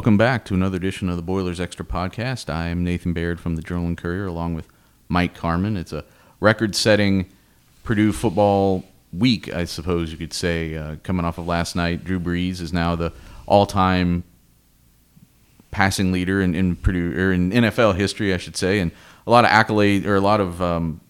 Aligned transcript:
Welcome 0.00 0.16
back 0.16 0.46
to 0.46 0.54
another 0.54 0.78
edition 0.78 1.10
of 1.10 1.16
the 1.16 1.22
Boilers 1.22 1.60
Extra 1.60 1.84
podcast. 1.84 2.48
I 2.48 2.68
am 2.68 2.82
Nathan 2.82 3.12
Baird 3.12 3.38
from 3.38 3.56
the 3.56 3.60
Journal 3.60 3.84
and 3.84 3.98
Courier, 3.98 4.24
along 4.24 4.54
with 4.54 4.66
Mike 5.10 5.36
Carmin. 5.36 5.76
It's 5.76 5.92
a 5.92 6.06
record-setting 6.40 7.30
Purdue 7.84 8.10
football 8.14 8.82
week, 9.12 9.52
I 9.52 9.66
suppose 9.66 10.10
you 10.10 10.16
could 10.16 10.32
say. 10.32 10.74
Uh, 10.74 10.96
coming 11.02 11.26
off 11.26 11.36
of 11.36 11.46
last 11.46 11.76
night, 11.76 12.02
Drew 12.02 12.18
Brees 12.18 12.62
is 12.62 12.72
now 12.72 12.96
the 12.96 13.12
all-time 13.44 14.24
passing 15.70 16.12
leader 16.12 16.40
in, 16.40 16.54
in 16.54 16.76
Purdue 16.76 17.12
or 17.20 17.30
in 17.30 17.50
NFL 17.50 17.96
history, 17.96 18.32
I 18.32 18.38
should 18.38 18.56
say, 18.56 18.80
and 18.80 18.92
a 19.26 19.30
lot 19.30 19.44
of 19.44 19.50
accolade 19.50 20.06
or 20.06 20.16
a 20.16 20.22
lot 20.22 20.40
of 20.40 20.62
um, 20.62 21.02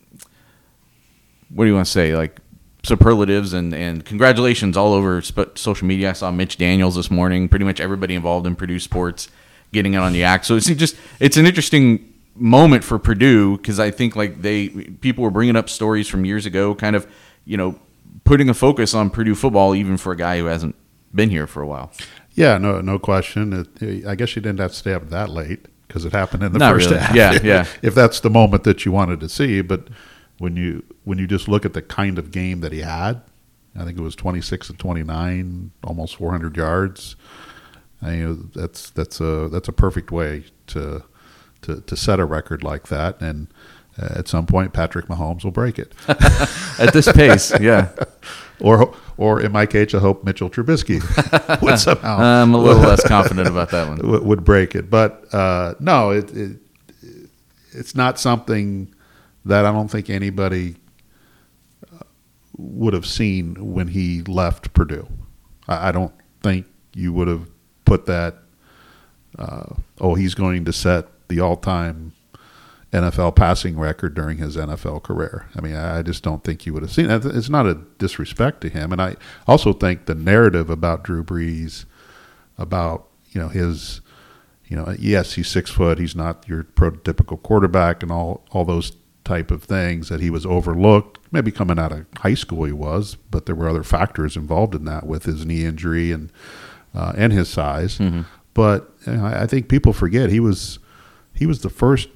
what 1.48 1.62
do 1.62 1.68
you 1.68 1.76
want 1.76 1.86
to 1.86 1.92
say, 1.92 2.16
like 2.16 2.39
superlatives 2.82 3.52
and, 3.52 3.74
and 3.74 4.04
congratulations 4.04 4.76
all 4.76 4.92
over 4.92 5.20
sp- 5.22 5.56
social 5.56 5.86
media. 5.86 6.10
I 6.10 6.12
saw 6.14 6.30
Mitch 6.30 6.56
Daniels 6.56 6.96
this 6.96 7.10
morning. 7.10 7.48
Pretty 7.48 7.64
much 7.64 7.80
everybody 7.80 8.14
involved 8.14 8.46
in 8.46 8.56
Purdue 8.56 8.80
sports 8.80 9.28
getting 9.72 9.94
out 9.94 10.04
on 10.04 10.12
the 10.12 10.24
act. 10.24 10.46
So 10.46 10.56
it's 10.56 10.66
just 10.66 10.96
it's 11.18 11.36
an 11.36 11.46
interesting 11.46 12.12
moment 12.34 12.84
for 12.84 12.98
Purdue 12.98 13.56
because 13.56 13.78
I 13.78 13.90
think 13.90 14.16
like 14.16 14.42
they 14.42 14.68
people 14.68 15.24
were 15.24 15.30
bringing 15.30 15.56
up 15.56 15.68
stories 15.68 16.08
from 16.08 16.24
years 16.24 16.46
ago, 16.46 16.74
kind 16.74 16.96
of 16.96 17.06
you 17.44 17.56
know 17.56 17.78
putting 18.24 18.48
a 18.48 18.54
focus 18.54 18.94
on 18.94 19.10
Purdue 19.10 19.34
football, 19.34 19.74
even 19.74 19.96
for 19.96 20.12
a 20.12 20.16
guy 20.16 20.38
who 20.38 20.46
hasn't 20.46 20.74
been 21.14 21.30
here 21.30 21.46
for 21.46 21.62
a 21.62 21.66
while. 21.66 21.92
Yeah, 22.34 22.58
no, 22.58 22.80
no 22.80 22.98
question. 22.98 23.66
It, 23.80 24.06
I 24.06 24.14
guess 24.14 24.36
you 24.36 24.42
didn't 24.42 24.60
have 24.60 24.70
to 24.70 24.76
stay 24.76 24.94
up 24.94 25.10
that 25.10 25.28
late 25.28 25.66
because 25.86 26.04
it 26.04 26.12
happened 26.12 26.44
in 26.44 26.52
the 26.52 26.58
Not 26.60 26.72
first 26.72 26.88
really. 26.90 27.02
half. 27.02 27.14
Yeah, 27.14 27.38
yeah. 27.42 27.66
if 27.82 27.94
that's 27.94 28.20
the 28.20 28.30
moment 28.30 28.64
that 28.64 28.84
you 28.84 28.92
wanted 28.92 29.20
to 29.20 29.28
see, 29.28 29.60
but 29.60 29.88
when 30.40 30.56
you 30.56 30.82
when 31.04 31.18
you 31.18 31.26
just 31.26 31.48
look 31.48 31.66
at 31.66 31.74
the 31.74 31.82
kind 31.82 32.18
of 32.18 32.30
game 32.30 32.60
that 32.62 32.72
he 32.72 32.80
had, 32.80 33.20
I 33.78 33.84
think 33.84 33.98
it 33.98 34.00
was 34.00 34.16
twenty 34.16 34.40
six 34.40 34.70
and 34.70 34.78
twenty 34.78 35.02
nine, 35.02 35.70
almost 35.84 36.16
four 36.16 36.30
hundred 36.30 36.56
yards. 36.56 37.14
I 38.00 38.10
mean, 38.12 38.50
that's 38.54 38.88
that's 38.88 39.20
a 39.20 39.50
that's 39.52 39.68
a 39.68 39.72
perfect 39.72 40.10
way 40.10 40.44
to 40.68 41.04
to 41.60 41.82
to 41.82 41.94
set 41.96 42.18
a 42.18 42.24
record 42.24 42.64
like 42.64 42.88
that, 42.88 43.20
and 43.20 43.48
uh, 44.00 44.14
at 44.16 44.28
some 44.28 44.46
point, 44.46 44.72
Patrick 44.72 45.08
Mahomes 45.08 45.44
will 45.44 45.50
break 45.50 45.78
it. 45.78 45.92
At 46.08 46.94
this 46.94 47.12
pace, 47.12 47.52
yeah. 47.60 47.90
or 48.62 48.94
or 49.18 49.42
in 49.42 49.52
my 49.52 49.66
case, 49.66 49.92
I 49.92 49.98
hope 49.98 50.24
Mitchell 50.24 50.48
Trubisky 50.48 51.02
would 51.62 51.78
somehow. 51.78 52.16
I'm 52.18 52.54
a 52.54 52.58
little 52.58 52.82
less 52.82 53.06
confident 53.06 53.46
about 53.46 53.72
that 53.72 53.88
one. 53.88 53.98
would 54.10 54.24
would 54.24 54.44
break 54.44 54.74
it. 54.74 54.88
But 54.88 55.34
uh, 55.34 55.74
no, 55.80 56.12
it, 56.12 56.34
it 56.34 56.56
it's 57.72 57.94
not 57.94 58.18
something 58.18 58.94
that 59.44 59.64
I 59.64 59.72
don't 59.72 59.88
think 59.88 60.10
anybody 60.10 60.76
uh, 61.92 62.04
would 62.56 62.94
have 62.94 63.06
seen 63.06 63.72
when 63.72 63.88
he 63.88 64.22
left 64.22 64.72
Purdue. 64.72 65.08
I, 65.68 65.92
don't 65.92 66.12
think 66.42 66.66
you 66.94 67.12
would 67.12 67.28
have 67.28 67.48
put 67.84 68.06
that. 68.06 68.36
Uh, 69.38 69.74
oh, 70.00 70.14
he's 70.14 70.34
going 70.34 70.64
to 70.64 70.72
set 70.72 71.06
the 71.28 71.38
all-time 71.38 72.12
NFL 72.92 73.36
passing 73.36 73.78
record 73.78 74.14
during 74.14 74.38
his 74.38 74.56
NFL 74.56 75.02
career. 75.04 75.46
I 75.54 75.60
mean, 75.60 75.76
I 75.76 76.02
just 76.02 76.24
don't 76.24 76.42
think 76.42 76.66
you 76.66 76.74
would 76.74 76.82
have 76.82 76.90
seen 76.90 77.08
it. 77.08 77.24
It's 77.24 77.48
not 77.48 77.66
a 77.66 77.74
disrespect 77.98 78.60
to 78.62 78.68
him, 78.68 78.92
and 78.92 79.00
I 79.00 79.16
also 79.46 79.72
think 79.72 80.06
the 80.06 80.14
narrative 80.14 80.70
about 80.70 81.04
Drew 81.04 81.22
Brees, 81.22 81.84
about 82.58 83.06
you 83.30 83.40
know 83.40 83.48
his, 83.48 84.00
you 84.66 84.76
know, 84.76 84.94
yes, 84.98 85.34
he's 85.34 85.48
six 85.48 85.70
foot, 85.70 85.98
he's 85.98 86.16
not 86.16 86.48
your 86.48 86.64
prototypical 86.64 87.40
quarterback, 87.40 88.02
and 88.02 88.10
all 88.10 88.44
all 88.50 88.64
those 88.64 88.90
type 89.24 89.50
of 89.50 89.62
things 89.62 90.08
that 90.08 90.20
he 90.20 90.30
was 90.30 90.46
overlooked. 90.46 91.18
Maybe 91.32 91.50
coming 91.50 91.78
out 91.78 91.92
of 91.92 92.06
high 92.18 92.34
school 92.34 92.64
he 92.64 92.72
was, 92.72 93.16
but 93.30 93.46
there 93.46 93.54
were 93.54 93.68
other 93.68 93.84
factors 93.84 94.36
involved 94.36 94.74
in 94.74 94.84
that 94.86 95.06
with 95.06 95.24
his 95.24 95.46
knee 95.46 95.64
injury 95.64 96.12
and 96.12 96.32
uh, 96.94 97.12
and 97.16 97.32
his 97.32 97.48
size. 97.48 97.98
Mm-hmm. 97.98 98.22
But 98.54 98.92
you 99.06 99.14
know, 99.14 99.26
I 99.26 99.46
think 99.46 99.68
people 99.68 99.92
forget 99.92 100.30
he 100.30 100.40
was 100.40 100.78
he 101.34 101.46
was 101.46 101.60
the 101.62 101.70
first 101.70 102.08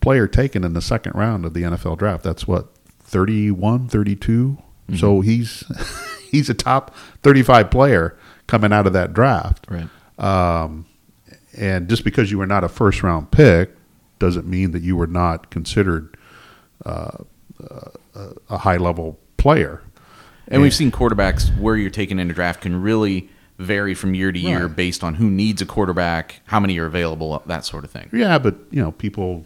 player 0.00 0.28
taken 0.28 0.62
in 0.62 0.72
the 0.72 0.82
second 0.82 1.14
round 1.14 1.44
of 1.44 1.52
the 1.52 1.62
NFL 1.62 1.98
draft. 1.98 2.22
That's 2.22 2.46
what 2.46 2.68
31, 3.00 3.88
32. 3.88 4.58
So 4.94 5.20
he's 5.20 5.64
he's 6.30 6.48
a 6.48 6.54
top 6.54 6.94
35 7.22 7.70
player 7.70 8.16
coming 8.46 8.72
out 8.72 8.86
of 8.86 8.92
that 8.92 9.12
draft. 9.12 9.66
Right. 9.68 9.88
Um, 10.18 10.86
and 11.56 11.88
just 11.88 12.04
because 12.04 12.30
you 12.30 12.38
were 12.38 12.46
not 12.46 12.62
a 12.62 12.68
first 12.68 13.02
round 13.02 13.32
pick 13.32 13.74
doesn't 14.18 14.46
mean 14.46 14.70
that 14.72 14.82
you 14.82 14.96
were 14.96 15.06
not 15.06 15.50
considered 15.50 16.16
uh, 16.84 17.18
uh, 17.70 17.90
a 18.50 18.58
high 18.58 18.76
level 18.76 19.18
player. 19.36 19.82
And 20.48 20.62
we've 20.62 20.74
seen 20.74 20.90
quarterbacks 20.92 21.56
where 21.58 21.76
you're 21.76 21.90
taken 21.90 22.18
in 22.18 22.30
a 22.30 22.34
draft 22.34 22.60
can 22.60 22.80
really 22.80 23.28
vary 23.58 23.94
from 23.94 24.14
year 24.14 24.30
to 24.30 24.38
year 24.38 24.66
Right. 24.66 24.76
based 24.76 25.02
on 25.02 25.14
who 25.14 25.28
needs 25.30 25.60
a 25.62 25.66
quarterback, 25.66 26.40
how 26.44 26.60
many 26.60 26.78
are 26.78 26.86
available, 26.86 27.42
that 27.46 27.64
sort 27.64 27.84
of 27.84 27.90
thing. 27.90 28.08
Yeah, 28.12 28.38
but 28.38 28.54
you 28.70 28.80
know, 28.82 28.92
people, 28.92 29.44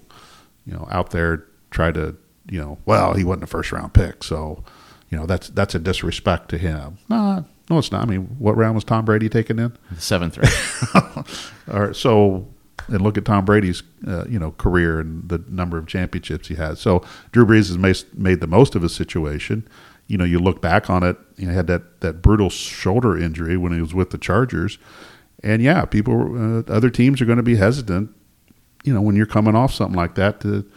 you 0.66 0.74
know, 0.74 0.86
out 0.90 1.10
there 1.10 1.44
try 1.70 1.90
to, 1.92 2.16
you 2.50 2.60
know, 2.60 2.78
well, 2.84 3.14
he 3.14 3.24
wasn't 3.24 3.44
a 3.44 3.46
first 3.46 3.70
round 3.72 3.94
pick, 3.94 4.22
so, 4.24 4.62
you 5.10 5.16
know, 5.16 5.26
that's 5.26 5.48
that's 5.50 5.74
a 5.74 5.78
disrespect 5.78 6.48
to 6.50 6.58
him. 6.58 6.98
No, 7.08 7.44
no, 7.70 7.78
it's 7.78 7.92
not. 7.92 8.02
I 8.02 8.06
mean, 8.06 8.22
what 8.38 8.56
round 8.56 8.74
was 8.74 8.84
Tom 8.84 9.04
Brady 9.04 9.28
taken 9.28 9.58
in? 9.58 9.76
The 9.92 10.00
seventh 10.00 10.36
round. 10.38 11.26
All 11.72 11.80
right, 11.86 11.96
so 11.96 12.46
and 12.88 13.00
look 13.00 13.18
at 13.18 13.24
Tom 13.24 13.44
Brady's, 13.44 13.82
uh, 14.06 14.24
you 14.28 14.38
know, 14.38 14.52
career 14.52 15.00
and 15.00 15.28
the 15.28 15.42
number 15.48 15.78
of 15.78 15.86
championships 15.86 16.48
he 16.48 16.54
has. 16.56 16.80
So 16.80 17.04
Drew 17.32 17.44
Brees 17.44 17.68
has 17.68 18.04
made, 18.14 18.40
the 18.40 18.46
most 18.46 18.74
of 18.74 18.82
his 18.82 18.94
situation. 18.94 19.66
You 20.06 20.18
know, 20.18 20.24
you 20.24 20.38
look 20.38 20.60
back 20.60 20.90
on 20.90 21.02
it. 21.02 21.16
He 21.38 21.44
had 21.44 21.66
that 21.68 22.00
that 22.00 22.20
brutal 22.20 22.50
shoulder 22.50 23.16
injury 23.16 23.56
when 23.56 23.72
he 23.72 23.80
was 23.80 23.94
with 23.94 24.10
the 24.10 24.18
Chargers, 24.18 24.78
and 25.42 25.62
yeah, 25.62 25.84
people, 25.84 26.36
uh, 26.36 26.62
other 26.72 26.90
teams 26.90 27.20
are 27.20 27.26
going 27.26 27.36
to 27.36 27.44
be 27.44 27.56
hesitant. 27.56 28.12
You 28.82 28.92
know, 28.92 29.00
when 29.02 29.14
you're 29.14 29.26
coming 29.26 29.54
off 29.54 29.72
something 29.72 29.96
like 29.96 30.16
that 30.16 30.40
to 30.40 30.68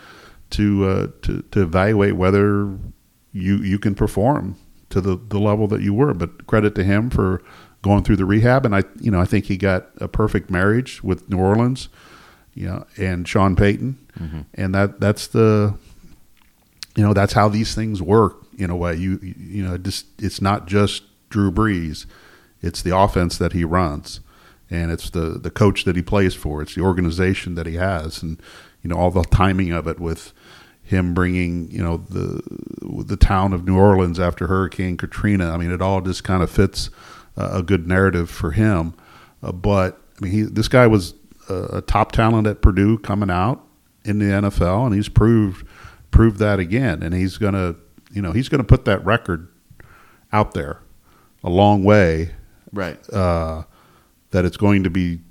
to 0.52 0.86
uh, 0.86 1.08
to 1.24 1.42
to 1.42 1.62
evaluate 1.64 2.16
whether 2.16 2.78
you 3.32 3.58
you 3.58 3.80
can 3.80 3.96
perform 3.96 4.56
to 4.90 5.02
the 5.02 5.20
the 5.30 5.40
level 5.40 5.68
that 5.68 5.82
you 5.82 5.94
were. 5.94 6.14
But 6.14 6.46
credit 6.46 6.76
to 6.76 6.84
him 6.84 7.10
for 7.10 7.44
going 7.84 8.04
through 8.04 8.16
the 8.16 8.26
rehab, 8.26 8.66
and 8.66 8.76
I 8.76 8.84
you 9.00 9.12
know 9.12 9.22
I 9.22 9.26
think 9.26 9.46
he 9.46 9.58
got 9.58 9.90
a 9.98 10.08
perfect 10.08 10.50
marriage 10.50 11.04
with 11.04 11.30
New 11.30 11.38
Orleans, 11.38 11.90
you 12.56 12.68
know, 12.68 12.88
and 12.98 13.28
Sean 13.28 13.56
Payton, 13.56 14.00
mm-hmm. 14.20 14.42
and 14.56 14.74
that 14.74 15.00
that's 15.00 15.28
the 15.28 15.78
you 16.96 17.04
know 17.04 17.14
that's 17.14 17.34
how 17.34 17.48
these 17.48 17.76
things 17.76 18.02
work 18.02 18.38
in 18.58 18.72
a 18.72 18.76
way. 18.76 18.96
You 18.96 19.20
you 19.22 19.64
know 19.64 19.78
just 19.78 20.08
it's 20.18 20.42
not 20.42 20.66
just 20.66 21.04
Drew 21.30 21.52
Brees, 21.52 22.08
it's 22.62 22.82
the 22.82 22.98
offense 22.98 23.38
that 23.38 23.54
he 23.54 23.64
runs, 23.64 24.22
and 24.72 24.92
it's 24.92 25.10
the 25.10 25.38
the 25.38 25.52
coach 25.52 25.84
that 25.84 25.96
he 25.96 26.02
plays 26.02 26.34
for. 26.34 26.62
It's 26.62 26.74
the 26.74 26.82
organization 26.82 27.56
that 27.56 27.68
he 27.68 27.76
has, 27.76 28.24
and 28.24 28.42
you 28.82 28.90
know 28.90 28.98
all 28.98 29.12
the 29.12 29.24
timing 29.24 29.72
of 29.72 29.88
it 29.88 30.00
with 30.00 30.34
him 30.86 31.14
bringing 31.14 31.70
you 31.70 31.84
know 31.84 31.98
the 31.98 32.42
the 33.06 33.18
town 33.18 33.52
of 33.52 33.66
New 33.66 33.78
Orleans 33.78 34.20
after 34.20 34.48
Hurricane 34.48 34.96
Katrina. 34.96 35.52
I 35.52 35.58
mean, 35.58 35.72
it 35.72 35.82
all 35.82 36.00
just 36.00 36.24
kind 36.24 36.42
of 36.42 36.50
fits 36.50 36.90
a 37.36 37.64
good 37.64 37.88
narrative 37.88 38.30
for 38.30 38.52
him. 38.52 38.94
Uh, 39.42 39.52
but 39.52 40.02
I 40.18 40.26
mean, 40.26 40.32
he 40.32 40.42
this 40.44 40.68
guy 40.68 40.88
was 40.88 41.14
a, 41.50 41.78
a 41.78 41.82
top 41.82 42.12
talent 42.12 42.48
at 42.48 42.62
Purdue 42.62 42.98
coming 43.00 43.30
out 43.30 43.66
in 44.06 44.20
the 44.20 44.26
NFL, 44.26 44.86
and 44.86 44.96
he's 44.96 45.10
proved 45.10 45.68
proved 46.12 46.40
that 46.40 46.60
again. 46.60 47.04
And 47.04 47.14
he's 47.14 47.38
gonna 47.38 47.76
you 48.12 48.22
know 48.22 48.32
he's 48.32 48.50
gonna 48.50 48.64
put 48.64 48.86
that 48.86 49.04
record 49.06 49.48
out 50.32 50.54
there 50.54 50.80
a 51.44 51.50
long 51.50 51.84
way 51.84 52.32
right. 52.72 52.98
uh, 53.14 53.64
that 54.32 54.46
it's 54.46 54.58
going 54.58 54.84
to 54.84 54.90
be 54.90 55.22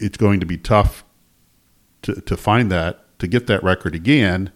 it's 0.00 0.16
going 0.16 0.40
to 0.40 0.46
be 0.46 0.56
tough 0.56 1.04
to, 2.02 2.20
to 2.22 2.36
find 2.36 2.70
that 2.70 3.18
to 3.18 3.26
get 3.26 3.46
that 3.46 3.62
record 3.62 3.94
again. 3.94 4.52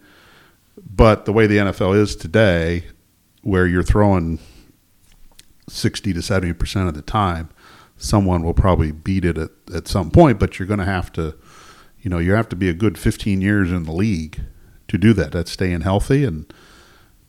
But 0.77 1.25
the 1.25 1.33
way 1.33 1.47
the 1.47 1.59
NFL 1.59 1.97
is 1.97 2.17
today, 2.17 2.85
where 3.43 3.67
you're 3.67 3.83
throwing 3.83 4.39
sixty 5.69 6.13
to 6.13 6.23
seventy 6.23 6.53
percent 6.53 6.89
of 6.89 6.95
the 6.95 7.03
time, 7.03 7.51
someone 7.97 8.43
will 8.43 8.55
probably 8.55 8.93
beat 8.93 9.25
it 9.25 9.39
at, 9.39 9.51
at 9.75 9.89
some 9.89 10.11
point. 10.11 10.39
But 10.39 10.59
you're 10.59 10.69
going 10.69 10.79
to 10.81 10.85
have 10.85 11.13
to, 11.13 11.35
you 12.01 12.11
know, 12.11 12.19
you 12.19 12.33
have 12.33 12.49
to 12.51 12.57
be 12.57 12.69
a 12.69 12.75
good 12.75 12.99
fifteen 12.99 13.41
years 13.41 13.71
in 13.71 13.85
the 13.85 13.93
league 13.93 14.41
to 14.89 14.99
do 14.99 15.13
that. 15.15 15.33
That's 15.33 15.53
staying 15.53 15.83
healthy 15.83 16.25
and 16.25 16.53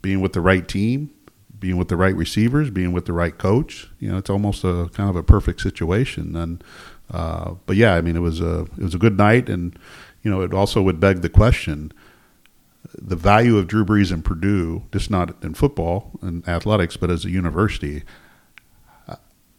being 0.02 0.20
with 0.20 0.34
the 0.34 0.42
right 0.42 0.68
team, 0.68 1.12
being 1.58 1.78
with 1.78 1.88
the 1.88 1.96
right 1.96 2.16
receivers, 2.16 2.70
being 2.70 2.92
with 2.92 3.06
the 3.06 3.14
right 3.14 3.38
coach. 3.38 3.90
You 4.00 4.12
know, 4.12 4.18
it's 4.18 4.30
almost 4.30 4.64
a 4.64 4.90
kind 4.94 5.10
of 5.10 5.16
a 5.16 5.24
perfect 5.24 5.62
situation. 5.62 6.36
And 6.36 6.64
uh, 7.12 7.56
but 7.66 7.76
yeah, 7.76 7.94
I 7.96 8.02
mean, 8.02 8.16
it 8.16 8.22
was 8.22 8.42
a 8.42 8.62
it 8.78 8.84
was 8.84 8.96
a 8.96 9.00
good 9.00 9.18
night, 9.18 9.48
and 9.50 9.78
you 10.24 10.32
know, 10.32 10.42
it 10.42 10.54
also 10.54 10.82
would 10.82 11.00
beg 11.00 11.22
the 11.22 11.30
question: 11.30 11.94
the 12.98 13.16
value 13.16 13.58
of 13.58 13.68
Drew 13.68 13.86
Brees 13.86 14.12
in 14.12 14.24
Purdue, 14.24 14.84
just 14.92 15.12
not 15.12 15.42
in 15.44 15.54
football 15.54 16.12
and 16.22 16.48
athletics, 16.48 16.98
but 16.98 17.10
as 17.10 17.24
a 17.24 17.30
university. 17.30 18.04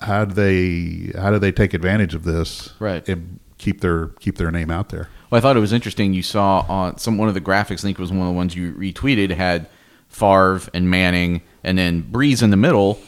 How 0.04 0.24
do 0.24 0.34
they 0.34 1.18
how 1.18 1.30
do 1.30 1.38
they 1.38 1.52
take 1.52 1.74
advantage 1.74 2.14
of 2.14 2.24
this 2.24 2.72
Right. 2.78 3.06
and 3.08 3.40
keep 3.58 3.80
their 3.80 4.08
keep 4.20 4.36
their 4.36 4.50
name 4.50 4.70
out 4.70 4.88
there? 4.90 5.08
Well, 5.30 5.38
I 5.38 5.42
thought 5.42 5.56
it 5.56 5.60
was 5.60 5.72
interesting. 5.72 6.12
You 6.14 6.22
saw 6.22 6.64
on 6.68 6.98
some 6.98 7.18
one 7.18 7.28
of 7.28 7.34
the 7.34 7.40
graphics. 7.40 7.80
I 7.80 7.82
think 7.82 7.98
it 7.98 8.02
was 8.02 8.10
one 8.12 8.20
of 8.22 8.26
the 8.28 8.32
ones 8.32 8.54
you 8.54 8.72
retweeted 8.74 9.30
had 9.30 9.66
Favre 10.08 10.60
and 10.72 10.88
Manning, 10.88 11.42
and 11.62 11.76
then 11.76 12.02
Brees 12.02 12.42
in 12.42 12.50
the 12.50 12.56
middle 12.56 13.00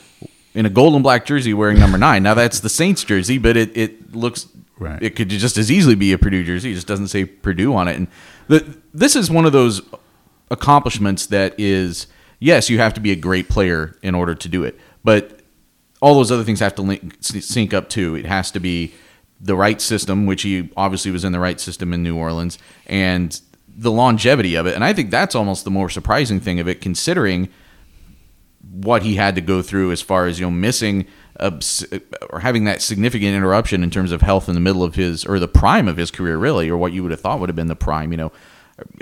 in 0.54 0.64
a 0.66 0.70
gold 0.70 0.94
and 0.94 1.02
black 1.02 1.26
jersey 1.26 1.52
wearing 1.54 1.78
number 1.78 1.98
nine. 1.98 2.22
Now 2.22 2.34
that's 2.34 2.60
the 2.60 2.69
Saints 2.70 3.04
jersey, 3.04 3.38
but 3.38 3.56
it, 3.56 3.76
it 3.76 4.14
looks 4.14 4.48
Right. 4.78 5.02
It 5.02 5.16
could 5.16 5.31
just 5.31 5.56
as 5.56 5.70
easily 5.70 5.94
be 5.94 6.12
a 6.12 6.19
Purdue 6.19 6.44
jersey. 6.44 6.72
It 6.72 6.75
just 6.75 6.87
doesn't 6.87 7.08
say 7.08 7.25
Purdue 7.25 7.75
on 7.75 7.88
it. 7.88 7.96
And 7.96 8.08
the, 8.48 8.76
this 8.93 9.16
is 9.16 9.31
one 9.31 9.46
of 9.46 9.52
those 9.52 9.81
accomplishments 10.50 11.26
that 11.26 11.54
is 11.58 12.06
yes, 12.38 12.69
you 12.69 12.78
have 12.78 12.93
to 12.94 13.00
be 13.00 13.10
a 13.12 13.16
great 13.16 13.48
player 13.48 13.96
in 14.02 14.14
order 14.14 14.34
to 14.34 14.48
do 14.48 14.64
it, 14.64 14.78
but 15.02 15.36
all 16.06 16.14
those 16.14 16.31
other 16.31 16.44
things 16.44 16.61
have 16.61 16.76
to 16.76 16.82
link, 16.82 17.17
sync 17.20 17.75
up 17.75 17.88
too. 17.88 18.14
It 18.14 18.26
has 18.26 18.53
to 18.53 18.61
be 18.61 18.94
the 19.41 19.56
right 19.56 19.81
system, 19.81 20.25
which 20.25 20.43
he 20.43 20.70
obviously 20.76 21.11
was 21.11 21.25
in 21.25 21.32
the 21.32 21.41
right 21.41 21.58
system 21.58 21.93
in 21.93 22.05
New 22.05 22.17
Orleans, 22.17 22.61
and 22.87 23.41
the 23.67 23.91
longevity 23.91 24.55
of 24.55 24.69
it. 24.69 24.76
And 24.76 24.85
I 24.85 24.93
think 24.93 25.11
that's 25.11 25.35
almost 25.35 25.64
the 25.64 25.70
more 25.73 25.91
surprising 25.91 26.38
thing 26.38 26.61
of 26.61 26.69
it, 26.69 26.81
considering 26.81 27.49
what 28.70 29.03
he 29.03 29.17
had 29.17 29.35
to 29.35 29.41
go 29.41 29.62
through 29.62 29.91
as 29.91 30.00
far 30.00 30.26
as 30.26 30.38
you 30.38 30.47
know 30.47 30.50
missing 30.53 31.08
a, 31.41 31.53
or 32.31 32.38
having 32.38 32.62
that 32.67 32.82
significant 32.82 33.35
interruption 33.35 33.82
in 33.82 33.91
terms 33.91 34.12
of 34.12 34.23
health 34.23 34.49
in 34.49 34.55
the 34.55 34.61
middle 34.61 34.85
of 34.85 34.94
his 34.94 35.25
or 35.25 35.41
the 35.41 35.49
prime 35.49 35.88
of 35.88 35.97
his 35.97 36.12
career, 36.12 36.38
really, 36.38 36.69
or 36.69 36.76
what 36.76 36.93
you 36.93 37.03
would 37.03 37.11
have 37.11 37.20
thought 37.20 37.41
would 37.41 37.49
have 37.49 37.56
been 37.56 37.67
the 37.67 37.75
prime. 37.75 38.12
You 38.12 38.19
know, 38.19 38.32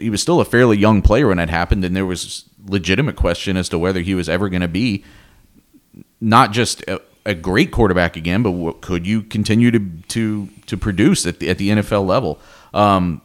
he 0.01 0.09
was 0.09 0.23
still 0.23 0.41
a 0.41 0.45
fairly 0.47 0.79
young 0.79 1.03
player 1.03 1.29
when 1.29 1.37
that 1.37 1.51
happened, 1.51 1.85
and 1.85 1.95
there 1.95 2.07
was 2.07 2.47
legitimate 2.67 3.17
question 3.17 3.59
as 3.59 3.69
to 3.69 3.79
whether 3.79 4.01
he 4.01 4.15
was 4.15 4.27
ever 4.27 4.49
going 4.49 4.63
to 4.63 4.69
be 4.69 5.05
not 6.25 6.53
just 6.53 6.81
a, 6.83 7.01
a, 7.27 7.35
great 7.35 7.71
quarterback 7.71 8.17
again, 8.17 8.43
but 8.43 8.53
what, 8.53 8.81
could 8.81 9.07
you 9.07 9.23
continue 9.23 9.71
to 9.71 9.79
to 10.09 10.49
to 10.67 10.77
produce 10.77 11.27
at 11.27 11.39
the 11.39 11.51
at 11.51 11.59
the 11.59 11.71
NFL 11.71 12.07
level? 12.07 12.41
Um, 12.73 13.21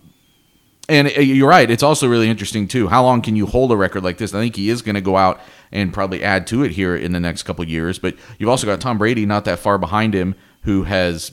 and 0.89 1.07
uh, 1.07 1.21
you're 1.21 1.47
right. 1.47 1.69
It's 1.69 1.83
also 1.83 2.07
really 2.07 2.29
interesting 2.29 2.67
too. 2.67 2.87
How 2.87 3.03
long 3.03 3.21
can 3.21 3.35
you 3.35 3.45
hold 3.45 3.71
a 3.71 3.77
record 3.77 4.03
like 4.03 4.17
this? 4.17 4.33
I 4.33 4.39
think 4.39 4.55
he 4.55 4.69
is 4.69 4.81
going 4.81 4.95
to 4.95 5.01
go 5.01 5.15
out 5.15 5.39
and 5.71 5.93
probably 5.93 6.23
add 6.23 6.45
to 6.47 6.63
it 6.63 6.71
here 6.71 6.95
in 6.95 7.13
the 7.13 7.19
next 7.19 7.43
couple 7.43 7.65
years. 7.65 7.99
But 7.99 8.15
you've 8.37 8.49
also 8.49 8.67
got 8.67 8.81
Tom 8.81 8.97
Brady 8.97 9.25
not 9.25 9.45
that 9.45 9.59
far 9.59 9.77
behind 9.77 10.13
him, 10.13 10.35
who 10.63 10.83
has 10.83 11.31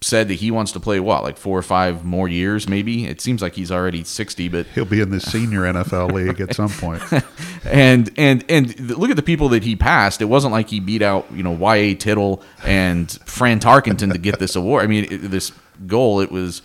said 0.00 0.28
that 0.28 0.34
he 0.34 0.50
wants 0.50 0.72
to 0.72 0.80
play 0.80 1.00
what, 1.00 1.22
like 1.22 1.36
four 1.36 1.58
or 1.58 1.62
five 1.62 2.04
more 2.04 2.28
years, 2.28 2.68
maybe. 2.68 3.06
It 3.06 3.20
seems 3.20 3.42
like 3.42 3.54
he's 3.54 3.72
already 3.72 4.04
sixty, 4.04 4.48
but 4.48 4.66
he'll 4.66 4.84
be 4.84 5.00
in 5.00 5.10
the 5.10 5.20
senior 5.20 5.62
NFL 5.62 6.12
league 6.12 6.40
at 6.40 6.54
some 6.54 6.70
point. 6.70 7.02
and 7.64 8.10
and 8.16 8.44
and 8.48 8.78
look 8.90 9.10
at 9.10 9.16
the 9.16 9.22
people 9.22 9.48
that 9.50 9.64
he 9.64 9.74
passed. 9.74 10.22
It 10.22 10.26
wasn't 10.26 10.52
like 10.52 10.68
he 10.68 10.80
beat 10.80 11.02
out 11.02 11.26
you 11.32 11.42
know 11.42 11.50
Y. 11.50 11.76
A. 11.76 11.94
Tittle 11.94 12.42
and 12.64 13.10
Fran 13.24 13.60
Tarkenton 13.60 14.12
to 14.12 14.18
get 14.18 14.38
this 14.38 14.54
award. 14.54 14.84
I 14.84 14.86
mean, 14.86 15.06
it, 15.10 15.18
this 15.30 15.52
goal. 15.86 16.20
It 16.20 16.30
was 16.30 16.62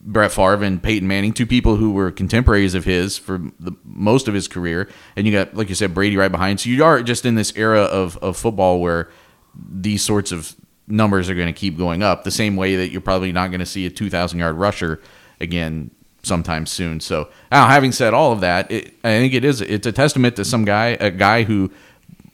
Brett 0.00 0.30
Favre 0.30 0.62
and 0.62 0.80
Peyton 0.80 1.08
Manning, 1.08 1.32
two 1.32 1.46
people 1.46 1.76
who 1.76 1.90
were 1.90 2.12
contemporaries 2.12 2.74
of 2.74 2.84
his 2.84 3.18
for 3.18 3.38
the, 3.58 3.72
most 3.84 4.28
of 4.28 4.34
his 4.34 4.46
career, 4.46 4.88
and 5.16 5.26
you 5.26 5.32
got 5.32 5.54
like 5.54 5.68
you 5.68 5.74
said 5.74 5.94
Brady 5.94 6.16
right 6.16 6.30
behind. 6.30 6.60
So 6.60 6.70
you 6.70 6.84
are 6.84 7.02
just 7.02 7.26
in 7.26 7.34
this 7.34 7.52
era 7.56 7.82
of 7.82 8.16
of 8.18 8.36
football 8.36 8.80
where 8.80 9.10
these 9.54 10.04
sorts 10.04 10.30
of 10.30 10.54
numbers 10.88 11.28
are 11.28 11.34
going 11.34 11.52
to 11.52 11.58
keep 11.58 11.76
going 11.76 12.02
up 12.02 12.24
the 12.24 12.30
same 12.30 12.56
way 12.56 12.76
that 12.76 12.90
you're 12.90 13.00
probably 13.00 13.32
not 13.32 13.50
going 13.50 13.60
to 13.60 13.66
see 13.66 13.86
a 13.86 13.90
2,000 13.90 14.38
yard 14.38 14.56
rusher 14.56 15.00
again 15.40 15.90
sometime 16.22 16.66
soon. 16.66 17.00
So 17.00 17.28
now, 17.50 17.68
having 17.68 17.92
said 17.92 18.14
all 18.14 18.32
of 18.32 18.40
that, 18.40 18.70
it, 18.70 18.94
I 19.04 19.18
think 19.18 19.34
it 19.34 19.44
is 19.44 19.60
it's 19.60 19.86
a 19.86 19.92
testament 19.92 20.36
to 20.36 20.44
some 20.44 20.64
guy, 20.64 20.96
a 21.00 21.10
guy 21.10 21.44
who 21.44 21.70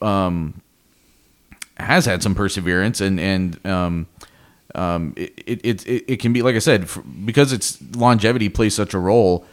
um, 0.00 0.60
has 1.76 2.06
had 2.06 2.22
some 2.22 2.34
perseverance 2.34 3.00
and 3.00 3.18
and 3.20 3.66
um, 3.66 4.06
um, 4.74 5.14
it, 5.16 5.32
it, 5.46 5.86
it, 5.86 6.04
it 6.12 6.16
can 6.20 6.32
be 6.32 6.42
like 6.42 6.56
I 6.56 6.60
said 6.60 6.88
because 7.24 7.52
its 7.52 7.80
longevity 7.94 8.48
plays 8.48 8.74
such 8.74 8.94
a 8.94 8.98
role. 8.98 9.46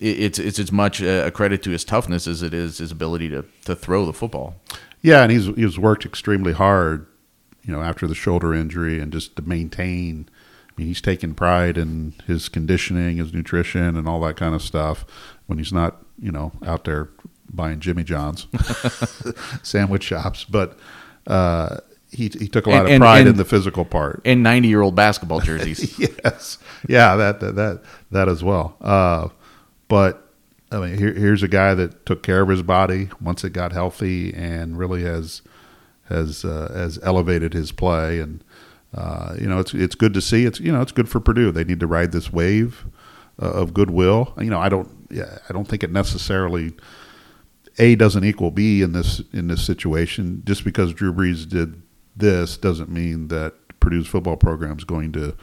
it's 0.00 0.38
it's 0.38 0.58
as 0.58 0.72
much 0.72 1.00
a 1.00 1.30
credit 1.30 1.62
to 1.64 1.70
his 1.70 1.84
toughness 1.84 2.26
as 2.26 2.42
it 2.42 2.52
is 2.52 2.78
his 2.78 2.90
ability 2.90 3.28
to 3.30 3.44
to 3.64 3.76
throw 3.76 4.04
the 4.04 4.12
football. 4.12 4.56
Yeah, 5.02 5.22
and 5.22 5.30
he's 5.30 5.46
he's 5.46 5.78
worked 5.78 6.04
extremely 6.04 6.52
hard 6.52 7.06
you 7.66 7.72
know, 7.72 7.82
after 7.82 8.06
the 8.06 8.14
shoulder 8.14 8.54
injury 8.54 9.00
and 9.00 9.12
just 9.12 9.36
to 9.36 9.42
maintain. 9.42 10.28
I 10.68 10.72
mean, 10.82 10.88
he's 10.88 11.00
taking 11.00 11.34
pride 11.34 11.78
in 11.78 12.12
his 12.26 12.50
conditioning, 12.50 13.16
his 13.16 13.32
nutrition, 13.32 13.96
and 13.96 14.06
all 14.06 14.20
that 14.20 14.36
kind 14.36 14.54
of 14.54 14.60
stuff 14.60 15.06
when 15.46 15.56
he's 15.56 15.72
not, 15.72 16.04
you 16.20 16.30
know, 16.30 16.52
out 16.66 16.84
there 16.84 17.08
buying 17.50 17.80
Jimmy 17.80 18.04
John's 18.04 18.46
sandwich 19.62 20.04
shops. 20.04 20.44
But 20.44 20.78
uh, 21.26 21.78
he 22.10 22.28
he 22.28 22.48
took 22.48 22.66
a 22.66 22.70
lot 22.70 22.86
and, 22.86 22.94
of 22.96 23.00
pride 23.00 23.20
and, 23.20 23.30
in 23.30 23.36
the 23.36 23.44
physical 23.44 23.84
part 23.84 24.20
and 24.24 24.42
ninety 24.42 24.68
year 24.68 24.82
old 24.82 24.94
basketball 24.94 25.40
jerseys. 25.40 25.98
yes, 26.24 26.58
yeah, 26.88 27.16
that 27.16 27.40
that 27.40 27.56
that, 27.56 27.82
that 28.10 28.28
as 28.28 28.44
well. 28.44 28.76
Uh, 28.80 29.28
but 29.88 30.30
I 30.70 30.78
mean, 30.78 30.98
here, 30.98 31.12
here's 31.12 31.42
a 31.42 31.48
guy 31.48 31.74
that 31.74 32.04
took 32.06 32.22
care 32.22 32.42
of 32.42 32.48
his 32.48 32.62
body 32.62 33.08
once 33.20 33.44
it 33.44 33.50
got 33.50 33.72
healthy 33.72 34.34
and 34.34 34.78
really 34.78 35.04
has 35.04 35.42
has 36.08 36.44
uh, 36.44 36.72
has 36.74 36.98
elevated 37.02 37.52
his 37.52 37.72
play, 37.72 38.20
and 38.20 38.42
uh, 38.94 39.34
you 39.40 39.46
know 39.46 39.58
it's 39.58 39.74
it's 39.74 39.94
good 39.94 40.14
to 40.14 40.20
see. 40.20 40.44
It's 40.44 40.60
you 40.60 40.72
know 40.72 40.80
it's 40.80 40.92
good 40.92 41.08
for 41.08 41.20
Purdue. 41.20 41.50
They 41.52 41.64
need 41.64 41.80
to 41.80 41.86
ride 41.86 42.12
this 42.12 42.32
wave 42.32 42.86
uh, 43.40 43.50
of 43.50 43.74
goodwill. 43.74 44.34
You 44.38 44.50
know 44.50 44.60
I 44.60 44.68
don't 44.68 45.08
yeah, 45.10 45.38
I 45.48 45.52
don't 45.52 45.66
think 45.66 45.82
it 45.82 45.92
necessarily 45.92 46.72
a 47.78 47.94
doesn't 47.94 48.24
equal 48.24 48.50
B 48.50 48.82
in 48.82 48.92
this 48.92 49.22
in 49.32 49.48
this 49.48 49.64
situation. 49.64 50.42
Just 50.46 50.64
because 50.64 50.92
Drew 50.92 51.12
Brees 51.12 51.48
did 51.48 51.82
this 52.16 52.56
doesn't 52.56 52.88
mean 52.88 53.28
that 53.28 53.54
Purdue's 53.80 54.06
football 54.06 54.36
program 54.36 54.78
is 54.78 54.84
going 54.84 55.12
to 55.12 55.36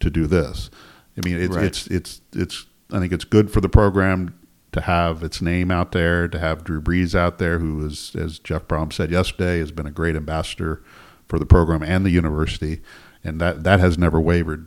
to 0.00 0.10
do 0.10 0.26
this. 0.26 0.70
I 1.16 1.26
mean 1.26 1.40
it's 1.40 1.56
right. 1.56 1.64
it's 1.64 1.86
it's 1.88 2.20
it's 2.32 2.66
I 2.92 3.00
think 3.00 3.12
it's 3.12 3.24
good 3.24 3.50
for 3.50 3.60
the 3.60 3.68
program 3.68 4.37
to 4.72 4.82
have 4.82 5.22
its 5.22 5.40
name 5.40 5.70
out 5.70 5.92
there, 5.92 6.28
to 6.28 6.38
have 6.38 6.64
Drew 6.64 6.80
Brees 6.80 7.14
out 7.14 7.38
there, 7.38 7.58
who 7.58 7.84
is, 7.86 8.14
as 8.14 8.38
Jeff 8.38 8.64
Brohm 8.68 8.92
said 8.92 9.10
yesterday, 9.10 9.58
has 9.58 9.70
been 9.70 9.86
a 9.86 9.90
great 9.90 10.16
ambassador 10.16 10.82
for 11.26 11.38
the 11.38 11.46
program 11.46 11.82
and 11.82 12.04
the 12.04 12.10
university, 12.10 12.80
and 13.24 13.40
that 13.40 13.64
that 13.64 13.80
has 13.80 13.98
never 13.98 14.20
wavered, 14.20 14.66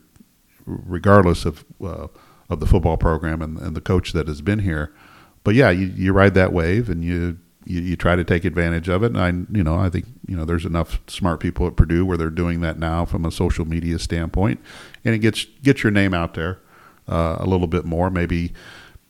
regardless 0.65 1.45
of 1.45 1.65
uh, 1.83 2.07
of 2.49 2.59
the 2.59 2.65
football 2.65 2.97
program 2.97 3.41
and, 3.41 3.57
and 3.59 3.75
the 3.75 3.81
coach 3.81 4.13
that 4.13 4.27
has 4.27 4.41
been 4.41 4.59
here. 4.59 4.93
But 5.43 5.55
yeah, 5.55 5.69
you, 5.69 5.87
you 5.87 6.13
ride 6.13 6.33
that 6.35 6.53
wave 6.53 6.89
and 6.89 7.03
you, 7.03 7.39
you, 7.65 7.81
you 7.81 7.95
try 7.95 8.15
to 8.15 8.23
take 8.23 8.45
advantage 8.45 8.89
of 8.89 9.03
it. 9.03 9.15
And 9.15 9.17
I 9.17 9.29
you 9.55 9.63
know 9.63 9.77
I 9.77 9.89
think 9.89 10.05
you 10.27 10.35
know 10.35 10.45
there's 10.45 10.65
enough 10.65 10.99
smart 11.07 11.39
people 11.39 11.67
at 11.67 11.75
Purdue 11.75 12.05
where 12.05 12.17
they're 12.17 12.29
doing 12.29 12.61
that 12.61 12.77
now 12.77 13.05
from 13.05 13.25
a 13.25 13.31
social 13.31 13.65
media 13.65 13.99
standpoint, 13.99 14.59
and 15.05 15.13
it 15.13 15.19
gets 15.19 15.45
gets 15.63 15.83
your 15.83 15.91
name 15.91 16.13
out 16.13 16.33
there 16.33 16.59
uh, 17.07 17.37
a 17.39 17.45
little 17.45 17.67
bit 17.67 17.85
more. 17.85 18.09
Maybe 18.09 18.53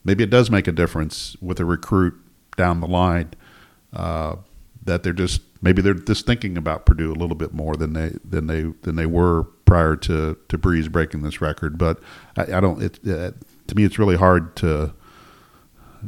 maybe 0.04 0.24
it 0.24 0.30
does 0.30 0.50
make 0.50 0.68
a 0.68 0.72
difference 0.72 1.36
with 1.42 1.60
a 1.60 1.66
recruit 1.66 2.14
down 2.58 2.82
the 2.82 2.88
line 2.88 3.32
uh, 3.94 4.36
that 4.84 5.04
they're 5.04 5.14
just 5.14 5.42
maybe 5.62 5.82
they're 5.82 5.94
just 5.94 6.26
thinking 6.26 6.58
about 6.58 6.86
Purdue 6.86 7.12
a 7.12 7.16
little 7.16 7.36
bit 7.36 7.54
more 7.54 7.76
than 7.76 7.94
they 7.94 8.16
than 8.24 8.48
they 8.48 8.64
than 8.82 8.96
they 8.96 9.06
were 9.06 9.44
prior 9.66 9.96
to 9.96 10.38
to 10.50 10.58
Brees 10.58 10.92
breaking 10.92 11.22
this 11.22 11.42
record. 11.42 11.78
But 11.78 12.00
I, 12.36 12.58
I 12.58 12.60
don't. 12.60 12.82
It, 12.82 13.00
uh, 13.08 13.32
to 13.68 13.76
me, 13.76 13.84
it's 13.84 14.00
really 14.00 14.18
hard 14.18 14.56
to 14.58 14.94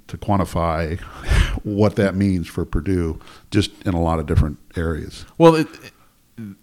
to 0.08 0.18
quantify 0.18 1.00
what 1.64 1.96
that 1.98 2.16
means 2.16 2.48
for 2.48 2.66
Purdue, 2.66 3.20
just 3.52 3.72
in 3.84 3.94
a 3.94 4.02
lot 4.02 4.20
of 4.20 4.26
different 4.26 4.58
areas. 4.76 5.26
Well, 5.38 5.56
it, 5.56 5.68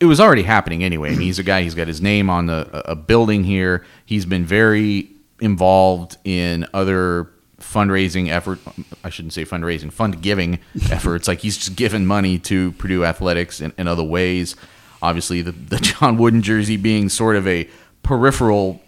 it 0.00 0.06
was 0.06 0.20
already 0.20 0.42
happening 0.42 0.82
anyway. 0.82 1.08
I 1.08 1.12
mean, 1.12 1.20
he's 1.20 1.38
a 1.38 1.44
guy. 1.44 1.62
He's 1.62 1.76
got 1.76 1.87
his 1.87 2.00
name 2.00 2.28
on 2.28 2.46
the, 2.46 2.68
a 2.90 2.96
building 2.96 3.44
here. 3.44 3.84
He's 4.04 4.26
been 4.26 4.44
very 4.44 5.10
involved 5.40 6.16
in 6.25 6.66
other 6.75 7.30
fundraising 7.59 8.28
effort 8.30 8.59
I 9.04 9.11
shouldn't 9.11 9.35
say 9.35 9.44
fundraising 9.44 9.92
fund 9.92 10.23
giving 10.23 10.59
efforts. 10.90 11.28
Like 11.28 11.40
he's 11.40 11.56
just 11.56 11.76
given 11.76 12.06
money 12.06 12.38
to 12.40 12.73
Purdue 12.73 13.04
athletics 13.04 13.61
in, 13.61 13.73
in 13.78 13.87
other 13.87 14.02
ways. 14.02 14.56
Obviously 15.02 15.42
the, 15.42 15.52
the 15.52 15.76
John 15.78 16.16
Wooden 16.16 16.42
jersey 16.42 16.76
being 16.76 17.09
sort 17.09 17.37
of 17.37 17.47
a 17.47 17.68
peripheral 18.02 18.80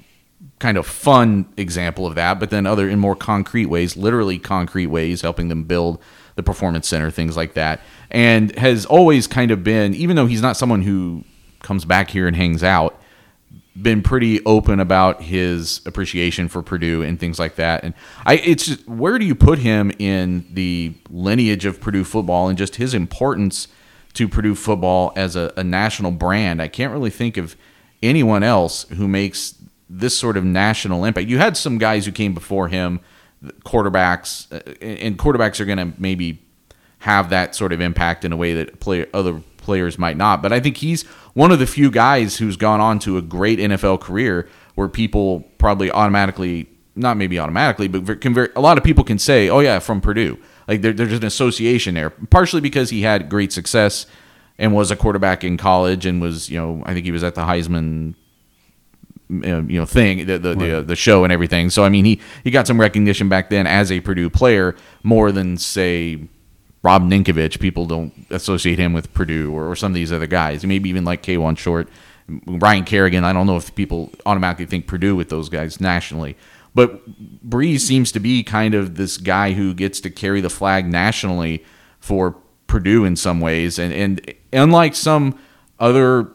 kind 0.59 0.77
of 0.77 0.87
fun 0.87 1.47
example 1.57 2.07
of 2.07 2.15
that 2.15 2.39
but 2.39 2.51
then 2.51 2.67
other 2.67 2.89
in 2.89 2.99
more 2.99 3.17
concrete 3.17 3.67
ways 3.67 3.97
literally 3.97 4.39
concrete 4.39 4.87
ways 4.87 5.21
helping 5.21 5.49
them 5.49 5.65
build 5.65 6.01
the 6.37 6.43
performance 6.43 6.89
center 6.89 7.11
things 7.11 7.37
like 7.37 7.55
that. 7.55 7.81
And 8.11 8.57
has 8.59 8.87
always 8.87 9.27
kind 9.27 9.51
of 9.51 9.63
been 9.63 9.95
even 9.95 10.17
though 10.17 10.27
he's 10.27 10.43
not 10.43 10.57
someone 10.57 10.83
who 10.83 11.25
comes 11.61 11.85
back 11.85 12.11
here 12.11 12.27
and 12.27 12.37
hangs 12.37 12.63
out 12.65 13.01
been 13.81 14.03
pretty 14.03 14.45
open 14.45 14.81
about 14.81 15.23
his 15.23 15.81
appreciation 15.87 16.49
for 16.49 16.63
Purdue 16.63 17.03
and 17.03 17.19
things 17.19 17.39
like 17.39 17.55
that. 17.57 17.85
And 17.85 17.95
I, 18.27 18.35
it's 18.35 18.67
just, 18.67 18.87
where 18.87 19.19
do 19.19 19.25
you 19.25 19.35
put 19.35 19.59
him 19.59 19.93
in 19.99 20.47
the 20.53 20.95
lineage 21.09 21.65
of 21.65 21.81
Purdue 21.81 22.05
football 22.05 22.49
and 22.49 22.59
just 22.59 22.77
his 22.77 22.93
importance 22.93 23.69
to 24.15 24.29
Purdue 24.29 24.55
football 24.55 25.13
as 25.17 25.37
a, 25.37 25.53
a 25.57 25.65
national 25.65 26.11
brand? 26.11 26.61
I 26.61 26.69
can't 26.69 26.93
really 26.93 27.11
think 27.11 27.39
of 27.39 27.57
anyone 28.03 28.43
else 28.43 28.85
who 28.91 29.09
makes 29.09 29.55
this 29.89 30.17
sort 30.17 30.37
of 30.37 30.45
national 30.45 31.05
impact. 31.05 31.29
You 31.29 31.39
had 31.39 31.57
some 31.57 31.79
guys 31.79 32.05
who 32.05 32.13
came 32.13 32.35
before 32.35 32.69
him, 32.69 33.01
quarterbacks, 33.65 34.53
uh, 34.53 34.73
and 34.85 35.19
quarterbacks 35.19 35.61
are 35.61 35.65
going 35.65 35.79
to 35.79 35.93
maybe 35.99 36.43
have 37.01 37.31
that 37.31 37.55
sort 37.55 37.73
of 37.73 37.81
impact 37.81 38.25
in 38.25 38.33
a 38.33 38.37
way 38.37 38.55
that 38.55 38.81
play 38.81 39.07
other 39.15 39.43
players 39.63 39.99
might 39.99 40.17
not. 40.17 40.43
But 40.43 40.53
I 40.53 40.61
think 40.61 40.79
he's 40.79 41.05
one 41.35 41.51
of 41.51 41.59
the 41.59 41.67
few 41.67 41.91
guys 41.91 42.37
who's 42.37 42.57
gone 42.57 42.81
on 42.81 42.99
to 43.01 43.17
a 43.17 43.23
great 43.23 43.59
NFL 43.59 44.01
career 44.01 44.49
where 44.75 44.89
people 44.89 45.41
probably 45.59 45.91
automatically, 45.91 46.69
not 46.95 47.17
maybe 47.17 47.39
automatically, 47.39 47.89
but 47.89 48.21
can 48.21 48.35
very, 48.35 48.49
a 48.57 48.61
lot 48.61 48.79
of 48.79 48.85
people 48.85 49.05
can 49.05 49.19
say, 49.19 49.49
oh, 49.49 49.61
yeah, 49.61 49.79
from 49.79 50.01
Purdue. 50.01 50.39
Like 50.69 50.83
there, 50.83 50.93
there's 50.93 51.13
an 51.13 51.25
association 51.25 51.95
there, 51.95 52.11
partially 52.11 52.61
because 52.61 52.91
he 52.91 53.03
had 53.03 53.29
great 53.29 53.53
success 53.53 54.07
and 54.59 54.75
was 54.75 54.91
a 54.91 54.97
quarterback 54.97 55.45
in 55.45 55.57
college 55.57 56.07
and 56.07 56.21
was, 56.21 56.49
you 56.49 56.59
know, 56.59 56.83
I 56.85 56.95
think 56.95 57.05
he 57.05 57.13
was 57.13 57.25
at 57.25 57.35
the 57.35 57.43
Heisman 57.43 58.15
you 59.41 59.79
know 59.79 59.87
thing 59.87 60.27
the 60.27 60.39
the, 60.39 60.55
the, 60.55 60.79
uh, 60.79 60.81
the 60.83 60.97
show 60.97 61.25
and 61.25 61.33
everything. 61.33 61.71
So 61.71 61.85
I 61.85 61.89
mean 61.89 62.05
he 62.05 62.21
he 62.45 62.51
got 62.51 62.67
some 62.67 62.79
recognition 62.79 63.29
back 63.29 63.49
then 63.49 63.67
as 63.67 63.91
a 63.91 64.01
Purdue 64.01 64.29
player 64.29 64.77
more 65.03 65.33
than 65.33 65.57
say 65.57 66.29
Rob 66.83 67.03
Ninkovich. 67.03 67.61
People 67.61 67.87
don't 67.87 68.13
associate 68.31 68.79
him 68.79 68.93
with 68.93 69.13
Purdue 69.15 69.53
or, 69.53 69.71
or 69.71 69.77
some 69.77 69.93
of 69.93 69.95
these 69.95 70.13
other 70.13 70.27
guys. 70.27 70.65
Maybe 70.65 70.89
even 70.89 71.05
like 71.05 71.23
Kawann 71.23 71.57
Short, 71.57 71.89
Ryan 72.47 72.85
Kerrigan. 72.85 73.25
I 73.25 73.33
don't 73.33 73.47
know 73.47 73.57
if 73.57 73.75
people 73.75 74.13
automatically 74.27 74.67
think 74.67 74.87
Purdue 74.87 75.15
with 75.15 75.29
those 75.29 75.49
guys 75.49 75.81
nationally. 75.81 76.37
But 76.75 77.03
Brees 77.49 77.81
seems 77.81 78.13
to 78.13 78.21
be 78.21 78.43
kind 78.43 78.75
of 78.75 78.97
this 78.97 79.19
guy 79.19 79.53
who 79.53 79.75
gets 79.75 80.01
to 80.01 80.11
carry 80.11 80.41
the 80.41 80.51
flag 80.51 80.87
nationally 80.87 81.65
for 82.01 82.37
Purdue 82.67 83.05
in 83.05 83.17
some 83.17 83.41
ways, 83.41 83.79
and 83.79 83.93
and 83.93 84.35
unlike 84.53 84.95
some 84.95 85.39
other 85.79 86.31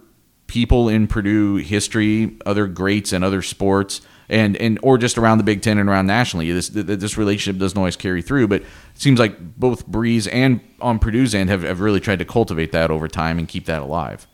people 0.45 0.87
in 0.87 1.07
Purdue 1.07 1.55
history, 1.55 2.37
other 2.45 2.67
greats 2.67 3.11
and 3.11 3.23
other 3.23 3.41
sports, 3.41 4.01
and 4.29 4.57
and 4.57 4.79
or 4.81 4.97
just 4.97 5.17
around 5.17 5.37
the 5.37 5.43
Big 5.43 5.61
Ten 5.61 5.77
and 5.77 5.89
around 5.89 6.07
nationally, 6.07 6.51
this 6.51 6.69
this 6.69 7.17
relationship 7.17 7.59
doesn't 7.59 7.77
always 7.77 7.95
carry 7.95 8.21
through. 8.21 8.47
But 8.47 8.61
it 8.61 8.67
seems 8.95 9.19
like 9.19 9.57
both 9.57 9.87
Brees 9.87 10.27
and 10.31 10.61
on 10.81 10.99
Purdue's 10.99 11.33
end 11.33 11.49
have, 11.49 11.63
have 11.63 11.79
really 11.79 11.99
tried 11.99 12.19
to 12.19 12.25
cultivate 12.25 12.71
that 12.71 12.91
over 12.91 13.07
time 13.07 13.39
and 13.39 13.47
keep 13.47 13.65
that 13.65 13.81
alive. 13.81 14.27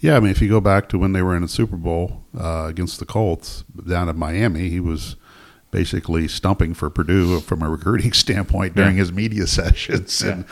Yeah, 0.00 0.16
I 0.16 0.20
mean, 0.20 0.30
if 0.30 0.40
you 0.40 0.48
go 0.48 0.60
back 0.60 0.88
to 0.90 0.98
when 0.98 1.12
they 1.12 1.22
were 1.22 1.34
in 1.34 1.42
the 1.42 1.48
Super 1.48 1.76
Bowl 1.76 2.24
uh, 2.38 2.66
against 2.68 3.00
the 3.00 3.06
Colts 3.06 3.64
down 3.88 4.08
in 4.08 4.16
Miami, 4.16 4.68
he 4.68 4.78
was 4.78 5.16
basically 5.70 6.28
stumping 6.28 6.72
for 6.72 6.88
Purdue 6.88 7.40
from 7.40 7.62
a 7.62 7.68
recruiting 7.68 8.12
standpoint 8.14 8.74
during 8.74 8.96
yeah. 8.96 9.00
his 9.00 9.12
media 9.12 9.46
sessions, 9.46 10.22
yeah. 10.24 10.42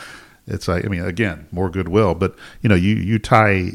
It's 0.47 0.67
like 0.67 0.85
I 0.85 0.87
mean, 0.87 1.03
again, 1.03 1.47
more 1.51 1.69
goodwill. 1.69 2.15
But 2.15 2.35
you 2.61 2.69
know, 2.69 2.75
you 2.75 2.95
you 2.95 3.19
tie 3.19 3.71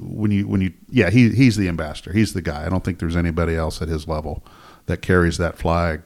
when 0.00 0.30
you 0.30 0.46
when 0.46 0.60
you 0.60 0.72
yeah, 0.88 1.10
he 1.10 1.30
he's 1.30 1.56
the 1.56 1.68
ambassador. 1.68 2.12
He's 2.12 2.32
the 2.32 2.42
guy. 2.42 2.64
I 2.64 2.68
don't 2.68 2.84
think 2.84 2.98
there's 2.98 3.16
anybody 3.16 3.54
else 3.54 3.82
at 3.82 3.88
his 3.88 4.08
level 4.08 4.44
that 4.86 5.02
carries 5.02 5.38
that 5.38 5.58
flag. 5.58 6.02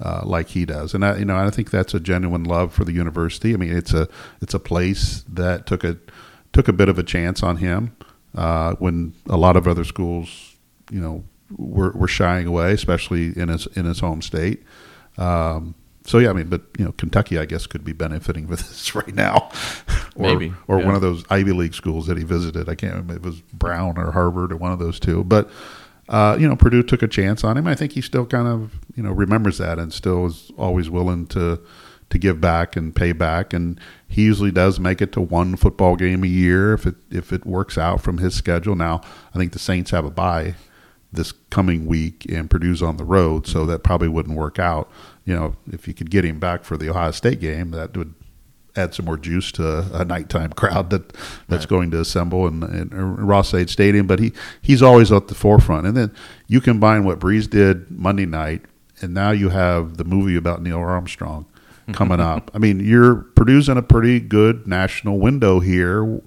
Uh, 0.00 0.20
like 0.24 0.50
he 0.50 0.64
does, 0.64 0.94
and 0.94 1.04
I, 1.04 1.16
you 1.16 1.24
know, 1.24 1.36
I 1.36 1.50
think 1.50 1.72
that's 1.72 1.92
a 1.92 1.98
genuine 1.98 2.44
love 2.44 2.72
for 2.72 2.84
the 2.84 2.92
university. 2.92 3.52
I 3.52 3.56
mean, 3.56 3.76
it's 3.76 3.92
a 3.92 4.06
it's 4.40 4.54
a 4.54 4.60
place 4.60 5.24
that 5.28 5.66
took 5.66 5.82
a 5.82 5.96
took 6.52 6.68
a 6.68 6.72
bit 6.72 6.88
of 6.88 7.00
a 7.00 7.02
chance 7.02 7.42
on 7.42 7.56
him 7.56 7.96
uh, 8.36 8.74
when 8.74 9.14
a 9.28 9.36
lot 9.36 9.56
of 9.56 9.66
other 9.66 9.84
schools, 9.84 10.54
you 10.90 11.00
know, 11.00 11.24
were, 11.56 11.90
were 11.92 12.08
shying 12.08 12.46
away, 12.46 12.72
especially 12.72 13.36
in 13.36 13.48
his 13.48 13.66
in 13.74 13.84
his 13.84 14.00
home 14.00 14.22
state. 14.22 14.62
Um, 15.16 15.74
so 16.08 16.18
yeah, 16.18 16.30
I 16.30 16.32
mean, 16.32 16.48
but 16.48 16.62
you 16.78 16.86
know, 16.86 16.92
Kentucky, 16.92 17.38
I 17.38 17.44
guess, 17.44 17.66
could 17.66 17.84
be 17.84 17.92
benefiting 17.92 18.48
with 18.48 18.60
this 18.68 18.94
right 18.94 19.14
now, 19.14 19.50
or, 20.16 20.22
maybe, 20.22 20.54
or 20.66 20.80
yeah. 20.80 20.86
one 20.86 20.94
of 20.94 21.02
those 21.02 21.22
Ivy 21.28 21.52
League 21.52 21.74
schools 21.74 22.06
that 22.06 22.16
he 22.16 22.24
visited. 22.24 22.68
I 22.68 22.74
can't 22.74 22.94
remember 22.94 23.12
if 23.12 23.18
it 23.18 23.24
was 23.24 23.40
Brown 23.52 23.98
or 23.98 24.12
Harvard 24.12 24.50
or 24.50 24.56
one 24.56 24.72
of 24.72 24.78
those 24.78 24.98
two. 24.98 25.22
But 25.22 25.50
uh, 26.08 26.38
you 26.40 26.48
know, 26.48 26.56
Purdue 26.56 26.82
took 26.82 27.02
a 27.02 27.08
chance 27.08 27.44
on 27.44 27.58
him. 27.58 27.66
I 27.66 27.74
think 27.74 27.92
he 27.92 28.00
still 28.00 28.24
kind 28.24 28.48
of 28.48 28.78
you 28.96 29.02
know 29.02 29.12
remembers 29.12 29.58
that 29.58 29.78
and 29.78 29.92
still 29.92 30.24
is 30.24 30.50
always 30.56 30.88
willing 30.88 31.26
to 31.28 31.60
to 32.08 32.18
give 32.18 32.40
back 32.40 32.74
and 32.74 32.96
pay 32.96 33.12
back. 33.12 33.52
And 33.52 33.78
he 34.08 34.22
usually 34.22 34.50
does 34.50 34.80
make 34.80 35.02
it 35.02 35.12
to 35.12 35.20
one 35.20 35.56
football 35.56 35.94
game 35.94 36.24
a 36.24 36.28
year 36.28 36.72
if 36.72 36.86
it 36.86 36.94
if 37.10 37.34
it 37.34 37.44
works 37.44 37.76
out 37.76 38.00
from 38.00 38.16
his 38.16 38.34
schedule. 38.34 38.74
Now, 38.74 39.02
I 39.34 39.38
think 39.38 39.52
the 39.52 39.58
Saints 39.58 39.90
have 39.90 40.06
a 40.06 40.10
bye 40.10 40.54
this 41.12 41.32
coming 41.50 41.86
week, 41.86 42.26
and 42.30 42.50
Purdue's 42.50 42.82
on 42.82 42.96
the 42.96 43.04
road, 43.04 43.46
so 43.46 43.64
that 43.66 43.82
probably 43.82 44.08
wouldn't 44.08 44.36
work 44.36 44.58
out. 44.58 44.90
You 45.28 45.34
know, 45.34 45.56
if 45.70 45.86
you 45.86 45.92
could 45.92 46.10
get 46.10 46.24
him 46.24 46.38
back 46.38 46.64
for 46.64 46.78
the 46.78 46.88
Ohio 46.88 47.10
State 47.10 47.38
game, 47.38 47.72
that 47.72 47.94
would 47.94 48.14
add 48.74 48.94
some 48.94 49.04
more 49.04 49.18
juice 49.18 49.52
to 49.52 49.86
a 49.92 50.02
nighttime 50.02 50.52
crowd 50.54 50.88
that 50.88 51.12
that's 51.48 51.64
right. 51.64 51.68
going 51.68 51.90
to 51.90 52.00
assemble 52.00 52.46
in, 52.46 52.62
in 52.62 52.88
Ross-Ade 52.90 53.68
Stadium. 53.68 54.06
But 54.06 54.20
he 54.20 54.32
he's 54.62 54.80
always 54.80 55.12
at 55.12 55.28
the 55.28 55.34
forefront. 55.34 55.86
And 55.86 55.94
then 55.94 56.14
you 56.46 56.62
combine 56.62 57.04
what 57.04 57.18
Brees 57.18 57.50
did 57.50 57.90
Monday 57.90 58.24
night, 58.24 58.62
and 59.02 59.12
now 59.12 59.30
you 59.30 59.50
have 59.50 59.98
the 59.98 60.04
movie 60.04 60.36
about 60.36 60.62
Neil 60.62 60.78
Armstrong 60.78 61.44
coming 61.92 62.20
up. 62.20 62.50
I 62.54 62.58
mean, 62.58 62.80
you're 62.80 63.16
producing 63.16 63.76
a 63.76 63.82
pretty 63.82 64.20
good 64.20 64.66
national 64.66 65.18
window 65.18 65.60
here 65.60 66.22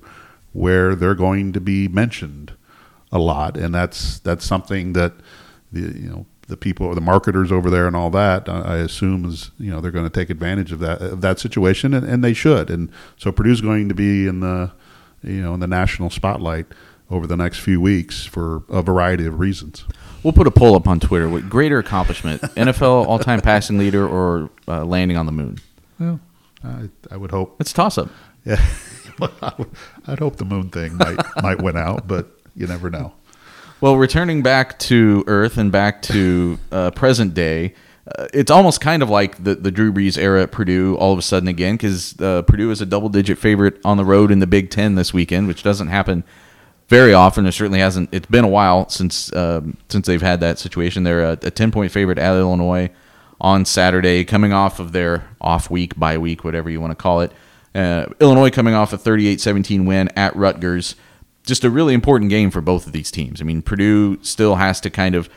where 0.53 0.93
they're 0.93 1.15
going 1.15 1.53
to 1.53 1.59
be 1.59 1.87
mentioned 1.87 2.53
a 3.11 3.17
lot, 3.17 3.57
and 3.57 3.73
that's 3.73 4.19
that's 4.19 4.45
something 4.45 4.93
that 4.93 5.13
the 5.71 5.81
you 5.81 6.09
know 6.09 6.25
the 6.51 6.57
people, 6.57 6.85
or 6.85 6.93
the 6.93 7.01
marketers 7.01 7.51
over 7.51 7.71
there, 7.71 7.87
and 7.87 7.95
all 7.95 8.11
that. 8.11 8.47
I 8.47 8.77
assume 8.77 9.25
is 9.25 9.49
you 9.57 9.71
know 9.71 9.81
they're 9.81 9.89
going 9.89 10.05
to 10.05 10.11
take 10.11 10.29
advantage 10.29 10.71
of 10.71 10.77
that 10.79 11.01
of 11.01 11.21
that 11.21 11.39
situation, 11.39 11.95
and, 11.95 12.05
and 12.05 12.23
they 12.23 12.33
should. 12.33 12.69
And 12.69 12.91
so 13.17 13.31
Purdue's 13.31 13.61
going 13.61 13.89
to 13.89 13.95
be 13.95 14.27
in 14.27 14.41
the 14.41 14.71
you 15.23 15.41
know 15.41 15.55
in 15.55 15.59
the 15.59 15.67
national 15.67 16.11
spotlight 16.11 16.67
over 17.09 17.25
the 17.25 17.35
next 17.35 17.59
few 17.59 17.81
weeks 17.81 18.25
for 18.25 18.63
a 18.69 18.83
variety 18.83 19.25
of 19.25 19.39
reasons. 19.39 19.85
We'll 20.23 20.33
put 20.33 20.45
a 20.45 20.51
poll 20.51 20.75
up 20.75 20.87
on 20.87 20.99
Twitter. 20.99 21.27
What 21.27 21.49
greater 21.49 21.79
accomplishment, 21.79 22.41
NFL 22.55 23.07
all-time 23.07 23.41
passing 23.41 23.79
leader 23.79 24.07
or 24.07 24.49
uh, 24.67 24.85
landing 24.85 25.17
on 25.17 25.25
the 25.25 25.31
moon? 25.31 25.57
Well, 25.99 26.19
I, 26.63 26.89
I 27.09 27.17
would 27.17 27.31
hope 27.31 27.59
it's 27.59 27.73
toss 27.73 27.97
up. 27.97 28.09
Yeah, 28.45 28.63
I'd 30.07 30.19
hope 30.19 30.35
the 30.35 30.45
moon 30.45 30.69
thing 30.69 30.97
might 30.97 31.19
might 31.41 31.61
win 31.61 31.77
out, 31.77 32.07
but 32.07 32.27
you 32.55 32.67
never 32.67 32.89
know. 32.89 33.13
Well, 33.81 33.97
returning 33.97 34.43
back 34.43 34.77
to 34.79 35.23
Earth 35.25 35.57
and 35.57 35.71
back 35.71 36.03
to 36.03 36.59
uh, 36.71 36.91
present 36.91 37.33
day, 37.33 37.73
uh, 38.07 38.27
it's 38.31 38.51
almost 38.51 38.79
kind 38.79 39.01
of 39.01 39.09
like 39.09 39.43
the, 39.43 39.55
the 39.55 39.71
Drew 39.71 39.91
Brees 39.91 40.19
era 40.19 40.43
at 40.43 40.51
Purdue 40.51 40.95
all 40.97 41.11
of 41.11 41.17
a 41.17 41.23
sudden 41.23 41.49
again 41.49 41.77
because 41.77 42.19
uh, 42.21 42.43
Purdue 42.43 42.69
is 42.69 42.81
a 42.81 42.85
double 42.85 43.09
digit 43.09 43.39
favorite 43.39 43.81
on 43.83 43.97
the 43.97 44.05
road 44.05 44.29
in 44.29 44.37
the 44.37 44.45
Big 44.45 44.69
Ten 44.69 44.93
this 44.93 45.15
weekend, 45.15 45.47
which 45.47 45.63
doesn't 45.63 45.87
happen 45.87 46.23
very 46.89 47.11
often. 47.11 47.47
It 47.47 47.53
certainly 47.53 47.79
hasn't. 47.79 48.09
It's 48.11 48.27
been 48.27 48.43
a 48.43 48.47
while 48.47 48.87
since 48.87 49.33
um, 49.35 49.77
since 49.89 50.05
they've 50.05 50.21
had 50.21 50.41
that 50.41 50.59
situation. 50.59 51.01
They're 51.01 51.23
a, 51.23 51.39
a 51.41 51.49
ten 51.49 51.71
point 51.71 51.91
favorite 51.91 52.19
at 52.19 52.35
Illinois 52.35 52.91
on 53.39 53.65
Saturday, 53.65 54.23
coming 54.25 54.53
off 54.53 54.79
of 54.79 54.91
their 54.91 55.27
off 55.41 55.71
week, 55.71 55.97
bye 55.97 56.19
week, 56.19 56.43
whatever 56.43 56.69
you 56.69 56.79
want 56.79 56.91
to 56.91 57.01
call 57.01 57.21
it. 57.21 57.31
Uh, 57.73 58.05
Illinois 58.19 58.51
coming 58.51 58.75
off 58.75 58.93
a 58.93 58.97
38-17 58.97 59.87
win 59.87 60.09
at 60.09 60.35
Rutgers 60.35 60.95
just 61.51 61.65
a 61.65 61.69
really 61.69 61.93
important 61.93 62.29
game 62.29 62.49
for 62.49 62.61
both 62.61 62.87
of 62.87 62.93
these 62.93 63.11
teams. 63.11 63.41
I 63.41 63.43
mean, 63.43 63.61
Purdue 63.61 64.23
still 64.23 64.55
has 64.55 64.79
to 64.79 64.89
kind 64.89 65.15
of 65.15 65.29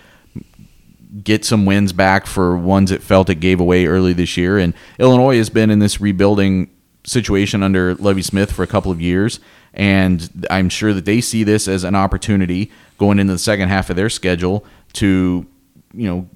get 1.25 1.45
some 1.45 1.67
wins 1.67 1.93
back 1.93 2.25
for 2.25 2.57
ones 2.57 2.93
it 2.93 3.03
felt 3.03 3.29
it 3.29 3.41
gave 3.41 3.59
away 3.59 3.87
early 3.87 4.13
this 4.13 4.37
year, 4.37 4.57
and 4.57 4.75
Illinois 5.01 5.39
has 5.39 5.51
been 5.51 5.71
in 5.71 5.81
this 5.81 6.01
rebuilding 6.01 6.71
situation 7.03 7.65
under 7.65 7.97
Lovie 7.97 8.23
Smith 8.23 8.53
for 8.53 8.63
a 8.63 8.69
couple 8.69 8.93
of 8.93 9.01
years, 9.01 9.41
and 9.73 10.47
I'm 10.51 10.69
sure 10.69 10.93
that 10.93 11.05
they 11.05 11.21
see 11.21 11.43
this 11.43 11.67
as 11.67 11.83
an 11.83 11.97
opportunity 11.97 12.71
going 12.97 13.19
into 13.19 13.33
the 13.33 13.39
second 13.41 13.69
half 13.69 13.91
of 13.91 13.97
their 13.97 14.09
schedule 14.09 14.65
to, 14.93 15.45
you 15.93 16.07
know, 16.07 16.29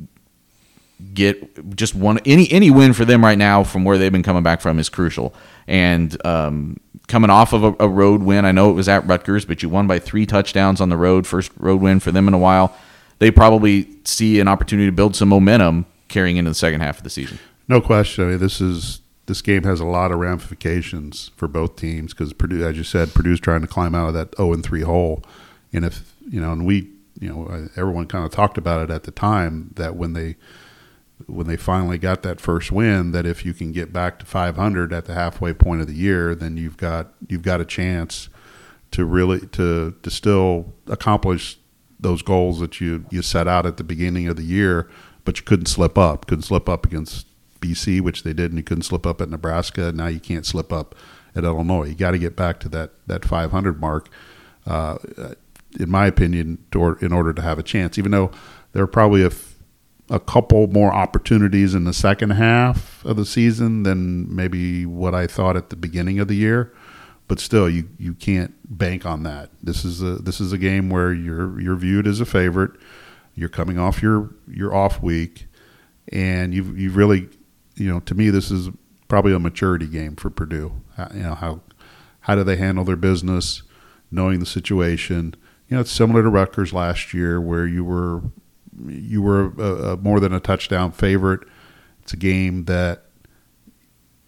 get 1.14 1.76
just 1.76 1.94
one 1.94 2.18
any 2.26 2.50
any 2.50 2.72
win 2.72 2.92
for 2.92 3.04
them 3.04 3.24
right 3.24 3.38
now 3.38 3.62
from 3.62 3.84
where 3.84 3.96
they've 3.96 4.10
been 4.10 4.24
coming 4.24 4.42
back 4.42 4.60
from 4.60 4.80
is 4.80 4.88
crucial. 4.88 5.32
And 5.68 6.20
um, 6.26 6.80
coming 7.08 7.30
off 7.30 7.52
of 7.52 7.64
a, 7.64 7.74
a, 7.80 7.88
road 7.88 8.22
win, 8.22 8.44
I 8.44 8.52
know 8.52 8.70
it 8.70 8.74
was 8.74 8.88
at 8.88 9.06
Rutgers, 9.06 9.44
but 9.44 9.62
you 9.62 9.68
won 9.68 9.86
by 9.86 9.98
three 9.98 10.26
touchdowns 10.26 10.80
on 10.80 10.90
the 10.90 10.96
road, 10.96 11.26
first 11.26 11.50
road 11.58 11.80
win 11.80 12.00
for 12.00 12.12
them 12.12 12.28
in 12.28 12.34
a 12.34 12.38
while. 12.38 12.76
They 13.18 13.30
probably 13.30 13.88
see 14.04 14.38
an 14.38 14.46
opportunity 14.46 14.86
to 14.86 14.92
build 14.92 15.16
some 15.16 15.28
momentum 15.28 15.86
carrying 16.06 16.36
into 16.36 16.50
the 16.50 16.54
second 16.54 16.82
half 16.82 16.98
of 16.98 17.04
the 17.04 17.10
season. 17.10 17.38
No 17.66 17.80
question. 17.80 18.24
I 18.24 18.28
mean, 18.28 18.38
this 18.38 18.60
is 18.60 19.00
this 19.26 19.42
game 19.42 19.64
has 19.64 19.80
a 19.80 19.84
lot 19.84 20.12
of 20.12 20.18
ramifications 20.18 21.30
for 21.36 21.48
both 21.48 21.76
teams 21.76 22.14
because 22.14 22.32
Purdue, 22.32 22.64
as 22.64 22.76
you 22.76 22.84
said, 22.84 23.12
Purdue's 23.12 23.40
trying 23.40 23.60
to 23.60 23.66
climb 23.66 23.94
out 23.94 24.08
of 24.08 24.14
that 24.14 24.34
zero 24.36 24.50
oh 24.50 24.52
and 24.54 24.64
three 24.64 24.82
hole, 24.82 25.22
and 25.72 25.84
if 25.84 26.14
you 26.30 26.40
know, 26.40 26.52
and 26.52 26.64
we, 26.64 26.90
you 27.18 27.28
know, 27.28 27.68
everyone 27.76 28.06
kind 28.06 28.24
of 28.24 28.30
talked 28.30 28.56
about 28.56 28.82
it 28.82 28.92
at 28.92 29.02
the 29.02 29.10
time 29.10 29.72
that 29.76 29.96
when 29.96 30.12
they 30.12 30.36
when 31.26 31.46
they 31.46 31.56
finally 31.56 31.98
got 31.98 32.22
that 32.22 32.40
first 32.40 32.70
win 32.70 33.12
that 33.12 33.26
if 33.26 33.44
you 33.44 33.52
can 33.52 33.72
get 33.72 33.92
back 33.92 34.18
to 34.18 34.26
500 34.26 34.92
at 34.92 35.06
the 35.06 35.14
halfway 35.14 35.52
point 35.52 35.80
of 35.80 35.86
the 35.86 35.94
year, 35.94 36.34
then 36.34 36.56
you've 36.56 36.76
got 36.76 37.12
you've 37.28 37.42
got 37.42 37.60
a 37.60 37.64
chance 37.64 38.28
to 38.92 39.04
really 39.04 39.40
to 39.48 39.94
to 40.02 40.10
still 40.10 40.72
accomplish 40.86 41.58
those 42.00 42.22
goals 42.22 42.60
that 42.60 42.80
you 42.80 43.04
you 43.10 43.22
set 43.22 43.48
out 43.48 43.66
at 43.66 43.76
the 43.76 43.84
beginning 43.84 44.28
of 44.28 44.36
the 44.36 44.44
year, 44.44 44.88
but 45.24 45.38
you 45.38 45.44
couldn't 45.44 45.66
slip 45.66 45.98
up. 45.98 46.26
Couldn't 46.26 46.44
slip 46.44 46.68
up 46.68 46.86
against 46.86 47.26
BC, 47.60 48.00
which 48.00 48.22
they 48.22 48.32
did, 48.32 48.50
and 48.50 48.58
you 48.58 48.64
couldn't 48.64 48.82
slip 48.82 49.06
up 49.06 49.20
at 49.20 49.28
Nebraska. 49.28 49.92
Now 49.92 50.06
you 50.06 50.20
can't 50.20 50.46
slip 50.46 50.72
up 50.72 50.94
at 51.34 51.44
Illinois. 51.44 51.88
You 51.88 51.94
got 51.94 52.12
to 52.12 52.18
get 52.18 52.36
back 52.36 52.60
to 52.60 52.68
that 52.70 52.92
that 53.06 53.24
500 53.24 53.80
mark, 53.80 54.08
uh, 54.66 54.98
in 55.78 55.90
my 55.90 56.06
opinion, 56.06 56.64
to, 56.72 56.96
in 57.00 57.12
order 57.12 57.32
to 57.32 57.42
have 57.42 57.58
a 57.58 57.62
chance. 57.62 57.98
Even 57.98 58.12
though 58.12 58.30
there 58.72 58.82
are 58.82 58.88
probably 58.88 59.22
a 59.22 59.30
a 60.10 60.20
couple 60.20 60.66
more 60.68 60.92
opportunities 60.92 61.74
in 61.74 61.84
the 61.84 61.92
second 61.92 62.30
half 62.30 63.04
of 63.04 63.16
the 63.16 63.26
season 63.26 63.82
than 63.82 64.34
maybe 64.34 64.86
what 64.86 65.14
I 65.14 65.26
thought 65.26 65.56
at 65.56 65.70
the 65.70 65.76
beginning 65.76 66.18
of 66.18 66.28
the 66.28 66.34
year. 66.34 66.72
But 67.26 67.40
still, 67.40 67.68
you, 67.68 67.90
you 67.98 68.14
can't 68.14 68.54
bank 68.64 69.04
on 69.04 69.22
that. 69.24 69.50
This 69.62 69.84
is 69.84 70.02
a 70.02 70.14
this 70.16 70.40
is 70.40 70.52
a 70.52 70.58
game 70.58 70.88
where 70.88 71.12
you're 71.12 71.60
you're 71.60 71.76
viewed 71.76 72.06
as 72.06 72.20
a 72.20 72.26
favorite. 72.26 72.70
You're 73.34 73.50
coming 73.50 73.78
off 73.78 74.02
your 74.02 74.30
your 74.48 74.74
off 74.74 75.02
week, 75.02 75.46
and 76.10 76.54
you 76.54 76.64
you 76.74 76.90
really 76.90 77.28
you 77.74 77.92
know 77.92 78.00
to 78.00 78.14
me 78.14 78.30
this 78.30 78.50
is 78.50 78.70
probably 79.08 79.34
a 79.34 79.38
maturity 79.38 79.86
game 79.86 80.16
for 80.16 80.30
Purdue. 80.30 80.72
You 81.12 81.22
know 81.22 81.34
how 81.34 81.60
how 82.20 82.34
do 82.34 82.44
they 82.44 82.56
handle 82.56 82.84
their 82.84 82.96
business, 82.96 83.62
knowing 84.10 84.40
the 84.40 84.46
situation. 84.46 85.34
You 85.68 85.76
know 85.76 85.82
it's 85.82 85.92
similar 85.92 86.22
to 86.22 86.30
Rutgers 86.30 86.72
last 86.72 87.12
year 87.12 87.42
where 87.42 87.66
you 87.66 87.84
were 87.84 88.22
you 88.86 89.22
were 89.22 89.52
a, 89.58 89.92
a 89.92 89.96
more 89.96 90.20
than 90.20 90.32
a 90.32 90.40
touchdown 90.40 90.92
favorite. 90.92 91.40
It's 92.02 92.12
a 92.12 92.16
game 92.16 92.64
that 92.64 93.04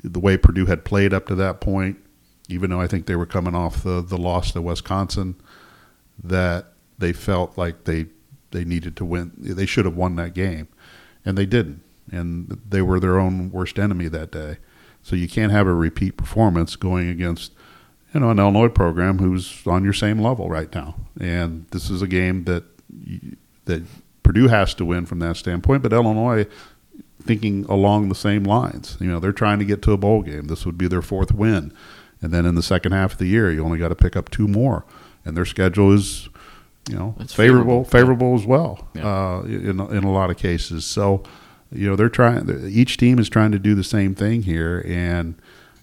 the 0.03 0.21
way 0.21 0.37
Purdue 0.37 0.67
had 0.67 0.85
played 0.85 1.13
up 1.13 1.27
to 1.27 1.35
that 1.37 1.61
point, 1.61 1.99
even 2.49 2.71
though 2.71 2.81
I 2.81 2.87
think 2.87 3.07
they 3.07 3.17
were 3.17 3.27
coming 3.27 3.55
off 3.55 3.83
the 3.83 4.01
the 4.01 4.19
loss 4.19 4.53
to 4.53 4.63
Wisconsin, 4.63 5.37
that 6.23 6.73
they 6.99 7.13
felt 7.13 7.57
like 7.57 7.85
they 7.85 8.07
they 8.51 8.65
needed 8.65 8.97
to 8.97 9.05
win. 9.05 9.33
They 9.37 9.67
should 9.67 9.85
have 9.85 9.97
won 9.97 10.17
that 10.17 10.35
game, 10.35 10.69
and 11.25 11.37
they 11.37 11.47
didn't. 11.47 11.83
And 12.13 12.61
they 12.69 12.83
were 12.83 12.99
their 12.99 13.19
own 13.19 13.51
worst 13.53 13.79
enemy 13.79 14.09
that 14.09 14.33
day. 14.33 14.57
So 15.03 15.15
you 15.15 15.29
can't 15.29 15.53
have 15.53 15.67
a 15.67 15.75
repeat 15.75 16.17
performance 16.17 16.77
going 16.77 17.09
against 17.09 17.53
you 18.13 18.21
know 18.21 18.31
an 18.31 18.39
Illinois 18.39 18.69
program 18.69 19.19
who's 19.19 19.67
on 19.67 19.85
your 19.85 19.93
same 19.93 20.21
level 20.21 20.49
right 20.49 20.73
now. 20.75 20.97
And 21.21 21.67
this 21.71 21.91
is 21.91 22.03
a 22.03 22.09
game 22.09 22.45
that 22.45 22.65
that 23.67 23.83
Purdue 24.23 24.49
has 24.49 24.75
to 24.75 24.85
win 24.85 25.07
from 25.07 25.19
that 25.21 25.37
standpoint, 25.37 25.83
but 25.83 25.93
Illinois 25.93 26.47
thinking 27.23 27.65
along 27.69 28.09
the 28.09 28.15
same 28.15 28.45
lines. 28.45 28.97
You 29.01 29.09
know, 29.09 29.21
they're 29.21 29.33
trying 29.33 29.59
to 29.59 29.65
get 29.65 29.83
to 29.83 29.93
a 29.93 29.97
bowl 29.97 30.23
game. 30.23 30.45
This 30.47 30.65
would 30.65 30.79
be 30.79 30.89
their 30.89 31.03
fourth 31.03 31.33
win. 31.33 31.73
And 32.23 32.33
then 32.33 32.45
in 32.47 32.55
the 32.55 32.63
second 32.63 32.93
half 32.93 33.13
of 33.13 33.19
the 33.19 33.27
year, 33.27 33.51
you 33.51 33.65
only 33.65 33.79
got 33.79 33.89
to 33.89 33.95
pick 33.95 34.17
up 34.17 34.31
two 34.31 34.47
more. 34.49 34.85
And 35.25 35.37
their 35.37 35.45
schedule 35.45 35.93
is, 35.93 36.29
you 36.89 36.97
know, 36.97 37.15
It's 37.21 37.35
favorable, 37.35 37.85
favorable. 37.85 37.85
favorable 37.85 38.35
as 38.35 38.47
well 38.47 38.89
Yeah. 38.95 39.07
uh, 39.07 39.43
in 39.43 39.81
in 39.81 40.05
a 40.05 40.13
lot 40.13 40.31
of 40.31 40.37
cases. 40.37 40.85
So, 40.85 41.23
you 41.73 41.89
know, 41.89 41.97
they're 41.97 42.09
trying. 42.09 42.49
Each 42.71 42.97
team 42.97 43.19
is 43.19 43.29
trying 43.29 43.53
to 43.53 43.59
do 43.59 43.75
the 43.75 43.85
same 43.85 44.15
thing 44.15 44.43
here, 44.43 44.83
and 44.87 45.35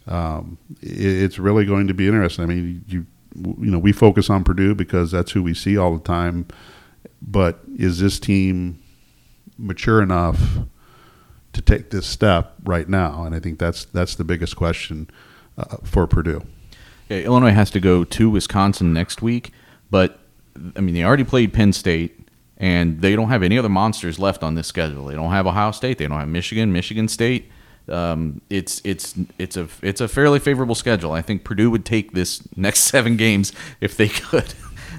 um, 0.08 0.58
it, 0.82 1.00
it's 1.02 1.40
really 1.40 1.66
going 1.66 1.88
to 1.88 1.94
be 1.94 2.08
interesting. 2.08 2.44
I 2.44 2.48
mean, 2.48 2.84
you 2.88 3.06
you 3.36 3.70
know, 3.72 3.78
we 3.80 3.92
focus 3.92 4.30
on 4.32 4.44
Purdue 4.44 4.74
because 4.74 5.12
that's 5.12 5.32
who 5.32 5.44
we 5.44 5.54
see 5.54 5.78
all 5.78 5.94
the 5.96 6.04
time. 6.04 6.48
But 7.22 7.60
is 7.78 8.00
this 8.00 8.20
team 8.20 8.82
mature 9.58 10.02
enough 10.02 10.60
to 11.54 11.62
take 11.62 11.90
this 11.90 12.06
step 12.06 12.54
right 12.64 12.88
now? 12.88 13.24
And 13.24 13.34
I 13.34 13.40
think 13.40 13.60
that's 13.60 13.86
that's 13.86 14.16
the 14.16 14.24
biggest 14.24 14.56
question 14.56 15.10
uh, 15.58 15.78
for 15.84 16.08
Purdue. 16.08 16.44
Yeah, 17.10 17.20
Illinois 17.20 17.52
has 17.52 17.72
to 17.72 17.80
go 17.80 18.04
to 18.04 18.30
Wisconsin 18.30 18.94
next 18.94 19.22
week, 19.22 19.52
but 19.90 20.20
I 20.76 20.82
mean 20.82 20.94
they 20.94 21.04
already 21.04 21.24
played 21.24 21.54
Penn 21.54 21.74
State, 21.74 22.20
and 22.58 23.02
they 23.02 23.16
don't 23.16 23.30
have 23.30 23.44
any 23.44 23.58
other 23.58 23.70
monsters 23.70 24.20
left 24.20 24.44
on 24.44 24.56
this 24.56 24.68
schedule. 24.68 25.06
They 25.06 25.16
don't 25.16 25.32
have 25.32 25.48
Ohio 25.48 25.72
State. 25.72 25.98
They 25.98 26.08
don't 26.08 26.20
have 26.20 26.28
Michigan, 26.28 26.72
Michigan 26.72 27.08
State. 27.08 27.50
Um, 27.90 28.42
it's 28.50 28.82
it's 28.84 29.16
it's 29.40 29.56
a 29.56 29.68
it's 29.82 30.02
a 30.02 30.08
fairly 30.08 30.40
favorable 30.40 30.76
schedule. 30.76 31.14
I 31.14 31.22
think 31.22 31.44
Purdue 31.44 31.72
would 31.72 31.86
take 31.86 32.12
this 32.12 32.48
next 32.56 32.82
seven 32.82 33.18
games 33.18 33.54
if 33.82 33.96
they 33.96 34.10
could. 34.10 34.54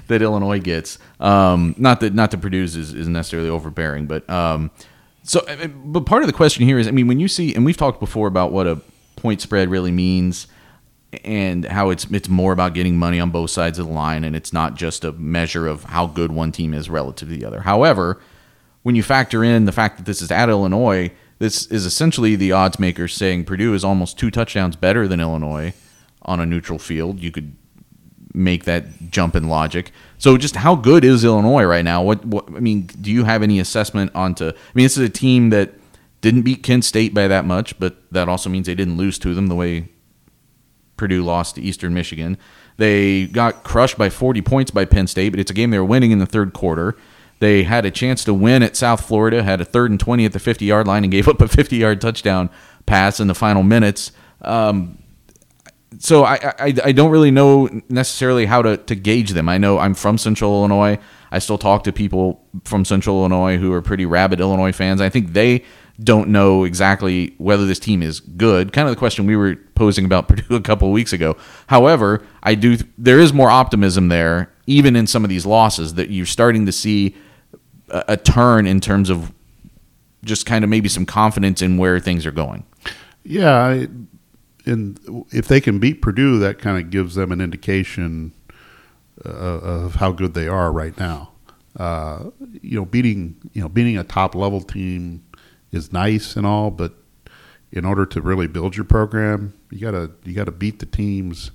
That 0.09 0.21
Illinois 0.21 0.59
gets. 0.59 0.99
Um, 1.19 1.73
not 1.77 2.01
that 2.01 2.13
not 2.13 2.31
that 2.31 2.41
Purdue's 2.41 2.75
is, 2.75 2.93
is 2.93 3.07
necessarily 3.07 3.49
overbearing, 3.49 4.05
but 4.05 4.29
um, 4.29 4.69
so 5.23 5.45
but 5.85 6.05
part 6.05 6.21
of 6.21 6.27
the 6.27 6.33
question 6.33 6.65
here 6.65 6.77
is, 6.77 6.87
I 6.87 6.91
mean, 6.91 7.07
when 7.07 7.19
you 7.19 7.27
see, 7.27 7.55
and 7.55 7.63
we've 7.63 7.77
talked 7.77 7.99
before 7.99 8.27
about 8.27 8.51
what 8.51 8.67
a 8.67 8.81
point 9.15 9.41
spread 9.41 9.69
really 9.69 9.91
means, 9.91 10.47
and 11.23 11.65
how 11.65 11.89
it's 11.89 12.05
it's 12.11 12.29
more 12.29 12.51
about 12.51 12.73
getting 12.73 12.97
money 12.97 13.19
on 13.19 13.29
both 13.31 13.51
sides 13.51 13.79
of 13.79 13.87
the 13.87 13.93
line, 13.93 14.23
and 14.23 14.35
it's 14.35 14.51
not 14.51 14.75
just 14.75 15.03
a 15.03 15.11
measure 15.13 15.67
of 15.67 15.85
how 15.85 16.05
good 16.05 16.31
one 16.31 16.51
team 16.51 16.73
is 16.73 16.89
relative 16.89 17.29
to 17.29 17.35
the 17.35 17.45
other. 17.45 17.61
However, 17.61 18.19
when 18.83 18.95
you 18.95 19.03
factor 19.03 19.43
in 19.43 19.65
the 19.65 19.71
fact 19.71 19.97
that 19.97 20.05
this 20.05 20.21
is 20.21 20.31
at 20.31 20.49
Illinois, 20.49 21.11
this 21.37 21.67
is 21.67 21.85
essentially 21.85 22.35
the 22.35 22.51
odds 22.51 22.79
makers 22.79 23.13
saying 23.13 23.45
Purdue 23.45 23.73
is 23.73 23.83
almost 23.83 24.17
two 24.17 24.31
touchdowns 24.31 24.75
better 24.75 25.07
than 25.07 25.19
Illinois 25.19 25.73
on 26.23 26.39
a 26.39 26.45
neutral 26.45 26.79
field. 26.79 27.19
You 27.19 27.31
could 27.31 27.55
make 28.33 28.65
that 28.65 29.09
jump 29.09 29.35
in 29.35 29.49
logic. 29.49 29.91
So, 30.17 30.37
just 30.37 30.55
how 30.55 30.75
good 30.75 31.03
is 31.03 31.23
Illinois 31.23 31.63
right 31.63 31.83
now? 31.83 32.03
What, 32.03 32.25
what 32.25 32.47
I 32.47 32.59
mean, 32.59 32.83
do 32.83 33.11
you 33.11 33.23
have 33.23 33.43
any 33.43 33.59
assessment 33.59 34.11
onto? 34.13 34.49
I 34.49 34.71
mean, 34.73 34.85
this 34.85 34.97
is 34.97 35.03
a 35.03 35.09
team 35.09 35.49
that 35.49 35.73
didn't 36.21 36.41
beat 36.41 36.63
Kent 36.63 36.85
State 36.85 37.13
by 37.13 37.27
that 37.27 37.45
much, 37.45 37.79
but 37.79 37.97
that 38.11 38.27
also 38.27 38.49
means 38.49 38.67
they 38.67 38.75
didn't 38.75 38.97
lose 38.97 39.17
to 39.19 39.33
them 39.33 39.47
the 39.47 39.55
way 39.55 39.89
Purdue 40.97 41.23
lost 41.23 41.55
to 41.55 41.61
Eastern 41.61 41.93
Michigan. 41.93 42.37
They 42.77 43.27
got 43.27 43.63
crushed 43.63 43.97
by 43.97 44.09
40 44.09 44.41
points 44.41 44.71
by 44.71 44.85
Penn 44.85 45.07
State, 45.07 45.29
but 45.29 45.39
it's 45.39 45.51
a 45.51 45.53
game 45.53 45.71
they 45.71 45.79
were 45.79 45.85
winning 45.85 46.11
in 46.11 46.19
the 46.19 46.25
third 46.25 46.53
quarter. 46.53 46.95
They 47.39 47.63
had 47.63 47.85
a 47.85 47.91
chance 47.91 48.23
to 48.25 48.33
win 48.33 48.63
at 48.63 48.75
South 48.75 49.05
Florida, 49.05 49.43
had 49.43 49.61
a 49.61 49.65
third 49.65 49.91
and 49.91 49.99
20 49.99 50.25
at 50.25 50.33
the 50.33 50.39
50 50.39 50.65
yard 50.65 50.87
line, 50.87 51.03
and 51.03 51.11
gave 51.11 51.27
up 51.27 51.41
a 51.41 51.47
50 51.47 51.77
yard 51.77 52.01
touchdown 52.01 52.49
pass 52.85 53.19
in 53.19 53.27
the 53.27 53.35
final 53.35 53.63
minutes. 53.63 54.11
Um, 54.41 54.97
so 55.97 56.23
I, 56.23 56.53
I 56.59 56.73
I 56.85 56.91
don't 56.91 57.09
really 57.09 57.31
know 57.31 57.67
necessarily 57.89 58.45
how 58.45 58.61
to, 58.61 58.77
to 58.77 58.95
gauge 58.95 59.31
them. 59.31 59.49
I 59.49 59.57
know 59.57 59.79
I'm 59.79 59.95
from 59.95 60.17
Central 60.17 60.51
Illinois. 60.51 60.99
I 61.31 61.39
still 61.39 61.57
talk 61.57 61.83
to 61.85 61.91
people 61.91 62.43
from 62.63 62.85
Central 62.85 63.19
Illinois 63.19 63.57
who 63.57 63.73
are 63.73 63.81
pretty 63.81 64.05
rabid 64.05 64.39
Illinois 64.39 64.71
fans. 64.71 65.01
I 65.01 65.09
think 65.09 65.33
they 65.33 65.63
don't 66.01 66.29
know 66.29 66.63
exactly 66.63 67.33
whether 67.37 67.65
this 67.65 67.79
team 67.79 68.01
is 68.01 68.19
good. 68.19 68.71
Kind 68.71 68.87
of 68.87 68.95
the 68.95 68.99
question 68.99 69.25
we 69.25 69.35
were 69.35 69.55
posing 69.75 70.05
about 70.05 70.27
Purdue 70.29 70.55
a 70.55 70.61
couple 70.61 70.91
weeks 70.91 71.11
ago. 71.11 71.35
However, 71.67 72.23
I 72.43 72.55
do 72.55 72.77
there 72.97 73.19
is 73.19 73.33
more 73.33 73.49
optimism 73.49 74.09
there, 74.09 74.51
even 74.67 74.95
in 74.95 75.07
some 75.07 75.23
of 75.23 75.29
these 75.29 75.45
losses, 75.45 75.95
that 75.95 76.09
you're 76.09 76.25
starting 76.25 76.65
to 76.67 76.71
see 76.71 77.15
a, 77.89 78.05
a 78.09 78.17
turn 78.17 78.67
in 78.67 78.79
terms 78.79 79.09
of 79.09 79.33
just 80.23 80.45
kind 80.45 80.63
of 80.63 80.69
maybe 80.69 80.89
some 80.89 81.05
confidence 81.05 81.61
in 81.61 81.77
where 81.77 81.99
things 81.99 82.25
are 82.25 82.31
going. 82.31 82.65
Yeah, 83.23 83.85
and 84.69 85.25
if 85.31 85.47
they 85.47 85.59
can 85.59 85.79
beat 85.79 86.01
Purdue, 86.01 86.39
that 86.39 86.59
kind 86.59 86.77
of 86.77 86.89
gives 86.89 87.15
them 87.15 87.31
an 87.31 87.41
indication 87.41 88.31
uh, 89.25 89.29
of 89.29 89.95
how 89.95 90.11
good 90.11 90.33
they 90.33 90.47
are 90.47 90.71
right 90.71 90.97
now. 90.97 91.31
Uh, 91.75 92.29
you 92.61 92.77
know, 92.77 92.85
beating 92.85 93.35
you 93.53 93.61
know 93.61 93.69
beating 93.69 93.97
a 93.97 94.03
top 94.03 94.35
level 94.35 94.61
team 94.61 95.23
is 95.71 95.91
nice 95.91 96.35
and 96.35 96.45
all, 96.45 96.71
but 96.71 96.93
in 97.71 97.85
order 97.85 98.05
to 98.05 98.21
really 98.21 98.47
build 98.47 98.75
your 98.75 98.85
program, 98.85 99.53
you 99.71 99.79
gotta 99.79 100.11
you 100.23 100.33
gotta 100.33 100.51
beat 100.51 100.79
the 100.79 100.85
teams 100.85 101.51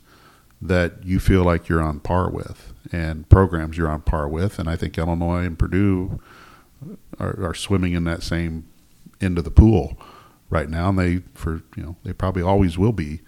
that 0.61 1.05
you 1.05 1.21
feel 1.21 1.43
like 1.43 1.69
you're 1.69 1.83
on 1.83 2.01
par 2.01 2.31
with, 2.31 2.73
and 2.93 3.29
programs 3.29 3.77
you're 3.77 3.89
on 3.89 4.03
par 4.03 4.29
with. 4.29 4.59
And 4.59 4.69
I 4.69 4.77
think 4.77 4.97
Illinois 4.99 5.45
and 5.45 5.59
Purdue 5.59 6.21
are, 7.19 7.49
are 7.49 7.55
swimming 7.55 7.93
in 7.93 8.05
that 8.05 8.23
same 8.23 8.67
end 9.21 9.39
of 9.39 9.45
the 9.45 9.51
pool 9.51 9.99
right 10.51 10.69
now, 10.69 10.91
and 10.91 10.99
they 10.99 11.23
for 11.35 11.63
you 11.77 11.83
know 11.83 11.97
they 12.05 12.13
probably 12.13 12.43
always 12.43 12.79
will 12.79 12.93
be 12.93 13.21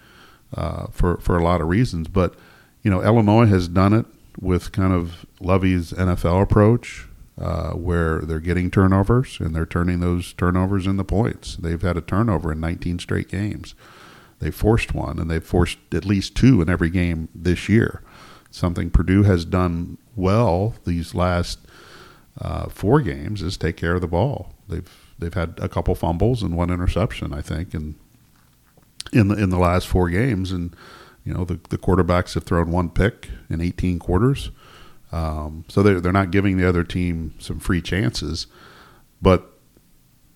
uh, 0.53 0.87
for 0.91 1.17
for 1.17 1.37
a 1.37 1.43
lot 1.43 1.61
of 1.61 1.67
reasons. 1.67 2.07
But 2.07 2.35
you 2.83 2.91
know, 2.91 3.01
Illinois 3.01 3.47
has 3.47 3.67
done 3.67 3.93
it 3.93 4.05
with 4.39 4.71
kind 4.71 4.93
of 4.93 5.25
Lovie's 5.39 5.91
NFL 5.93 6.41
approach, 6.43 7.07
uh, 7.39 7.71
where 7.71 8.19
they're 8.21 8.39
getting 8.39 8.71
turnovers 8.71 9.39
and 9.39 9.55
they're 9.55 9.65
turning 9.65 9.99
those 9.99 10.33
turnovers 10.33 10.87
into 10.87 11.03
points. 11.03 11.55
They've 11.55 11.81
had 11.81 11.97
a 11.97 12.01
turnover 12.01 12.51
in 12.51 12.59
19 12.59 12.99
straight 12.99 13.29
games. 13.29 13.75
They 14.39 14.51
forced 14.51 14.93
one, 14.93 15.17
and 15.19 15.31
they've 15.31 15.43
forced 15.43 15.79
at 15.91 16.05
least 16.05 16.35
two 16.35 16.61
in 16.61 16.69
every 16.69 16.91
game 16.91 17.29
this 17.33 17.67
year. 17.67 18.03
Something 18.51 18.89
Purdue 18.89 19.23
has 19.23 19.45
done 19.45 19.97
well 20.15 20.75
these 20.85 21.15
last 21.15 21.59
uh, 22.39 22.69
four 22.69 23.01
games 23.01 23.41
is 23.41 23.57
take 23.57 23.77
care 23.77 23.95
of 23.95 24.01
the 24.01 24.07
ball. 24.07 24.53
They've 24.67 25.06
they've 25.19 25.33
had 25.33 25.59
a 25.61 25.69
couple 25.69 25.95
fumbles 25.95 26.43
and 26.43 26.55
one 26.55 26.69
interception, 26.69 27.33
I 27.33 27.41
think, 27.41 27.73
and 27.73 27.95
in 29.13 29.29
the 29.29 29.35
in 29.35 29.49
the 29.49 29.59
last 29.59 29.87
four 29.87 30.09
games, 30.09 30.51
and 30.51 30.75
you 31.23 31.33
know 31.33 31.45
the 31.45 31.59
the 31.69 31.77
quarterbacks 31.77 32.33
have 32.33 32.43
thrown 32.43 32.71
one 32.71 32.89
pick 32.89 33.29
in 33.49 33.61
18 33.61 33.99
quarters, 33.99 34.51
um, 35.11 35.65
so 35.67 35.81
they're 35.81 35.99
they're 36.01 36.11
not 36.11 36.31
giving 36.31 36.57
the 36.57 36.67
other 36.67 36.83
team 36.83 37.33
some 37.39 37.59
free 37.59 37.81
chances, 37.81 38.47
but 39.21 39.51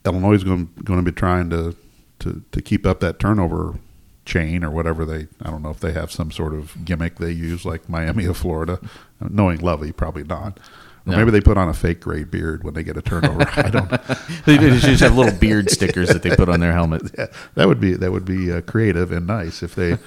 Illinois 0.05 0.33
is 0.33 0.43
going 0.43 0.69
going 0.83 1.03
to 1.03 1.11
be 1.11 1.15
trying 1.15 1.49
to 1.49 1.75
to 2.19 2.43
to 2.51 2.61
keep 2.61 2.85
up 2.85 2.99
that 3.01 3.19
turnover 3.19 3.79
chain 4.23 4.63
or 4.63 4.69
whatever 4.69 5.03
they 5.03 5.27
I 5.41 5.49
don't 5.49 5.63
know 5.63 5.71
if 5.71 5.79
they 5.79 5.93
have 5.93 6.11
some 6.11 6.31
sort 6.31 6.53
of 6.53 6.85
gimmick 6.85 7.17
they 7.17 7.31
use 7.31 7.65
like 7.65 7.89
Miami 7.89 8.25
of 8.25 8.37
Florida, 8.37 8.79
knowing 9.19 9.59
Lovie 9.59 9.91
probably 9.91 10.23
not. 10.23 10.59
Or 11.05 11.11
No. 11.11 11.17
maybe 11.17 11.31
they 11.31 11.41
put 11.41 11.57
on 11.57 11.67
a 11.67 11.73
fake 11.73 11.99
gray 11.99 12.23
beard 12.23 12.63
when 12.63 12.73
they 12.75 12.83
get 12.83 12.95
a 12.97 13.01
turnover. 13.01 13.41
I 13.55 13.69
don't. 13.69 13.89
They 14.45 14.57
they 14.57 14.77
just 14.79 15.01
have 15.01 15.15
little 15.15 15.37
beard 15.37 15.69
stickers 15.69 16.09
that 16.09 16.21
they 16.23 16.35
put 16.35 16.49
on 16.49 16.59
their 16.59 16.73
helmet. 16.73 17.03
yeah, 17.17 17.27
that 17.55 17.67
would 17.67 17.79
be 17.79 17.93
that 17.93 18.11
would 18.11 18.25
be 18.25 18.51
uh, 18.51 18.61
creative 18.61 19.11
and 19.11 19.25
nice 19.27 19.61
if 19.63 19.75
they 19.75 19.97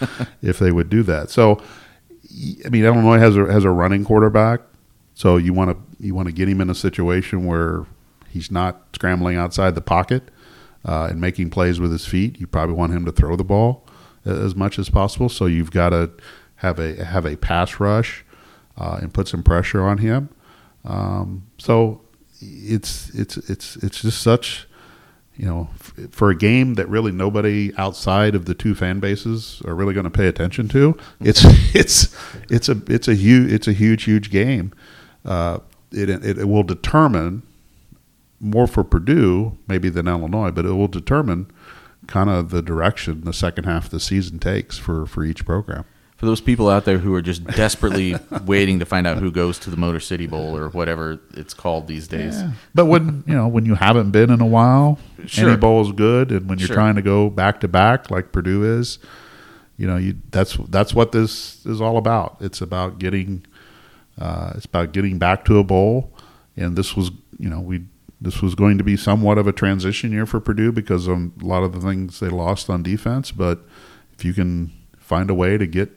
if 0.42 0.58
they 0.58 0.70
would 0.72 0.88
do 0.88 1.02
that. 1.04 1.30
So, 1.30 1.60
I 2.64 2.68
mean, 2.68 2.84
Illinois 2.84 3.18
has 3.18 3.36
a 3.36 3.50
has 3.52 3.64
a 3.64 3.70
running 3.70 4.04
quarterback, 4.04 4.60
so 5.14 5.36
you 5.36 5.52
want 5.52 5.70
to 5.70 6.04
you 6.04 6.14
want 6.14 6.26
to 6.26 6.32
get 6.32 6.48
him 6.48 6.60
in 6.60 6.68
a 6.70 6.74
situation 6.74 7.44
where 7.44 7.86
he's 8.28 8.50
not 8.50 8.82
scrambling 8.94 9.36
outside 9.36 9.74
the 9.76 9.80
pocket 9.80 10.30
uh, 10.84 11.08
and 11.10 11.20
making 11.20 11.50
plays 11.50 11.78
with 11.80 11.92
his 11.92 12.04
feet. 12.06 12.40
You 12.40 12.46
probably 12.48 12.74
want 12.74 12.92
him 12.92 13.04
to 13.04 13.12
throw 13.12 13.36
the 13.36 13.44
ball 13.44 13.86
as 14.24 14.54
much 14.56 14.78
as 14.78 14.88
possible. 14.90 15.28
So 15.28 15.46
you've 15.46 15.70
got 15.70 15.90
to 15.90 16.10
have 16.56 16.78
a 16.80 17.04
have 17.04 17.24
a 17.24 17.36
pass 17.36 17.78
rush 17.78 18.24
uh, 18.76 18.98
and 19.00 19.12
put 19.14 19.28
some 19.28 19.42
pressure 19.42 19.82
on 19.82 19.98
him. 19.98 20.28
Um, 20.84 21.46
so 21.58 22.02
it's 22.40 23.10
it's 23.10 23.36
it's 23.36 23.76
it's 23.76 24.02
just 24.02 24.22
such 24.22 24.66
you 25.36 25.46
know, 25.46 25.68
f- 25.74 25.94
for 26.10 26.30
a 26.30 26.36
game 26.36 26.74
that 26.74 26.88
really 26.88 27.10
nobody 27.10 27.72
outside 27.76 28.34
of 28.34 28.44
the 28.44 28.54
two 28.54 28.74
fan 28.74 29.00
bases 29.00 29.60
are 29.66 29.74
really 29.74 29.92
going 29.94 30.04
to 30.04 30.10
pay 30.10 30.28
attention 30.28 30.68
to, 30.68 30.96
it's 31.20 31.42
it's 31.74 32.14
it's 32.48 32.68
a 32.68 32.80
it's 32.86 33.08
a 33.08 33.14
huge 33.14 33.52
it's 33.52 33.66
a 33.68 33.72
huge 33.72 34.04
huge 34.04 34.30
game. 34.30 34.72
Uh, 35.24 35.58
it, 35.90 36.08
it 36.08 36.38
it 36.38 36.48
will 36.48 36.62
determine 36.62 37.42
more 38.40 38.66
for 38.66 38.84
Purdue 38.84 39.56
maybe 39.66 39.88
than 39.88 40.06
Illinois, 40.06 40.50
but 40.50 40.66
it 40.66 40.72
will 40.72 40.88
determine 40.88 41.50
kind 42.06 42.28
of 42.28 42.50
the 42.50 42.62
direction 42.62 43.22
the 43.22 43.32
second 43.32 43.64
half 43.64 43.86
of 43.86 43.90
the 43.90 44.00
season 44.00 44.38
takes 44.38 44.78
for 44.78 45.04
for 45.06 45.24
each 45.24 45.44
program. 45.44 45.84
For 46.24 46.30
those 46.30 46.40
people 46.40 46.70
out 46.70 46.86
there 46.86 46.96
who 46.96 47.14
are 47.14 47.20
just 47.20 47.44
desperately 47.44 48.16
waiting 48.46 48.78
to 48.78 48.86
find 48.86 49.06
out 49.06 49.18
who 49.18 49.30
goes 49.30 49.58
to 49.58 49.68
the 49.70 49.76
Motor 49.76 50.00
City 50.00 50.26
Bowl 50.26 50.56
or 50.56 50.70
whatever 50.70 51.20
it's 51.34 51.52
called 51.52 51.86
these 51.86 52.08
days. 52.08 52.40
Yeah. 52.40 52.52
But 52.74 52.86
when 52.86 53.22
you 53.26 53.34
know 53.34 53.46
when 53.46 53.66
you 53.66 53.74
haven't 53.74 54.10
been 54.10 54.30
in 54.30 54.40
a 54.40 54.46
while, 54.46 54.98
Sure. 55.26 55.50
any 55.50 55.58
bowl 55.58 55.82
is 55.82 55.92
good, 55.92 56.32
and 56.32 56.48
when 56.48 56.58
you're 56.58 56.68
Sure. 56.68 56.76
trying 56.76 56.94
to 56.94 57.02
go 57.02 57.28
back 57.28 57.60
to 57.60 57.68
back 57.68 58.10
like 58.10 58.32
Purdue 58.32 58.64
is, 58.64 58.98
you 59.76 59.86
know, 59.86 59.98
you 59.98 60.16
that's 60.30 60.56
that's 60.70 60.94
what 60.94 61.12
this 61.12 61.64
is 61.66 61.82
all 61.82 61.98
about. 61.98 62.38
It's 62.40 62.62
about 62.62 62.98
getting 62.98 63.44
uh, 64.18 64.52
it's 64.54 64.64
about 64.64 64.92
getting 64.92 65.18
back 65.18 65.44
to 65.44 65.58
a 65.58 65.64
bowl, 65.64 66.10
and 66.56 66.74
this 66.74 66.96
was 66.96 67.10
you 67.38 67.50
know 67.50 67.60
we 67.60 67.84
this 68.18 68.40
was 68.40 68.54
going 68.54 68.78
to 68.78 68.84
be 68.84 68.96
somewhat 68.96 69.36
of 69.36 69.46
a 69.46 69.52
transition 69.52 70.10
year 70.10 70.24
for 70.24 70.40
Purdue 70.40 70.72
because 70.72 71.06
of 71.06 71.18
a 71.42 71.44
lot 71.44 71.64
of 71.64 71.74
the 71.74 71.80
things 71.80 72.20
they 72.20 72.30
lost 72.30 72.70
on 72.70 72.82
defense. 72.82 73.30
But 73.30 73.58
if 74.16 74.24
you 74.24 74.32
can 74.32 74.72
find 74.96 75.28
a 75.28 75.34
way 75.34 75.58
to 75.58 75.66
get 75.66 75.90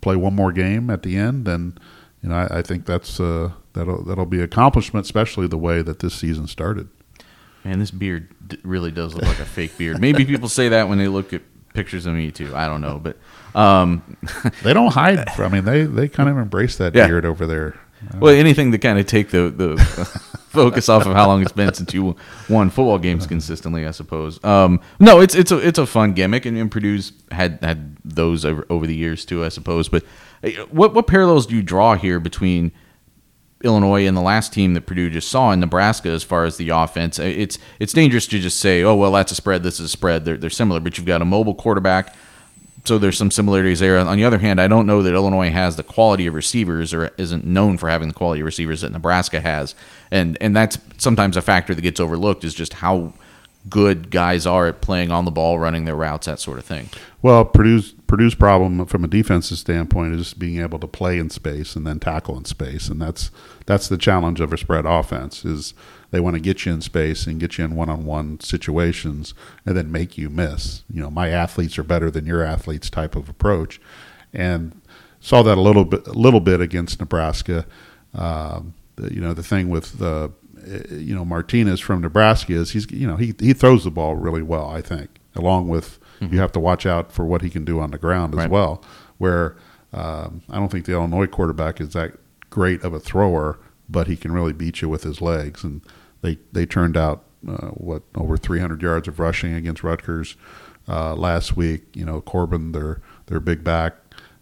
play 0.00 0.16
one 0.16 0.34
more 0.34 0.52
game 0.52 0.90
at 0.90 1.02
the 1.02 1.16
end, 1.16 1.44
then 1.44 1.76
you 2.22 2.28
know 2.28 2.36
I, 2.36 2.58
I 2.58 2.62
think 2.62 2.86
that's 2.86 3.18
uh, 3.20 3.52
that'll 3.72 4.04
that'll 4.04 4.26
be 4.26 4.40
accomplishment, 4.40 5.06
especially 5.06 5.46
the 5.46 5.58
way 5.58 5.82
that 5.82 5.98
this 6.00 6.14
season 6.14 6.46
started. 6.46 6.88
Man, 7.64 7.78
this 7.80 7.90
beard 7.90 8.28
really 8.62 8.90
does 8.90 9.14
look 9.14 9.24
like 9.24 9.40
a 9.40 9.44
fake 9.44 9.76
beard. 9.76 10.00
Maybe 10.00 10.24
people 10.24 10.48
say 10.48 10.68
that 10.70 10.88
when 10.88 10.98
they 10.98 11.08
look 11.08 11.32
at 11.32 11.42
pictures 11.74 12.06
of 12.06 12.14
me 12.14 12.30
too. 12.30 12.54
I 12.54 12.66
don't 12.66 12.80
know, 12.80 12.98
but 13.02 13.16
um, 13.54 14.16
They 14.62 14.72
don't 14.72 14.92
hide. 14.92 15.28
I 15.38 15.48
mean, 15.48 15.64
they 15.64 15.84
they 15.84 16.08
kind 16.08 16.28
of 16.28 16.38
embrace 16.38 16.76
that 16.76 16.94
Yeah. 16.94 17.06
beard 17.06 17.24
over 17.24 17.46
there. 17.46 17.78
Well, 18.18 18.34
anything 18.34 18.72
to 18.72 18.78
kind 18.78 18.98
of 18.98 19.06
take 19.06 19.30
the 19.30 19.50
the 19.50 19.76
focus 20.48 20.88
off 20.88 21.06
of 21.06 21.12
how 21.14 21.26
long 21.26 21.42
it's 21.42 21.52
been 21.52 21.72
since 21.74 21.92
you 21.94 22.16
won 22.48 22.70
football 22.70 22.98
games 22.98 23.26
consistently, 23.26 23.86
I 23.86 23.90
suppose. 23.92 24.42
Um, 24.44 24.80
no, 24.98 25.20
it's 25.20 25.34
it's 25.34 25.52
a 25.52 25.58
it's 25.58 25.78
a 25.78 25.86
fun 25.86 26.12
gimmick, 26.14 26.46
and, 26.46 26.56
and 26.56 26.70
Purdue's 26.70 27.12
had 27.30 27.58
had 27.62 27.96
those 28.04 28.44
over, 28.44 28.66
over 28.70 28.86
the 28.86 28.94
years 28.94 29.24
too, 29.24 29.44
I 29.44 29.48
suppose. 29.48 29.88
But 29.88 30.04
uh, 30.42 30.50
what 30.70 30.94
what 30.94 31.06
parallels 31.06 31.46
do 31.46 31.54
you 31.56 31.62
draw 31.62 31.94
here 31.96 32.18
between 32.20 32.72
Illinois 33.64 34.06
and 34.06 34.16
the 34.16 34.20
last 34.22 34.52
team 34.52 34.74
that 34.74 34.82
Purdue 34.86 35.10
just 35.10 35.28
saw 35.28 35.50
in 35.52 35.60
Nebraska 35.60 36.08
as 36.08 36.22
far 36.22 36.44
as 36.44 36.56
the 36.56 36.70
offense? 36.70 37.18
Uh, 37.18 37.24
It's 37.24 37.58
it's 37.78 37.92
dangerous 37.92 38.26
to 38.28 38.38
just 38.38 38.58
say, 38.60 38.82
oh 38.82 38.94
well, 38.94 39.12
that's 39.12 39.32
a 39.32 39.34
spread, 39.34 39.62
this 39.62 39.80
is 39.80 39.86
a 39.86 39.88
spread. 39.88 40.24
They're 40.24 40.36
they're 40.36 40.50
similar, 40.50 40.80
but 40.80 40.96
you've 40.96 41.06
got 41.06 41.22
a 41.22 41.26
mobile 41.26 41.54
quarterback 41.54 42.14
so 42.88 42.98
there's 42.98 43.18
some 43.18 43.30
similarities 43.30 43.80
there. 43.80 43.98
On 43.98 44.16
the 44.16 44.24
other 44.24 44.38
hand, 44.38 44.60
I 44.60 44.66
don't 44.66 44.86
know 44.86 45.02
that 45.02 45.14
Illinois 45.14 45.50
has 45.50 45.76
the 45.76 45.82
quality 45.82 46.26
of 46.26 46.34
receivers 46.34 46.92
or 46.94 47.10
isn't 47.18 47.44
known 47.44 47.78
for 47.78 47.88
having 47.88 48.08
the 48.08 48.14
quality 48.14 48.40
of 48.40 48.46
receivers 48.46 48.80
that 48.80 48.90
Nebraska 48.90 49.40
has. 49.40 49.74
And 50.10 50.36
and 50.40 50.56
that's 50.56 50.78
sometimes 50.96 51.36
a 51.36 51.42
factor 51.42 51.74
that 51.74 51.82
gets 51.82 52.00
overlooked 52.00 52.44
is 52.44 52.54
just 52.54 52.74
how 52.74 53.12
good 53.68 54.10
guys 54.10 54.46
are 54.46 54.66
at 54.66 54.80
playing 54.80 55.10
on 55.10 55.24
the 55.24 55.30
ball, 55.30 55.58
running 55.58 55.84
their 55.84 55.96
routes, 55.96 56.26
that 56.26 56.40
sort 56.40 56.58
of 56.58 56.64
thing. 56.64 56.88
Well, 57.20 57.44
Purdue's 57.44 57.92
Purdue's 58.06 58.34
problem 58.34 58.84
from 58.86 59.04
a 59.04 59.08
defensive 59.08 59.58
standpoint 59.58 60.14
is 60.14 60.32
being 60.32 60.60
able 60.60 60.78
to 60.78 60.86
play 60.86 61.18
in 61.18 61.30
space 61.30 61.76
and 61.76 61.86
then 61.86 62.00
tackle 62.00 62.38
in 62.38 62.46
space, 62.46 62.88
and 62.88 63.00
that's 63.00 63.30
that's 63.66 63.88
the 63.88 63.98
challenge 63.98 64.40
of 64.40 64.52
a 64.52 64.58
spread 64.58 64.86
offense. 64.86 65.44
Is 65.44 65.74
they 66.10 66.20
want 66.20 66.34
to 66.34 66.40
get 66.40 66.64
you 66.64 66.72
in 66.72 66.80
space 66.80 67.26
and 67.26 67.38
get 67.38 67.58
you 67.58 67.64
in 67.64 67.74
one-on-one 67.74 68.40
situations 68.40 69.34
and 69.66 69.76
then 69.76 69.92
make 69.92 70.16
you 70.16 70.30
miss. 70.30 70.82
You 70.90 71.02
know, 71.02 71.10
my 71.10 71.28
athletes 71.28 71.78
are 71.78 71.82
better 71.82 72.10
than 72.10 72.24
your 72.26 72.42
athletes 72.42 72.88
type 72.90 73.14
of 73.16 73.28
approach, 73.28 73.80
and 74.32 74.80
saw 75.20 75.42
that 75.42 75.58
a 75.58 75.60
little 75.60 75.84
bit 75.84 76.06
a 76.06 76.12
little 76.12 76.40
bit 76.40 76.60
against 76.60 77.00
Nebraska. 77.00 77.66
Um, 78.14 78.74
the, 78.96 79.12
you 79.14 79.20
know, 79.20 79.34
the 79.34 79.42
thing 79.42 79.68
with 79.68 80.00
uh, 80.02 80.28
you 80.90 81.14
know 81.14 81.24
Martinez 81.24 81.80
from 81.80 82.00
Nebraska 82.00 82.52
is 82.54 82.70
he's 82.72 82.90
you 82.90 83.06
know 83.06 83.16
he 83.16 83.34
he 83.38 83.52
throws 83.52 83.84
the 83.84 83.90
ball 83.90 84.16
really 84.16 84.42
well. 84.42 84.68
I 84.68 84.80
think 84.80 85.10
along 85.34 85.68
with 85.68 85.98
you 86.20 86.40
have 86.40 86.50
to 86.52 86.58
watch 86.60 86.84
out 86.84 87.12
for 87.12 87.24
what 87.24 87.42
he 87.42 87.50
can 87.50 87.64
do 87.64 87.78
on 87.78 87.92
the 87.92 87.98
ground 87.98 88.34
as 88.34 88.38
Right. 88.38 88.50
well. 88.50 88.82
Where 89.18 89.54
um, 89.92 90.42
I 90.50 90.56
don't 90.56 90.68
think 90.70 90.84
the 90.84 90.92
Illinois 90.92 91.26
quarterback 91.28 91.80
is 91.80 91.92
that 91.92 92.14
great 92.50 92.82
of 92.82 92.92
a 92.92 92.98
thrower, 92.98 93.58
but 93.88 94.06
he 94.06 94.16
can 94.16 94.32
really 94.32 94.52
beat 94.52 94.82
you 94.82 94.88
with 94.88 95.02
his 95.02 95.20
legs. 95.20 95.64
And 95.64 95.82
they 96.22 96.38
they 96.52 96.66
turned 96.66 96.96
out 96.96 97.24
uh, 97.46 97.68
what 97.68 98.02
over 98.14 98.36
300 98.36 98.82
yards 98.82 99.08
of 99.08 99.18
rushing 99.18 99.54
against 99.54 99.82
Rutgers 99.82 100.36
uh, 100.88 101.14
last 101.14 101.56
week. 101.56 101.84
You 101.94 102.04
know 102.04 102.20
Corbin, 102.20 102.72
their 102.72 103.00
their 103.26 103.40
big 103.40 103.64
back, 103.64 103.94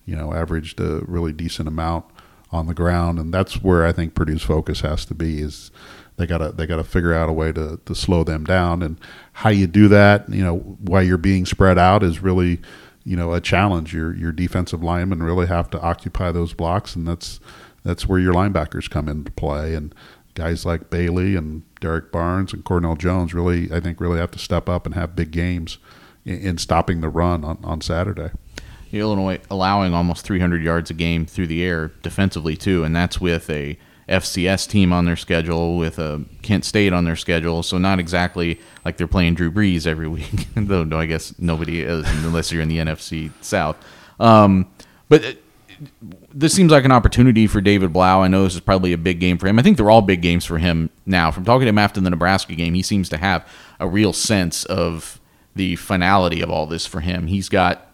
you 0.04 0.16
know 0.16 0.32
averaged 0.32 0.80
a 0.80 1.02
really 1.06 1.32
decent 1.32 1.68
amount 1.68 2.06
on 2.52 2.66
the 2.66 2.74
ground, 2.74 3.18
and 3.18 3.32
that's 3.32 3.62
where 3.62 3.85
I 3.85 3.92
think 3.92 4.14
Purdue's 4.14 4.42
focus 4.42 4.80
has 4.80 5.04
to 5.06 5.14
be 5.14 5.40
is 5.40 5.70
they 6.16 6.26
gotta 6.26 6.52
they 6.52 6.66
gotta 6.66 6.85
figure 6.85 7.14
out 7.14 7.28
a 7.28 7.32
way 7.32 7.52
to, 7.52 7.78
to 7.85 7.94
slow 7.94 8.24
them 8.24 8.44
down 8.44 8.82
and 8.82 8.98
how 9.32 9.50
you 9.50 9.66
do 9.66 9.88
that 9.88 10.28
you 10.28 10.42
know 10.42 10.59
while 10.59 11.02
you're 11.02 11.18
being 11.18 11.46
spread 11.46 11.78
out 11.78 12.02
is 12.02 12.22
really 12.22 12.61
you 13.04 13.16
know 13.16 13.32
a 13.32 13.40
challenge 13.40 13.94
your 13.94 14.14
your 14.14 14.32
defensive 14.32 14.82
linemen 14.82 15.22
really 15.22 15.46
have 15.46 15.70
to 15.70 15.80
occupy 15.80 16.32
those 16.32 16.52
blocks 16.52 16.96
and 16.96 17.06
that's 17.06 17.38
that's 17.87 18.07
where 18.09 18.18
your 18.18 18.35
linebackers 18.35 18.90
come 18.90 19.09
into 19.09 19.31
play 19.33 19.75
and 19.75 19.94
guys 20.35 20.66
like 20.66 20.90
Bailey 20.90 21.37
and 21.37 21.62
Derrick 21.81 22.12
Barnes 22.12 22.53
and 22.53 22.64
Cornell 22.64 22.96
Jones 22.96 23.33
really 23.33 23.72
I 23.72 23.81
think 23.81 24.01
really 24.01 24.18
have 24.18 24.31
to 24.33 24.38
step 24.38 24.68
up 24.68 24.85
and 24.87 24.94
have 24.94 25.16
big 25.16 25.31
games 25.31 25.79
in, 26.25 26.38
in 26.40 26.59
stopping 26.59 27.01
the 27.01 27.09
run 27.09 27.44
on, 27.44 27.59
on 27.64 27.81
Saturday 27.81 28.31
Illinois 28.92 29.38
allowing 29.51 29.94
almost 29.94 30.25
300 30.25 30.62
yards 30.62 30.90
a 30.90 30.94
game 30.94 31.27
through 31.27 31.49
the 31.49 31.62
air 31.64 31.88
defensively 32.03 32.57
too, 32.57 32.85
and 32.85 32.94
that's 32.94 33.20
with 33.20 33.51
a 33.51 33.79
FCS 34.09 34.68
team 34.68 34.92
on 34.92 35.05
their 35.05 35.16
schedule, 35.16 35.77
with 35.77 35.99
a 35.99 36.25
Kent 36.42 36.64
State 36.64 36.92
on 36.92 37.05
their 37.05 37.16
schedule. 37.16 37.62
So 37.64 37.77
not 37.77 37.99
exactly 37.99 38.61
like 38.85 38.96
they're 38.96 39.09
playing 39.09 39.35
Drew 39.35 39.51
Brees 39.51 39.87
every 39.87 40.07
week, 40.18 40.46
though. 40.55 40.87
I 40.99 41.07
guess 41.07 41.35
nobody 41.38 41.83
is 41.83 42.07
unless 42.25 42.53
you're 42.53 42.62
in 42.62 42.68
the 42.68 42.79
NFC 42.79 43.33
South. 43.42 43.77
Um, 44.20 44.66
but 45.09 45.25
it- 45.25 45.42
this 46.38 46.53
seems 46.53 46.70
like 46.70 46.85
an 46.85 46.92
opportunity 46.92 47.46
for 47.46 47.62
David 47.62 47.94
Blough. 47.94 48.20
I 48.20 48.29
know 48.29 48.44
this 48.44 48.55
is 48.55 48.61
probably 48.61 48.92
a 48.92 48.99
big 48.99 49.20
game 49.20 49.38
for 49.38 49.46
him. 49.46 49.59
I 49.59 49.62
think 49.62 49.79
they're 49.79 49.90
all 49.90 50.03
big 50.03 50.20
games 50.20 50.44
for 50.44 50.59
him 50.59 50.90
now. 51.07 51.31
From 51.31 51.46
talking 51.46 51.62
to 51.62 51.70
him 51.70 51.79
after 51.79 51.99
the 51.99 52.11
Nebraska 52.11 52.55
game, 52.55 52.75
he 52.75 52.83
seems 52.83 53.09
to 53.09 53.16
have 53.16 53.49
a 53.81 53.88
real 53.88 54.12
sense 54.12 54.66
of 54.66 55.18
the 55.55 55.77
finality 55.77 56.42
of 56.42 56.51
all 56.51 56.66
this 56.66 56.85
for 56.85 57.01
him. 57.01 57.29
He's 57.29 57.49
got 57.49 57.90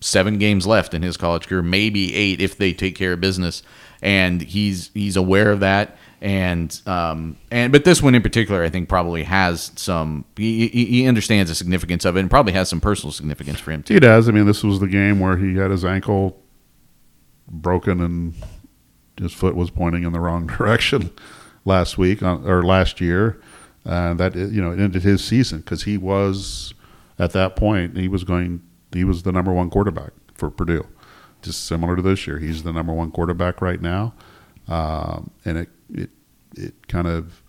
seven 0.00 0.38
games 0.38 0.66
left 0.66 0.92
in 0.92 1.02
his 1.02 1.16
college 1.16 1.46
career, 1.46 1.62
maybe 1.62 2.12
eight 2.16 2.40
if 2.40 2.58
they 2.58 2.72
take 2.72 2.96
care 2.96 3.12
of 3.12 3.20
business, 3.20 3.62
and 4.02 4.42
he's 4.42 4.90
he's 4.92 5.16
aware 5.16 5.52
of 5.52 5.60
that. 5.60 5.96
And 6.20 6.80
um 6.86 7.36
and 7.52 7.70
but 7.70 7.84
this 7.84 8.02
one 8.02 8.16
in 8.16 8.22
particular, 8.22 8.64
I 8.64 8.70
think 8.70 8.88
probably 8.88 9.22
has 9.22 9.70
some. 9.76 10.24
He, 10.36 10.66
he 10.66 11.06
understands 11.06 11.48
the 11.48 11.54
significance 11.54 12.04
of 12.04 12.16
it, 12.16 12.20
and 12.20 12.30
probably 12.30 12.54
has 12.54 12.68
some 12.68 12.80
personal 12.80 13.12
significance 13.12 13.60
for 13.60 13.70
him 13.70 13.84
too. 13.84 13.94
He 13.94 14.00
does. 14.00 14.28
I 14.28 14.32
mean, 14.32 14.46
this 14.46 14.64
was 14.64 14.80
the 14.80 14.88
game 14.88 15.20
where 15.20 15.36
he 15.36 15.54
had 15.54 15.70
his 15.70 15.84
ankle 15.84 16.41
broken 17.52 18.00
and 18.00 18.34
his 19.18 19.32
foot 19.32 19.54
was 19.54 19.70
pointing 19.70 20.04
in 20.04 20.12
the 20.12 20.20
wrong 20.20 20.46
direction 20.58 21.10
last 21.64 21.98
week 21.98 22.22
on, 22.22 22.48
or 22.48 22.62
last 22.62 23.00
year. 23.00 23.40
Uh, 23.84 24.14
that 24.14 24.36
you 24.36 24.62
know 24.62 24.70
it 24.70 24.78
ended 24.78 25.02
his 25.02 25.24
season 25.24 25.58
because 25.58 25.82
he 25.82 25.98
was 25.98 26.72
at 27.18 27.32
that 27.32 27.56
point 27.56 27.96
he 27.96 28.06
was 28.06 28.22
going 28.22 28.62
he 28.92 29.02
was 29.02 29.24
the 29.24 29.32
number 29.32 29.52
one 29.52 29.70
quarterback 29.70 30.12
for 30.34 30.50
Purdue, 30.50 30.86
just 31.42 31.66
similar 31.66 31.96
to 31.96 32.02
this 32.02 32.26
year. 32.26 32.38
He's 32.38 32.62
the 32.62 32.72
number 32.72 32.92
one 32.92 33.10
quarterback 33.10 33.60
right 33.60 33.80
now, 33.80 34.14
um, 34.68 35.32
and 35.44 35.58
it 35.58 35.68
it 35.92 36.10
it 36.56 36.86
kind 36.86 37.08
of 37.08 37.42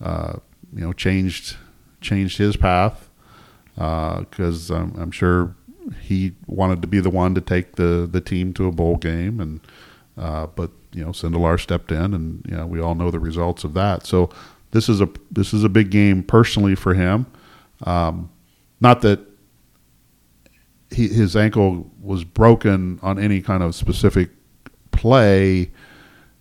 uh, 0.00 0.38
you 0.74 0.80
know 0.80 0.92
changed 0.92 1.56
changed 2.00 2.38
his 2.38 2.56
path 2.56 3.08
because 3.76 4.70
I'm, 4.70 4.92
I'm 4.96 5.12
sure 5.12 5.54
he 6.02 6.32
wanted 6.46 6.82
to 6.82 6.88
be 6.88 7.00
the 7.00 7.10
one 7.10 7.34
to 7.34 7.40
take 7.40 7.76
the, 7.76 8.08
the 8.10 8.20
team 8.20 8.52
to 8.54 8.66
a 8.66 8.72
bowl 8.72 8.96
game, 8.96 9.40
and 9.40 9.60
uh, 10.16 10.46
but 10.46 10.70
you 10.92 11.04
know 11.04 11.10
Sindelar 11.10 11.60
stepped 11.60 11.92
in, 11.92 12.14
and 12.14 12.44
you 12.48 12.56
know 12.56 12.66
we 12.66 12.80
all 12.80 12.94
know 12.94 13.10
the 13.10 13.20
results 13.20 13.64
of 13.64 13.74
that. 13.74 14.06
So 14.06 14.30
this 14.70 14.88
is 14.88 15.00
a 15.00 15.08
this 15.30 15.52
is 15.52 15.64
a 15.64 15.68
big 15.68 15.90
game 15.90 16.22
personally 16.22 16.74
for 16.74 16.94
him. 16.94 17.26
Um, 17.84 18.30
not 18.80 19.02
that 19.02 19.20
he, 20.90 21.08
his 21.08 21.36
ankle 21.36 21.90
was 22.00 22.24
broken 22.24 22.98
on 23.02 23.18
any 23.18 23.40
kind 23.42 23.62
of 23.62 23.74
specific 23.74 24.30
play 24.90 25.70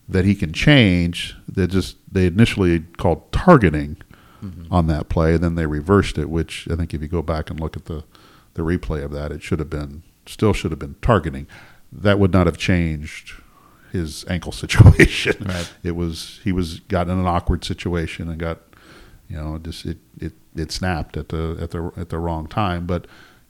that 0.07 0.25
he 0.25 0.35
can 0.35 0.53
change. 0.53 1.35
They 1.47 1.67
just 1.67 1.97
they 2.11 2.27
initially 2.27 2.81
called 2.97 3.31
targeting 3.31 3.97
on 4.71 4.87
that 4.87 5.09
play, 5.09 5.37
then 5.37 5.55
they 5.55 5.65
reversed 5.65 6.17
it. 6.17 6.29
Which 6.29 6.67
I 6.69 6.75
think 6.75 6.93
if 6.93 7.01
you 7.01 7.07
go 7.07 7.21
back 7.21 7.49
and 7.49 7.59
look 7.59 7.75
at 7.75 7.85
the 7.85 8.03
the 8.55 8.63
replay 8.63 9.03
of 9.03 9.11
that, 9.11 9.31
it 9.31 9.41
should 9.43 9.59
have 9.59 9.69
been 9.69 10.03
still 10.25 10.53
should 10.53 10.71
have 10.71 10.79
been 10.79 10.95
targeting. 11.01 11.47
That 11.91 12.19
would 12.19 12.33
not 12.33 12.47
have 12.47 12.57
changed 12.57 13.33
his 13.91 14.25
ankle 14.27 14.51
situation. 14.63 15.45
Right. 15.45 15.71
It 15.83 15.95
was 15.95 16.39
he 16.43 16.51
was 16.51 16.79
got 16.81 17.07
in 17.07 17.17
an 17.19 17.27
awkward 17.27 17.63
situation 17.63 18.29
and 18.29 18.39
got 18.39 18.59
you 19.29 19.37
know 19.37 19.57
just 19.59 19.85
it 19.85 19.97
it 20.19 20.33
it 20.55 20.71
snapped 20.71 21.17
at 21.17 21.29
the 21.29 21.57
at 21.61 21.71
the 21.71 21.91
at 21.95 22.09
the 22.09 22.17
wrong 22.19 22.47
time. 22.47 22.85
But 22.85 23.07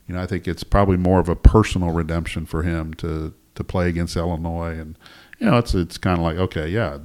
you 0.08 0.14
know 0.16 0.22
I 0.22 0.28
think 0.28 0.48
it's 0.48 0.64
probably 0.64 0.98
more 0.98 1.20
of 1.20 1.30
a 1.30 1.36
personal 1.36 1.92
redemption 1.92 2.46
for 2.46 2.64
him 2.64 2.94
to 2.96 3.34
to 3.56 3.64
play 3.64 3.88
against 3.88 4.18
Illinois 4.18 4.78
and 4.78 4.98
you 5.40 5.46
know 5.46 5.58
it's 5.58 5.74
it's 5.74 5.98
kind 5.98 6.18
of 6.18 6.24
like 6.24 6.38
okay 6.38 6.68
yeah 6.68 6.98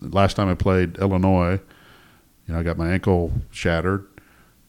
last 0.00 0.34
time 0.36 0.48
I 0.48 0.54
played 0.54 0.96
Illinois 0.98 1.60
You 2.46 2.54
know, 2.54 2.60
I 2.60 2.62
got 2.62 2.78
my 2.78 2.90
ankle 2.90 3.32
shattered. 3.50 4.06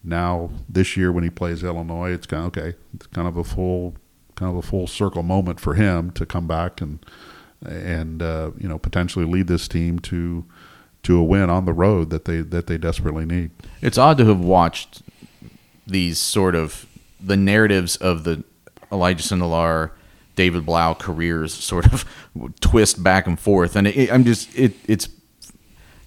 Now 0.04 0.50
this 0.68 0.96
year 0.96 1.12
when 1.12 1.24
he 1.24 1.30
plays 1.30 1.64
Illinois, 1.64 2.12
it's 2.12 2.26
kind 2.26 2.44
of 2.44 2.48
okay. 2.58 2.78
It's 2.94 3.08
kind 3.08 3.28
of 3.28 3.38
a 3.38 3.44
full 3.44 3.96
kind 4.36 4.50
of 4.50 4.58
a 4.58 4.62
full 4.62 4.88
circle 4.88 5.24
moment 5.24 5.60
for 5.60 5.74
him 5.74 6.12
to 6.12 6.26
come 6.26 6.48
back 6.48 6.80
and 6.82 7.06
and 7.66 8.22
uh, 8.22 8.52
you 8.58 8.68
know 8.68 8.78
potentially 8.78 9.26
lead 9.26 9.48
this 9.48 9.68
team 9.68 10.00
to 10.00 10.46
to 11.04 11.18
a 11.18 11.24
win 11.24 11.50
on 11.50 11.66
the 11.66 11.74
road 11.74 12.10
that 12.10 12.26
they 12.26 12.42
that 12.42 12.68
they 12.68 12.78
desperately 12.78 13.26
need. 13.26 13.52
It's 13.82 13.98
odd 13.98 14.18
to 14.20 14.26
have 14.26 14.40
watched 14.40 15.02
these 15.86 16.20
sort 16.20 16.56
of 16.56 16.86
the 17.20 17.38
narratives 17.38 17.96
of 17.98 18.24
the 18.24 18.44
Elijah 18.92 19.24
Sindelar, 19.24 19.92
David 20.36 20.66
Blough 20.66 20.96
careers 20.96 21.54
sort 21.54 21.92
of 21.92 22.06
twist 22.62 23.04
back 23.04 23.28
and 23.28 23.40
forth, 23.40 23.76
and 23.76 23.88
it, 23.88 24.12
I'm 24.12 24.24
just 24.24 24.56
it 24.58 24.76
it's 24.88 25.10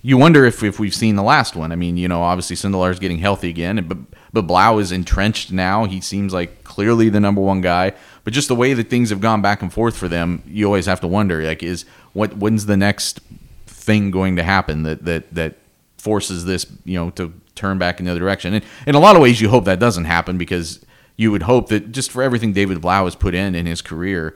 you 0.02 0.18
wonder 0.18 0.44
if, 0.44 0.62
if 0.64 0.80
we've 0.80 0.94
seen 0.94 1.14
the 1.14 1.22
last 1.22 1.54
one. 1.54 1.70
I 1.70 1.76
mean, 1.76 1.96
you 1.96 2.08
know, 2.08 2.22
obviously 2.22 2.56
Sindelar's 2.56 2.98
getting 2.98 3.18
healthy 3.18 3.48
again, 3.48 3.86
but 3.88 3.98
but 4.32 4.42
Blough 4.42 4.78
is 4.78 4.92
entrenched 4.92 5.52
now. 5.52 5.84
He 5.84 6.00
seems 6.00 6.32
like 6.32 6.64
clearly 6.64 7.08
the 7.08 7.20
number 7.20 7.40
one 7.40 7.60
guy. 7.60 7.92
But 8.24 8.32
just 8.32 8.48
the 8.48 8.54
way 8.54 8.72
that 8.72 8.88
things 8.88 9.10
have 9.10 9.20
gone 9.20 9.42
back 9.42 9.62
and 9.62 9.72
forth 9.72 9.96
for 9.96 10.08
them, 10.08 10.42
you 10.46 10.66
always 10.66 10.86
have 10.86 11.00
to 11.00 11.08
wonder 11.08 11.42
like 11.42 11.62
is 11.62 11.84
what 12.12 12.36
when's 12.36 12.66
the 12.66 12.76
next 12.76 13.20
thing 13.66 14.10
going 14.10 14.36
to 14.36 14.42
happen 14.42 14.82
that 14.84 15.04
that 15.04 15.34
that 15.34 15.56
forces 15.98 16.44
this 16.46 16.66
you 16.84 16.98
know 16.98 17.10
to 17.10 17.32
turn 17.54 17.78
back 17.78 18.00
in 18.00 18.06
the 18.06 18.10
other 18.10 18.20
direction. 18.20 18.54
And 18.54 18.64
in 18.86 18.94
a 18.94 19.00
lot 19.00 19.14
of 19.14 19.22
ways, 19.22 19.40
you 19.40 19.48
hope 19.50 19.66
that 19.66 19.78
doesn't 19.78 20.06
happen 20.06 20.38
because 20.38 20.84
you 21.16 21.30
would 21.30 21.42
hope 21.42 21.68
that 21.68 21.92
just 21.92 22.10
for 22.10 22.22
everything 22.22 22.52
David 22.52 22.80
Blough 22.80 23.04
has 23.04 23.14
put 23.14 23.34
in 23.34 23.54
in 23.54 23.66
his 23.66 23.82
career, 23.82 24.34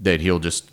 that 0.00 0.20
he'll 0.20 0.38
just 0.38 0.70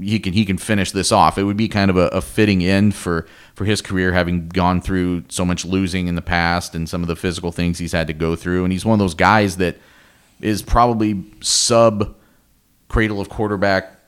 he 0.00 0.18
can 0.18 0.32
he 0.32 0.44
can 0.44 0.58
finish 0.58 0.92
this 0.92 1.10
off. 1.10 1.38
It 1.38 1.44
would 1.44 1.56
be 1.56 1.68
kind 1.68 1.90
of 1.90 1.96
a, 1.96 2.08
a, 2.08 2.20
fitting 2.20 2.62
end 2.62 2.94
for 2.94 3.26
for 3.54 3.64
his 3.64 3.82
career, 3.82 4.12
having 4.12 4.48
gone 4.48 4.80
through 4.80 5.24
so 5.28 5.44
much 5.44 5.64
losing 5.64 6.06
in 6.06 6.14
the 6.14 6.22
past 6.22 6.74
and 6.74 6.88
some 6.88 7.02
of 7.02 7.08
the 7.08 7.16
physical 7.16 7.52
things 7.52 7.78
he's 7.78 7.92
had 7.92 8.06
to 8.06 8.12
go 8.12 8.36
through. 8.36 8.64
And 8.64 8.72
he's 8.72 8.84
one 8.84 8.94
of 8.94 8.98
those 8.98 9.14
guys 9.14 9.56
that 9.56 9.76
is 10.40 10.62
probably 10.62 11.24
sub 11.40 12.14
cradle 12.88 13.20
of 13.20 13.28
quarterback 13.28 13.98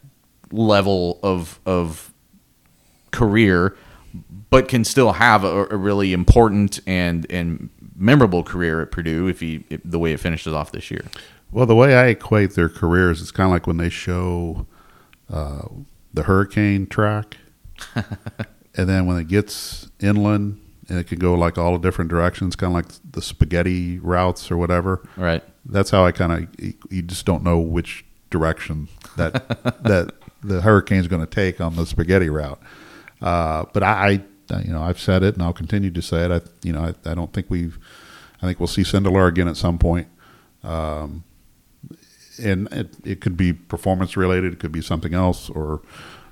level 0.53 1.19
of 1.23 1.59
of 1.67 2.13
career, 3.11 3.77
but 4.49 4.69
can 4.69 4.85
still 4.85 5.13
have 5.13 5.45
a, 5.45 5.67
a 5.71 5.77
really 5.77 6.13
important 6.13 6.81
and 6.87 7.27
and 7.31 7.71
memorable 7.97 8.43
career 8.43 8.81
at 8.81 8.91
Purdue 8.91 9.27
if 9.27 9.41
he 9.41 9.65
if, 9.71 9.81
the 9.85 9.99
way 9.99 10.13
it 10.13 10.21
finishes 10.21 10.53
off 10.53 10.73
this 10.73 10.91
year. 10.91 11.05
Well, 11.53 11.67
the 11.67 11.75
way 11.75 11.97
I 11.97 12.07
equate 12.07 12.55
their 12.55 12.69
careers, 12.69 13.21
it's 13.21 13.33
kind 13.33 13.49
of 13.49 13.51
like 13.51 13.67
when 13.67 13.79
they 13.79 13.89
show 13.89 14.67
uh, 15.31 15.63
the 16.13 16.25
hurricane 16.25 16.87
track, 16.87 17.37
and 17.95 18.89
then 18.89 19.07
when 19.07 19.17
it 19.17 19.29
gets 19.29 19.89
inland 20.01 20.61
and 20.89 20.99
it 20.99 21.07
can 21.07 21.19
go 21.19 21.35
like 21.35 21.57
all 21.57 21.73
the 21.73 21.79
different 21.79 22.11
directions, 22.11 22.57
kind 22.57 22.71
of 22.71 22.75
like 22.75 23.13
the 23.13 23.23
spaghetti 23.23 23.99
routes 23.99 24.51
or 24.51 24.57
whatever. 24.57 25.07
Right. 25.17 25.43
That's 25.65 25.91
how 25.91 26.05
I 26.05 26.13
kind 26.13 26.33
of 26.33 26.65
you 26.91 27.03
just 27.03 27.27
don't 27.27 27.45
know 27.45 27.59
which 27.59 28.05
direction 28.31 28.89
that 29.17 29.49
that 29.85 30.15
the 30.43 30.63
hurricane's 30.63 31.07
going 31.07 31.25
to 31.25 31.31
take 31.31 31.61
on 31.61 31.77
the 31.77 31.87
spaghetti 31.87 32.29
route. 32.29 32.61
Uh, 33.21 33.67
but 33.73 33.83
I, 33.83 34.23
I, 34.51 34.61
you 34.61 34.73
know, 34.73 34.83
I've 34.83 34.99
said 34.99 35.23
it 35.23 35.35
and 35.35 35.43
I'll 35.43 35.53
continue 35.53 35.91
to 35.91 36.03
say 36.03 36.25
it. 36.25 36.31
I, 36.31 36.41
you 36.63 36.73
know, 36.73 36.93
I, 37.05 37.11
I 37.11 37.15
don't 37.15 37.33
think 37.33 37.47
we've. 37.49 37.79
I 38.43 38.47
think 38.47 38.59
we'll 38.59 38.69
see 38.69 38.83
Sindelar 38.83 39.29
again 39.29 39.49
at 39.49 39.59
some 39.59 39.79
point. 39.79 40.09
Um, 40.65 41.25
and 42.41 42.73
it, 42.73 42.97
it 43.05 43.21
could 43.21 43.37
be 43.37 43.53
performance 43.53 44.17
related, 44.17 44.53
it 44.53 44.59
could 44.59 44.73
be 44.73 44.83
something 44.83 45.15
else, 45.15 45.51
or 45.51 45.83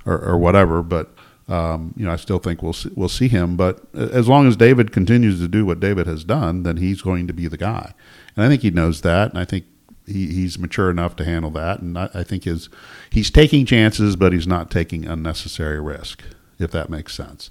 or, 0.05 0.19
or 0.19 0.39
whatever. 0.39 0.83
But 0.83 1.15
um, 1.49 1.95
you 1.97 2.05
know, 2.05 2.13
I 2.13 2.17
still 2.17 2.39
think 2.39 2.63
we'll 2.63 2.73
see, 2.75 2.91
we'll 2.95 3.09
see 3.09 3.29
him. 3.29 3.57
But 3.57 3.83
as 3.95 4.29
long 4.29 4.47
as 4.47 4.57
David 4.57 4.93
continues 4.93 5.41
to 5.41 5.49
do 5.49 5.65
what 5.65 5.81
David 5.81 6.07
has 6.07 6.25
done, 6.25 6.63
then 6.63 6.77
he's 6.77 7.03
going 7.03 7.27
to 7.27 7.33
be 7.33 7.49
the 7.49 7.57
guy. 7.57 7.95
And 8.37 8.45
I 8.45 8.49
think 8.49 8.63
he 8.63 8.71
knows 8.71 9.01
that, 9.01 9.31
and 9.31 9.39
I 9.39 9.45
think 9.45 9.65
he, 10.07 10.27
he's 10.27 10.59
mature 10.59 10.91
enough 10.91 11.17
to 11.17 11.25
handle 11.25 11.51
that. 11.53 11.81
And 11.81 11.99
I, 11.99 12.11
I 12.15 12.23
think 12.23 12.45
his 12.45 12.69
he's 13.11 13.31
taking 13.31 13.65
chances, 13.65 14.17
but 14.17 14.33
he's 14.33 14.47
not 14.47 14.71
taking 14.71 15.07
unnecessary 15.07 15.81
risk, 15.81 16.23
if 16.59 16.71
that 16.73 16.91
makes 16.91 17.15
sense. 17.15 17.51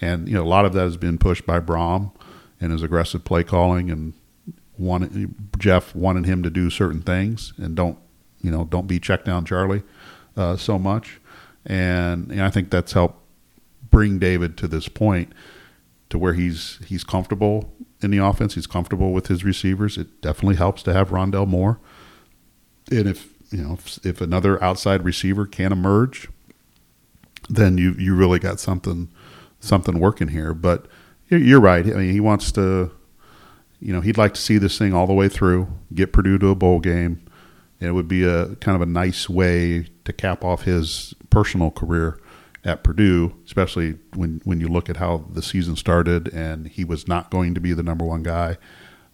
And 0.00 0.28
you 0.28 0.34
know, 0.34 0.42
a 0.42 0.44
lot 0.44 0.64
of 0.64 0.72
that 0.74 0.82
has 0.82 0.96
been 0.96 1.18
pushed 1.18 1.46
by 1.46 1.60
Brohm 1.60 2.12
and 2.60 2.72
his 2.72 2.82
aggressive 2.82 3.24
play 3.24 3.42
calling 3.42 3.90
and 3.90 4.14
wanted 4.78 5.34
Jeff 5.58 5.94
wanted 5.94 6.24
him 6.24 6.42
to 6.42 6.50
do 6.50 6.70
certain 6.70 7.02
things 7.02 7.52
and 7.56 7.74
don't 7.74 7.98
you 8.40 8.50
know 8.50 8.64
don't 8.64 8.86
be 8.86 8.98
check 8.98 9.24
down 9.24 9.44
Charlie 9.44 9.82
uh, 10.36 10.56
so 10.56 10.78
much, 10.78 11.20
and, 11.66 12.30
and 12.30 12.42
I 12.42 12.50
think 12.50 12.70
that's 12.70 12.92
helped 12.92 13.18
bring 13.90 14.18
David 14.18 14.56
to 14.58 14.68
this 14.68 14.88
point 14.88 15.32
to 16.10 16.18
where 16.18 16.34
he's 16.34 16.78
he's 16.86 17.04
comfortable 17.04 17.72
in 18.00 18.10
the 18.10 18.18
offense. 18.18 18.54
He's 18.54 18.66
comfortable 18.66 19.12
with 19.12 19.28
his 19.28 19.44
receivers. 19.44 19.98
It 19.98 20.20
definitely 20.20 20.56
helps 20.56 20.82
to 20.84 20.92
have 20.92 21.10
Rondale 21.10 21.46
Moore, 21.46 21.78
and 22.90 23.08
if 23.08 23.34
you 23.50 23.62
know 23.62 23.74
if, 23.74 24.04
if 24.04 24.20
another 24.20 24.62
outside 24.62 25.04
receiver 25.04 25.46
can 25.46 25.72
emerge, 25.72 26.28
then 27.48 27.78
you 27.78 27.92
you 27.98 28.14
really 28.14 28.38
got 28.38 28.58
something 28.58 29.08
something 29.60 29.98
working 29.98 30.28
here. 30.28 30.54
But 30.54 30.86
you're 31.28 31.60
right. 31.60 31.86
I 31.86 31.90
mean, 31.90 32.12
he 32.12 32.20
wants 32.20 32.52
to 32.52 32.90
you 33.82 33.92
know, 33.92 34.00
he'd 34.00 34.16
like 34.16 34.32
to 34.34 34.40
see 34.40 34.58
this 34.58 34.78
thing 34.78 34.94
all 34.94 35.08
the 35.08 35.12
way 35.12 35.28
through, 35.28 35.66
get 35.92 36.12
Purdue 36.12 36.38
to 36.38 36.48
a 36.48 36.54
bowl 36.54 36.78
game. 36.78 37.20
And 37.80 37.88
it 37.88 37.92
would 37.92 38.06
be 38.06 38.22
a 38.22 38.54
kind 38.56 38.76
of 38.76 38.80
a 38.80 38.86
nice 38.86 39.28
way 39.28 39.88
to 40.04 40.12
cap 40.12 40.44
off 40.44 40.62
his 40.62 41.14
personal 41.30 41.72
career 41.72 42.20
at 42.64 42.84
Purdue, 42.84 43.34
especially 43.44 43.98
when, 44.14 44.40
when 44.44 44.60
you 44.60 44.68
look 44.68 44.88
at 44.88 44.98
how 44.98 45.24
the 45.32 45.42
season 45.42 45.74
started 45.74 46.32
and 46.32 46.68
he 46.68 46.84
was 46.84 47.08
not 47.08 47.28
going 47.28 47.54
to 47.54 47.60
be 47.60 47.72
the 47.72 47.82
number 47.82 48.04
one 48.04 48.22
guy. 48.22 48.56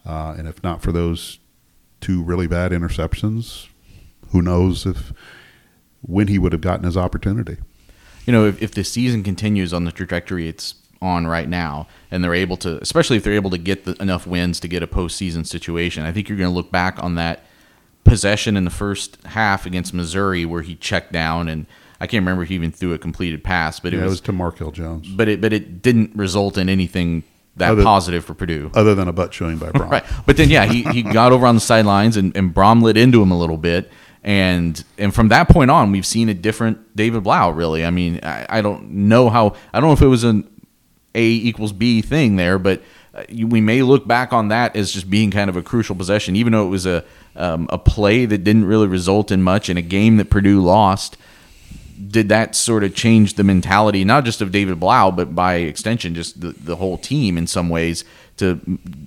Uh, 0.04 0.35
and 0.37 0.46
if 0.46 0.62
not 0.62 0.83
for 0.83 0.92
those 0.92 1.38
two 2.02 2.22
really 2.22 2.46
bad 2.46 2.70
interceptions, 2.70 3.68
who 4.33 4.42
knows 4.42 4.85
if 4.85 5.14
when 6.02 6.28
he 6.28 6.38
would 6.38 6.52
have 6.52 6.61
gotten 6.61 6.85
his 6.85 6.96
opportunity. 6.96 7.57
You 8.26 8.35
know, 8.35 8.44
if, 8.44 8.62
if 8.62 8.72
the 8.72 8.85
season 8.85 9.22
continues 9.22 9.72
on 9.72 9.85
the 9.85 9.92
trajectory 9.92 10.46
it's 10.46 10.74
on 11.00 11.26
right 11.26 11.48
now, 11.48 11.87
and 12.11 12.22
they're 12.22 12.34
able 12.34 12.56
to, 12.58 12.78
especially 12.80 13.16
if 13.16 13.24
they're 13.24 13.34
able 13.34 13.50
to 13.50 13.58
get 13.58 13.84
the, 13.84 14.00
enough 14.02 14.26
wins 14.26 14.61
to 14.61 14.68
get 14.68 14.82
a 14.82 14.87
postseason 14.87 15.46
situation. 15.46 16.04
I 16.04 16.12
think 16.12 16.28
you're 16.28 16.38
going 16.38 16.50
to 16.50 16.54
look 16.54 16.70
back 16.70 17.02
on 17.02 17.14
that 17.16 17.44
possession 18.04 18.56
in 18.56 18.64
the 18.64 18.70
first 18.70 19.18
half 19.26 19.66
against 19.66 19.92
Missouri 19.92 20.44
where 20.44 20.62
he 20.62 20.74
checked 20.74 21.12
down 21.12 21.48
and. 21.48 21.66
I 22.00 22.06
can't 22.06 22.22
remember 22.22 22.44
if 22.44 22.48
he 22.48 22.54
even 22.54 22.70
threw 22.70 22.94
a 22.94 22.98
completed 22.98 23.42
pass, 23.42 23.80
but 23.80 23.92
yeah, 23.92 23.98
it, 23.98 24.02
was, 24.02 24.12
it 24.12 24.12
was 24.12 24.20
to 24.20 24.32
Markell 24.32 24.72
Jones. 24.72 25.08
But 25.08 25.26
it 25.26 25.40
but 25.40 25.52
it 25.52 25.82
didn't 25.82 26.14
result 26.14 26.56
in 26.56 26.68
anything 26.68 27.24
that 27.56 27.72
other, 27.72 27.82
positive 27.82 28.24
for 28.24 28.34
Purdue, 28.34 28.70
other 28.74 28.94
than 28.94 29.08
a 29.08 29.12
butt 29.12 29.32
chewing 29.32 29.58
by 29.58 29.70
Brohm. 29.72 29.90
right. 29.90 30.04
But 30.24 30.37
then 30.37 30.48
yeah, 30.48 30.64
he, 30.66 30.84
he 30.84 31.02
got 31.02 31.32
over 31.32 31.44
on 31.44 31.56
the 31.56 31.61
sidelines 31.61 32.16
and, 32.16 32.37
and 32.37 32.54
Brohm 32.54 32.82
lit 32.82 32.96
into 32.96 33.20
him 33.20 33.32
a 33.32 33.38
little 33.38 33.56
bit, 33.56 33.90
and 34.22 34.82
and 34.96 35.14
from 35.14 35.28
that 35.28 35.48
point 35.48 35.70
on, 35.70 35.90
we've 35.92 36.06
seen 36.06 36.28
a 36.28 36.34
different 36.34 36.96
David 36.96 37.24
Blough. 37.24 37.50
Really, 37.50 37.84
I 37.84 37.90
mean, 37.90 38.20
I, 38.22 38.46
I 38.48 38.62
don't 38.62 38.90
know 38.90 39.28
how 39.28 39.56
I 39.72 39.80
don't 39.80 39.88
know 39.88 39.94
if 39.94 40.02
it 40.02 40.06
was 40.06 40.24
an 40.24 40.48
a 41.14 41.25
equals 41.25 41.73
B 41.73 42.03
thing 42.03 42.37
there, 42.37 42.59
but 42.59 42.83
uh, 43.14 43.25
we 43.31 43.61
may 43.61 43.83
look 43.83 44.07
back 44.07 44.33
on 44.33 44.49
that 44.49 44.77
as 44.77 44.92
just 44.92 45.11
being 45.11 45.31
kind 45.31 45.51
of 45.51 45.57
a 45.57 45.62
crucial 45.62 45.97
possession, 45.97 46.37
even 46.37 46.53
though 46.53 46.66
it 46.66 46.71
was 46.71 46.87
a 46.87 47.05
um, 47.37 47.68
a 47.71 47.79
play 47.79 48.27
that 48.27 48.38
didn't 48.44 48.64
really 48.64 48.87
result 48.87 49.31
in 49.31 49.42
much 49.42 49.71
in 49.71 49.77
a 49.77 49.83
game 49.83 50.16
that 50.18 50.29
Purdue 50.31 50.61
lost. 50.61 51.16
Did 52.07 52.29
that 52.29 52.55
sort 52.55 52.85
of 52.85 52.94
change 52.94 53.35
the 53.35 53.42
mentality, 53.42 54.05
not 54.05 54.25
just 54.25 54.40
of 54.40 54.53
David 54.53 54.79
Blough, 54.79 55.11
but 55.11 55.35
by 55.35 55.57
extension, 55.57 56.14
just 56.14 56.40
the, 56.40 56.53
the 56.53 56.77
whole 56.77 56.97
team 56.97 57.37
in 57.37 57.49
some 57.49 57.68
ways 57.68 58.05
to 58.37 58.61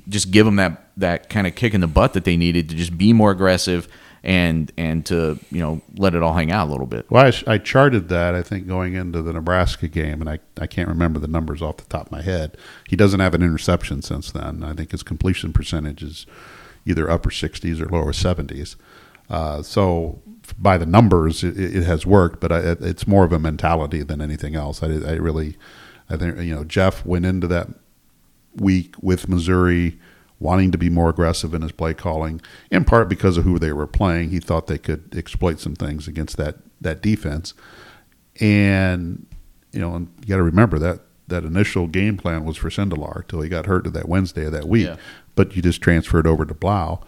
just 0.09 0.29
give 0.31 0.45
them 0.45 0.57
that, 0.57 0.89
that 0.97 1.29
kind 1.29 1.47
of 1.47 1.55
kick 1.55 1.73
in 1.73 1.79
the 1.79 1.87
butt 1.87 2.13
that 2.13 2.25
they 2.25 2.35
needed 2.35 2.67
to 2.67 2.75
just 2.75 2.97
be 2.97 3.13
more 3.13 3.31
aggressive, 3.31 3.87
and 4.23 4.71
and 4.77 5.05
to 5.07 5.39
you 5.49 5.59
know 5.59 5.81
let 5.97 6.13
it 6.13 6.21
all 6.21 6.33
hang 6.33 6.51
out 6.51 6.67
a 6.67 6.71
little 6.71 6.85
bit. 6.85 7.09
Well, 7.09 7.25
I, 7.25 7.53
I, 7.53 7.57
charted 7.57 8.09
that 8.09 8.35
I 8.35 8.43
think 8.43 8.67
going 8.67 8.93
into 8.93 9.21
the 9.21 9.33
Nebraska 9.33 9.87
game, 9.87 10.21
and 10.21 10.29
I, 10.29 10.39
I 10.59 10.67
can't 10.67 10.87
remember 10.87 11.19
the 11.19 11.27
numbers 11.27 11.61
off 11.61 11.77
the 11.77 11.85
top 11.85 12.07
of 12.07 12.11
my 12.11 12.21
head. 12.21 12.55
He 12.87 12.95
doesn't 12.95 13.19
have 13.19 13.33
an 13.33 13.41
interception 13.41 14.01
since 14.01 14.31
then. 14.31 14.63
I 14.63 14.73
think 14.73 14.91
his 14.91 15.01
completion 15.01 15.53
percentage 15.53 16.03
is 16.03 16.27
either 16.85 17.09
upper 17.09 17.29
60s 17.29 17.79
or 17.79 17.89
lower 17.89 18.11
70s. 18.11 18.75
Uh, 19.29 19.61
so 19.61 20.21
by 20.57 20.77
the 20.77 20.85
numbers, 20.85 21.43
it, 21.43 21.57
it 21.57 21.83
has 21.83 22.05
worked, 22.05 22.39
but 22.39 22.51
I, 22.51 22.59
it's 22.79 23.07
more 23.07 23.23
of 23.23 23.31
a 23.31 23.39
mentality 23.39 24.03
than 24.03 24.21
anything 24.21 24.55
else. 24.55 24.83
I, 24.83 24.87
I 24.87 25.13
really, 25.13 25.57
I 26.09 26.17
think 26.17 26.37
you 26.39 26.53
know 26.53 26.63
Jeff 26.63 27.05
went 27.05 27.25
into 27.25 27.47
that 27.47 27.69
week 28.55 28.95
with 29.01 29.27
Missouri 29.29 29.99
wanting 30.41 30.71
to 30.71 30.77
be 30.77 30.89
more 30.89 31.09
aggressive 31.09 31.53
in 31.53 31.61
his 31.61 31.71
play 31.71 31.93
calling, 31.93 32.41
in 32.71 32.83
part 32.83 33.07
because 33.07 33.37
of 33.37 33.43
who 33.43 33.59
they 33.59 33.71
were 33.71 33.87
playing. 33.87 34.31
He 34.31 34.39
thought 34.39 34.67
they 34.67 34.79
could 34.79 35.15
exploit 35.15 35.59
some 35.59 35.75
things 35.75 36.07
against 36.07 36.35
that 36.37 36.57
that 36.81 37.01
defense. 37.01 37.53
And 38.39 39.25
you 39.71 39.79
know, 39.79 39.95
and 39.95 40.11
you 40.21 40.27
got 40.27 40.37
to 40.37 40.43
remember 40.43 40.79
that 40.79 41.01
that 41.27 41.43
initial 41.43 41.87
game 41.87 42.17
plan 42.17 42.43
was 42.43 42.57
for 42.57 42.69
Sindelar 42.69 43.25
till 43.27 43.41
he 43.41 43.49
got 43.49 43.67
hurt 43.67 43.83
to 43.85 43.89
that 43.91 44.09
Wednesday 44.09 44.45
of 44.45 44.51
that 44.51 44.67
week. 44.67 44.87
Yeah. 44.87 44.97
But 45.35 45.55
you 45.55 45.61
just 45.61 45.81
transferred 45.81 46.27
over 46.27 46.45
to 46.45 46.53
Blough. 46.53 46.99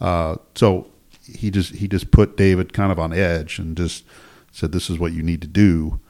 Uh, 0.00 0.36
so 0.54 0.88
he 1.22 1.50
just 1.50 1.76
he 1.76 1.86
just 1.86 2.10
put 2.10 2.36
David 2.36 2.72
kind 2.72 2.90
of 2.90 2.98
on 2.98 3.12
edge 3.12 3.58
and 3.58 3.76
just 3.76 4.04
said, 4.50 4.72
"This 4.72 4.90
is 4.90 4.98
what 4.98 5.12
you 5.12 5.22
need 5.22 5.40
to 5.42 5.48
do." 5.48 6.00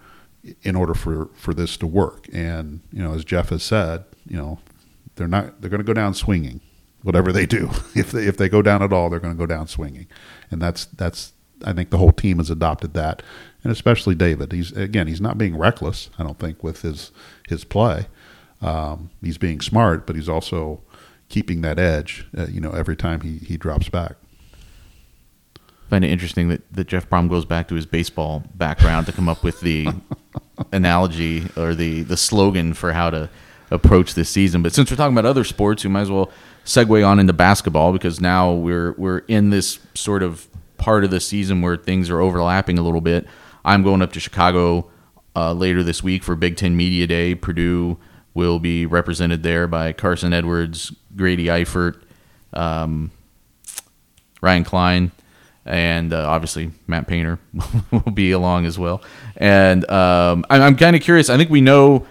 in 0.63 0.75
order 0.75 0.95
for, 0.95 1.29
for 1.35 1.53
this 1.53 1.77
to 1.77 1.87
work. 1.87 2.27
And, 2.33 2.81
you 2.91 3.03
know, 3.03 3.13
as 3.13 3.27
Jeff 3.27 3.51
has 3.51 3.63
said, 3.63 4.05
you 4.27 4.39
know, 4.39 4.59
they're 5.17 5.29
not 5.29 5.61
they're 5.61 5.71
going 5.71 5.81
to 5.81 5.85
go 5.85 5.93
down 5.93 6.15
swinging, 6.15 6.61
whatever 7.03 7.33
they 7.33 7.47
do. 7.47 7.71
If 7.95 8.13
they 8.13 8.25
if 8.27 8.37
they 8.37 8.49
go 8.49 8.63
down 8.63 8.83
at 8.83 8.93
all, 8.93 9.11
they're 9.11 9.21
going 9.21 9.35
to 9.35 9.39
go 9.39 9.47
down 9.47 9.67
swinging, 9.67 10.07
and 10.51 10.63
that's 10.63 10.85
that's 10.87 11.33
I 11.65 11.73
think 11.73 11.91
the 11.91 11.99
whole 11.99 12.13
team 12.13 12.39
has 12.39 12.51
adopted 12.51 12.95
that, 12.95 13.23
and 13.63 13.73
especially 13.73 14.15
David. 14.15 14.53
He's 14.53 14.73
again 14.73 15.07
he's 15.07 15.21
not 15.21 15.37
being 15.39 15.57
reckless. 15.57 16.11
I 16.19 16.23
don't 16.23 16.39
think 16.39 16.63
with 16.63 16.83
his 16.83 17.11
his 17.49 17.65
play. 17.65 18.07
Um, 18.63 19.11
he's 19.23 19.39
being 19.39 19.61
smart, 19.61 20.07
but 20.07 20.17
he's 20.17 20.29
also 20.29 20.83
keeping 21.29 21.63
that 21.63 21.79
edge. 21.79 22.27
Uh, 22.37 22.47
you 22.47 22.61
know, 22.61 22.73
every 22.73 22.97
time 22.97 23.21
he 23.23 23.39
he 23.39 23.57
drops 23.57 23.89
back. 23.89 24.17
find 25.89 26.05
it 26.05 26.11
interesting 26.11 26.49
that, 26.49 26.63
that 26.73 26.87
Jeff 26.87 27.09
Brohm 27.11 27.29
goes 27.29 27.45
back 27.45 27.69
to 27.69 27.75
his 27.75 27.87
baseball 27.87 28.45
background 28.55 29.07
to 29.07 29.13
come 29.13 29.29
up 29.29 29.43
with 29.43 29.61
the 29.61 29.89
analogy 30.73 31.49
or 31.57 31.75
the, 31.75 32.03
the 32.03 32.17
slogan 32.17 32.75
for 32.75 32.93
how 32.93 33.11
to 33.11 33.29
approach 33.71 34.15
this 34.15 34.29
season. 34.29 34.63
But 34.63 34.73
since 34.73 34.91
we're 34.91 34.97
talking 34.97 35.17
about 35.17 35.27
other 35.29 35.45
sports, 35.45 35.85
we 35.85 35.91
might 35.91 36.03
as 36.03 36.11
well 36.11 36.31
segue 36.65 37.07
on 37.07 37.19
into 37.19 37.33
basketball 37.33 37.93
because 37.93 38.21
now 38.21 38.53
we're 38.53 38.93
we're 38.93 39.19
in 39.29 39.51
this 39.51 39.79
sort 39.95 40.23
of 40.23 40.47
part 40.79 41.05
of 41.05 41.11
the 41.11 41.21
season 41.21 41.61
where 41.61 41.77
things 41.77 42.11
are 42.11 42.21
overlapping 42.21 42.79
a 42.79 42.83
little 42.83 43.01
bit. 43.01 43.27
I'm 43.65 43.83
going 43.83 44.03
up 44.03 44.13
to 44.15 44.21
Chicago 44.21 44.91
uh, 45.37 45.53
later 45.53 45.83
this 45.83 46.03
week 46.03 46.23
for 46.23 46.35
Big 46.35 46.57
Ten 46.57 46.77
Media 46.77 47.07
Day. 47.07 47.35
Purdue 47.35 47.99
will 48.35 48.59
be 48.59 48.87
represented 48.87 49.43
there 49.43 49.67
by 49.67 49.93
Carson 49.93 50.33
Edwards, 50.33 50.93
Grady 51.17 51.47
Eifert, 51.47 52.01
um, 52.53 53.11
Ryan 54.41 54.65
Cline, 54.65 55.11
and 55.67 56.13
uh, 56.13 56.29
obviously 56.29 56.71
Matt 56.87 57.07
Painter 57.07 57.39
will 57.91 58.13
be 58.13 58.31
along 58.31 58.67
as 58.67 58.79
well. 58.79 59.03
And 59.37 59.89
um, 59.91 60.45
I'm, 60.49 60.63
I'm 60.63 60.77
kind 60.77 60.97
of 60.97 61.03
curious. 61.03 61.29
I 61.29 61.37
think 61.37 61.51
we 61.51 61.61
know 61.61 62.07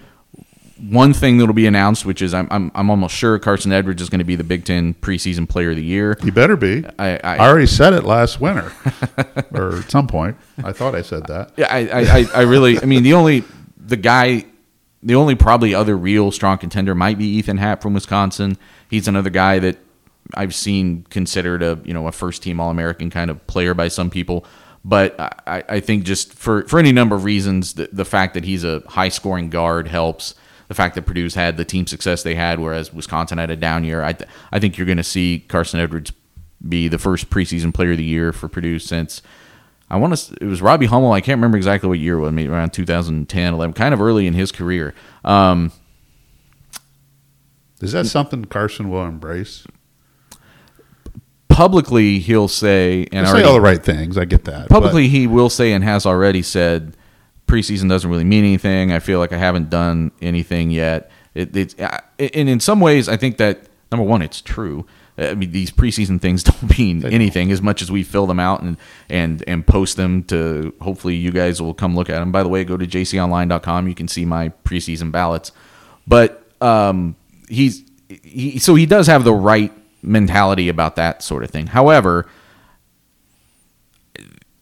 one 0.79 1.13
thing 1.13 1.37
that'll 1.37 1.53
be 1.53 1.65
announced, 1.67 2.05
which 2.05 2.21
is 2.21 2.33
I'm, 2.33 2.47
I'm, 2.51 2.71
I'm 2.73 2.89
almost 2.89 3.15
sure 3.15 3.37
Carson 3.39 3.71
Edwards 3.71 4.01
is 4.01 4.09
going 4.09 4.19
to 4.19 4.25
be 4.25 4.35
the 4.35 4.43
Big 4.43 4.65
Ten 4.65 4.93
preseason 4.95 5.47
player 5.47 5.71
of 5.71 5.75
the 5.75 5.83
year. 5.83 6.17
He 6.21 6.31
better 6.31 6.55
be. 6.55 6.85
I, 6.97 7.17
I 7.17 7.35
I, 7.35 7.39
already 7.49 7.65
said 7.67 7.93
it 7.93 8.03
last 8.03 8.39
winter, 8.39 8.71
or 9.53 9.77
at 9.79 9.91
some 9.91 10.07
point. 10.07 10.37
I 10.63 10.71
thought 10.71 10.95
I 10.95 11.01
said 11.01 11.27
that. 11.27 11.51
yeah, 11.57 11.67
I, 11.69 11.79
I, 12.21 12.25
I- 12.33 12.41
really, 12.43 12.79
I 12.79 12.85
mean, 12.85 13.03
the 13.03 13.13
only, 13.13 13.43
the 13.77 13.97
guy, 13.97 14.45
the 15.03 15.15
only 15.15 15.35
probably 15.35 15.73
other 15.75 15.97
real 15.97 16.31
strong 16.31 16.57
contender 16.57 16.95
might 16.95 17.17
be 17.17 17.25
Ethan 17.25 17.57
Happ 17.57 17.81
from 17.81 17.93
Wisconsin. 17.93 18.57
He's 18.89 19.07
another 19.07 19.29
guy 19.29 19.59
that 19.59 19.77
I've 20.33 20.55
seen 20.55 21.05
considered 21.09 21.61
a, 21.63 21.79
you 21.83 21.93
know, 21.93 22.07
a 22.07 22.11
first 22.11 22.43
team 22.43 22.59
All 22.59 22.69
American 22.69 23.09
kind 23.09 23.29
of 23.31 23.45
player 23.47 23.73
by 23.73 23.87
some 23.87 24.09
people. 24.09 24.45
But 24.85 25.19
I, 25.19 25.63
I 25.67 25.79
think 25.81 26.05
just 26.05 26.33
for, 26.33 26.63
for 26.67 26.79
any 26.79 26.91
number 26.91 27.15
of 27.15 27.23
reasons, 27.25 27.73
the, 27.73 27.89
the 27.91 28.05
fact 28.05 28.33
that 28.35 28.45
he's 28.45 28.63
a 28.63 28.81
high 28.87 29.09
scoring 29.09 29.49
guard 29.49 29.87
helps. 29.89 30.35
The 30.69 30.73
fact 30.75 30.95
that 30.95 31.01
Purdue's 31.05 31.35
had 31.35 31.57
the 31.57 31.65
team 31.65 31.85
success 31.87 32.23
they 32.23 32.35
had, 32.35 32.59
whereas 32.59 32.93
Wisconsin 32.93 33.37
had 33.37 33.49
a 33.49 33.55
down 33.57 33.83
year, 33.83 34.01
I, 34.03 34.13
th- 34.13 34.29
I 34.51 34.59
think 34.59 34.77
you're 34.77 34.85
going 34.85 34.97
to 34.97 35.03
see 35.03 35.43
Carson 35.47 35.79
Edwards 35.79 36.13
be 36.67 36.87
the 36.87 36.97
first 36.97 37.29
preseason 37.29 37.73
player 37.73 37.91
of 37.91 37.97
the 37.97 38.03
year 38.03 38.31
for 38.31 38.47
Purdue 38.47 38.79
since 38.79 39.21
I 39.89 39.97
want 39.97 40.15
to. 40.15 40.35
It 40.39 40.45
was 40.45 40.61
Robbie 40.61 40.85
Hummel. 40.85 41.11
I 41.11 41.21
can't 41.21 41.37
remember 41.37 41.57
exactly 41.57 41.89
what 41.89 41.97
year 41.99 42.17
it 42.17 42.21
was. 42.21 42.31
Maybe 42.31 42.49
around 42.49 42.71
2010, 42.71 43.53
11, 43.53 43.73
kind 43.73 43.93
of 43.93 44.01
early 44.01 44.27
in 44.27 44.33
his 44.35 44.51
career. 44.51 44.93
Um, 45.25 45.71
Is 47.81 47.91
that 47.93 48.05
something 48.05 48.45
Carson 48.45 48.89
will 48.89 49.05
embrace? 49.05 49.65
publicly, 51.47 52.19
he'll 52.19 52.47
say, 52.47 53.05
and 53.11 53.27
Say 53.27 53.31
already, 53.31 53.47
all 53.47 53.53
the 53.53 53.59
right 53.61 53.83
things. 53.83 54.17
I 54.17 54.23
get 54.25 54.45
that. 54.45 54.69
publicly 54.69 55.09
he 55.09 55.27
will 55.27 55.49
say 55.49 55.73
and 55.73 55.83
has 55.83 56.05
already 56.05 56.41
said 56.41 56.95
preseason 57.49 57.89
doesn't 57.89 58.09
really 58.09 58.23
mean 58.23 58.45
anything. 58.45 58.91
I 58.91 58.99
feel 58.99 59.19
like 59.19 59.33
I 59.33 59.37
haven't 59.37 59.69
done 59.69 60.11
anything 60.21 60.71
yet. 60.71 61.09
It, 61.33 61.55
it's 61.55 61.75
and 61.75 62.49
in 62.49 62.59
some 62.59 62.79
ways, 62.79 63.09
I 63.09 63.17
think 63.17 63.37
that 63.37 63.61
number 63.91 64.05
one, 64.05 64.21
it's 64.21 64.41
true. 64.41 64.85
I 65.17 65.33
mean, 65.33 65.51
these 65.51 65.71
preseason 65.71 66.21
things 66.21 66.43
don't 66.49 66.77
mean 66.77 67.01
don't. 67.01 67.13
anything 67.13 67.51
as 67.51 67.61
much 67.61 67.81
as 67.81 67.91
we 67.91 68.03
fill 68.03 68.27
them 68.27 68.39
out 68.39 68.61
and 68.61 68.77
and 69.09 69.43
and 69.47 69.65
post 69.65 69.97
them 69.97 70.23
to. 70.25 70.73
Hopefully, 70.81 71.15
you 71.15 71.31
guys 71.31 71.61
will 71.61 71.73
come 71.73 71.95
look 71.95 72.09
at 72.09 72.19
them. 72.19 72.31
By 72.31 72.43
the 72.43 72.49
way, 72.49 72.63
go 72.63 72.77
to 72.77 72.87
jconline.com. 72.87 73.87
You 73.87 73.95
can 73.95 74.07
see 74.07 74.25
my 74.25 74.49
preseason 74.63 75.11
ballots. 75.11 75.51
But 76.07 76.43
um, 76.61 77.15
he's 77.47 77.83
he, 78.07 78.59
so 78.59 78.75
he 78.75 78.85
does 78.85 79.07
have 79.07 79.23
the 79.23 79.33
right 79.33 79.73
mentality 80.01 80.69
about 80.69 80.95
that 80.95 81.21
sort 81.21 81.43
of 81.43 81.49
thing. 81.49 81.67
However, 81.67 82.27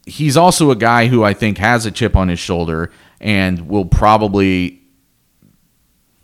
he's 0.08 0.36
also 0.36 0.70
a 0.70 0.76
guy 0.76 1.06
who 1.06 1.22
I 1.22 1.34
think 1.34 1.58
has 1.58 1.86
a 1.86 1.90
chip 1.90 2.16
on 2.16 2.28
his 2.28 2.38
shoulder 2.38 2.90
and 3.20 3.68
will 3.68 3.84
probably 3.84 4.82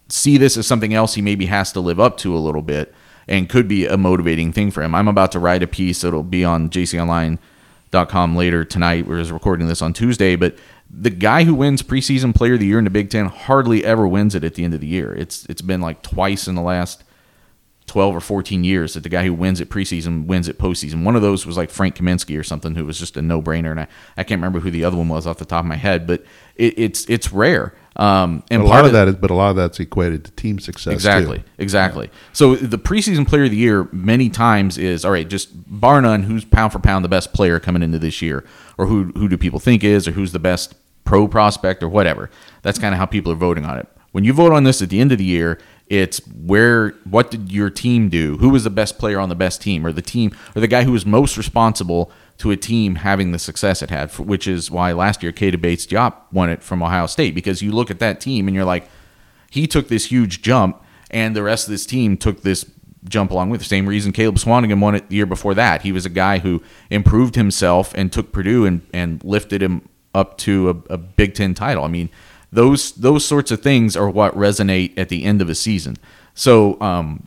see 0.08 0.38
this 0.38 0.56
as 0.56 0.66
something 0.66 0.94
else 0.94 1.14
he 1.14 1.22
maybe 1.22 1.46
has 1.46 1.72
to 1.72 1.80
live 1.80 2.00
up 2.00 2.16
to 2.18 2.36
a 2.36 2.38
little 2.38 2.62
bit 2.62 2.94
and 3.26 3.48
could 3.48 3.68
be 3.68 3.86
a 3.86 3.96
motivating 3.96 4.52
thing 4.52 4.70
for 4.70 4.82
him. 4.82 4.94
I'm 4.94 5.08
about 5.08 5.32
to 5.32 5.38
write 5.38 5.62
a 5.62 5.66
piece 5.66 6.02
that'll 6.02 6.22
be 6.22 6.44
on 6.44 6.70
jconline.com 6.70 8.36
later 8.36 8.64
tonight. 8.64 9.06
We're 9.06 9.24
recording 9.24 9.68
this 9.68 9.82
on 9.82 9.92
Tuesday, 9.92 10.36
but 10.36 10.56
the 10.90 11.10
guy 11.10 11.44
who 11.44 11.54
wins 11.54 11.82
preseason 11.82 12.34
player 12.34 12.54
of 12.54 12.60
the 12.60 12.66
year 12.66 12.78
in 12.78 12.84
the 12.84 12.90
Big 12.90 13.10
Ten 13.10 13.26
hardly 13.26 13.84
ever 13.84 14.06
wins 14.06 14.34
it 14.34 14.44
at 14.44 14.54
the 14.54 14.64
end 14.64 14.74
of 14.74 14.80
the 14.80 14.86
year. 14.86 15.12
It's 15.14 15.46
it's 15.46 15.62
been 15.62 15.80
like 15.80 16.02
twice 16.02 16.46
in 16.46 16.54
the 16.54 16.62
last 16.62 17.03
12 17.86 18.16
or 18.16 18.20
14 18.20 18.64
years 18.64 18.94
that 18.94 19.02
the 19.02 19.08
guy 19.08 19.24
who 19.24 19.34
wins 19.34 19.60
it 19.60 19.68
preseason 19.68 20.26
wins 20.26 20.48
it 20.48 20.58
postseason. 20.58 21.04
One 21.04 21.16
of 21.16 21.22
those 21.22 21.44
was 21.44 21.56
like 21.56 21.70
Frank 21.70 21.96
Kaminsky 21.96 22.38
or 22.38 22.42
something, 22.42 22.74
who 22.74 22.86
was 22.86 22.98
just 22.98 23.16
a 23.16 23.22
no 23.22 23.42
brainer. 23.42 23.70
And 23.70 23.80
I, 23.80 23.86
I 24.16 24.24
can't 24.24 24.38
remember 24.38 24.60
who 24.60 24.70
the 24.70 24.84
other 24.84 24.96
one 24.96 25.08
was 25.08 25.26
off 25.26 25.38
the 25.38 25.44
top 25.44 25.64
of 25.64 25.66
my 25.66 25.76
head, 25.76 26.06
but 26.06 26.24
it, 26.56 26.78
it's 26.78 27.08
it's 27.08 27.32
rare. 27.32 27.74
Um, 27.96 28.42
and 28.50 28.62
a 28.62 28.66
lot 28.66 28.86
of 28.86 28.92
that 28.92 29.06
is, 29.06 29.14
but 29.14 29.30
a 29.30 29.34
lot 29.34 29.50
of 29.50 29.56
that's 29.56 29.78
equated 29.78 30.24
to 30.24 30.32
team 30.32 30.58
success. 30.58 30.92
Exactly, 30.92 31.38
Too. 31.38 31.44
exactly. 31.58 32.10
So 32.32 32.56
the 32.56 32.78
preseason 32.78 33.26
player 33.28 33.44
of 33.44 33.50
the 33.50 33.56
year 33.56 33.88
many 33.92 34.28
times 34.30 34.78
is 34.78 35.04
all 35.04 35.12
right. 35.12 35.28
Just 35.28 35.50
bar 35.54 36.00
none, 36.00 36.24
who's 36.24 36.44
pound 36.44 36.72
for 36.72 36.80
pound 36.80 37.04
the 37.04 37.08
best 37.08 37.32
player 37.32 37.60
coming 37.60 37.82
into 37.82 37.98
this 38.00 38.20
year, 38.20 38.44
or 38.78 38.86
who 38.86 39.12
who 39.16 39.28
do 39.28 39.36
people 39.36 39.60
think 39.60 39.84
is, 39.84 40.08
or 40.08 40.12
who's 40.12 40.32
the 40.32 40.40
best 40.40 40.74
pro 41.04 41.28
prospect, 41.28 41.82
or 41.82 41.88
whatever. 41.88 42.30
That's 42.62 42.78
kind 42.78 42.94
of 42.94 42.98
how 42.98 43.06
people 43.06 43.30
are 43.30 43.36
voting 43.36 43.64
on 43.64 43.78
it. 43.78 43.86
When 44.10 44.24
you 44.24 44.32
vote 44.32 44.52
on 44.52 44.64
this 44.64 44.80
at 44.80 44.90
the 44.90 45.00
end 45.00 45.12
of 45.12 45.18
the 45.18 45.24
year, 45.24 45.58
it's 45.88 46.18
where 46.28 46.90
what 47.04 47.30
did 47.30 47.52
your 47.52 47.70
team 47.70 48.08
do? 48.08 48.38
Who 48.38 48.50
was 48.50 48.64
the 48.64 48.70
best 48.70 48.98
player 48.98 49.18
on 49.18 49.28
the 49.28 49.34
best 49.34 49.60
team, 49.60 49.86
or 49.86 49.92
the 49.92 50.02
team, 50.02 50.32
or 50.56 50.60
the 50.60 50.68
guy 50.68 50.84
who 50.84 50.92
was 50.92 51.04
most 51.04 51.36
responsible 51.36 52.10
to 52.38 52.50
a 52.50 52.56
team 52.56 52.96
having 52.96 53.30
the 53.30 53.38
success 53.38 53.82
it 53.82 53.90
had, 53.90 54.10
which 54.18 54.48
is 54.48 54.70
why 54.70 54.92
last 54.92 55.22
year 55.22 55.30
Keita 55.30 55.60
Bates-Diop 55.60 56.14
won 56.32 56.50
it 56.50 56.62
from 56.62 56.82
Ohio 56.82 57.06
State 57.06 57.34
because 57.34 57.62
you 57.62 57.70
look 57.70 57.90
at 57.90 58.00
that 58.00 58.20
team 58.20 58.48
and 58.48 58.54
you're 58.56 58.64
like, 58.64 58.88
he 59.50 59.68
took 59.68 59.86
this 59.88 60.06
huge 60.06 60.42
jump, 60.42 60.82
and 61.10 61.36
the 61.36 61.42
rest 61.44 61.68
of 61.68 61.70
this 61.70 61.86
team 61.86 62.16
took 62.16 62.42
this 62.42 62.68
jump 63.08 63.30
along 63.30 63.50
with. 63.50 63.60
The 63.60 63.66
same 63.66 63.86
reason 63.86 64.10
Caleb 64.12 64.36
Swanigan 64.36 64.80
won 64.80 64.94
it 64.94 65.08
the 65.08 65.16
year 65.16 65.26
before 65.26 65.54
that. 65.54 65.82
He 65.82 65.92
was 65.92 66.06
a 66.06 66.10
guy 66.10 66.38
who 66.38 66.62
improved 66.90 67.36
himself 67.36 67.92
and 67.94 68.10
took 68.10 68.32
Purdue 68.32 68.66
and, 68.66 68.80
and 68.92 69.22
lifted 69.22 69.62
him 69.62 69.88
up 70.12 70.38
to 70.38 70.70
a, 70.70 70.94
a 70.94 70.98
Big 70.98 71.34
Ten 71.34 71.54
title. 71.54 71.84
I 71.84 71.88
mean, 71.88 72.08
those 72.54 72.92
those 72.92 73.24
sorts 73.24 73.50
of 73.50 73.62
things 73.62 73.96
are 73.96 74.08
what 74.08 74.34
resonate 74.36 74.96
at 74.96 75.08
the 75.08 75.24
end 75.24 75.42
of 75.42 75.50
a 75.50 75.54
season. 75.54 75.96
So 76.34 76.80
um, 76.80 77.26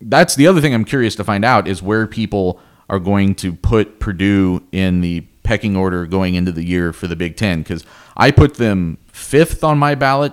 that's 0.00 0.34
the 0.36 0.46
other 0.46 0.60
thing 0.60 0.72
I'm 0.72 0.84
curious 0.84 1.14
to 1.16 1.24
find 1.24 1.44
out 1.44 1.66
is 1.66 1.82
where 1.82 2.06
people 2.06 2.60
are 2.88 3.00
going 3.00 3.34
to 3.36 3.52
put 3.52 4.00
Purdue 4.00 4.62
in 4.72 5.00
the 5.00 5.20
pecking 5.42 5.76
order 5.76 6.06
going 6.06 6.34
into 6.34 6.52
the 6.52 6.64
year 6.64 6.92
for 6.92 7.06
the 7.06 7.16
Big 7.16 7.36
Ten 7.36 7.62
because 7.62 7.84
I 8.16 8.30
put 8.30 8.54
them 8.54 8.98
fifth 9.08 9.64
on 9.64 9.78
my 9.78 9.94
ballot, 9.94 10.32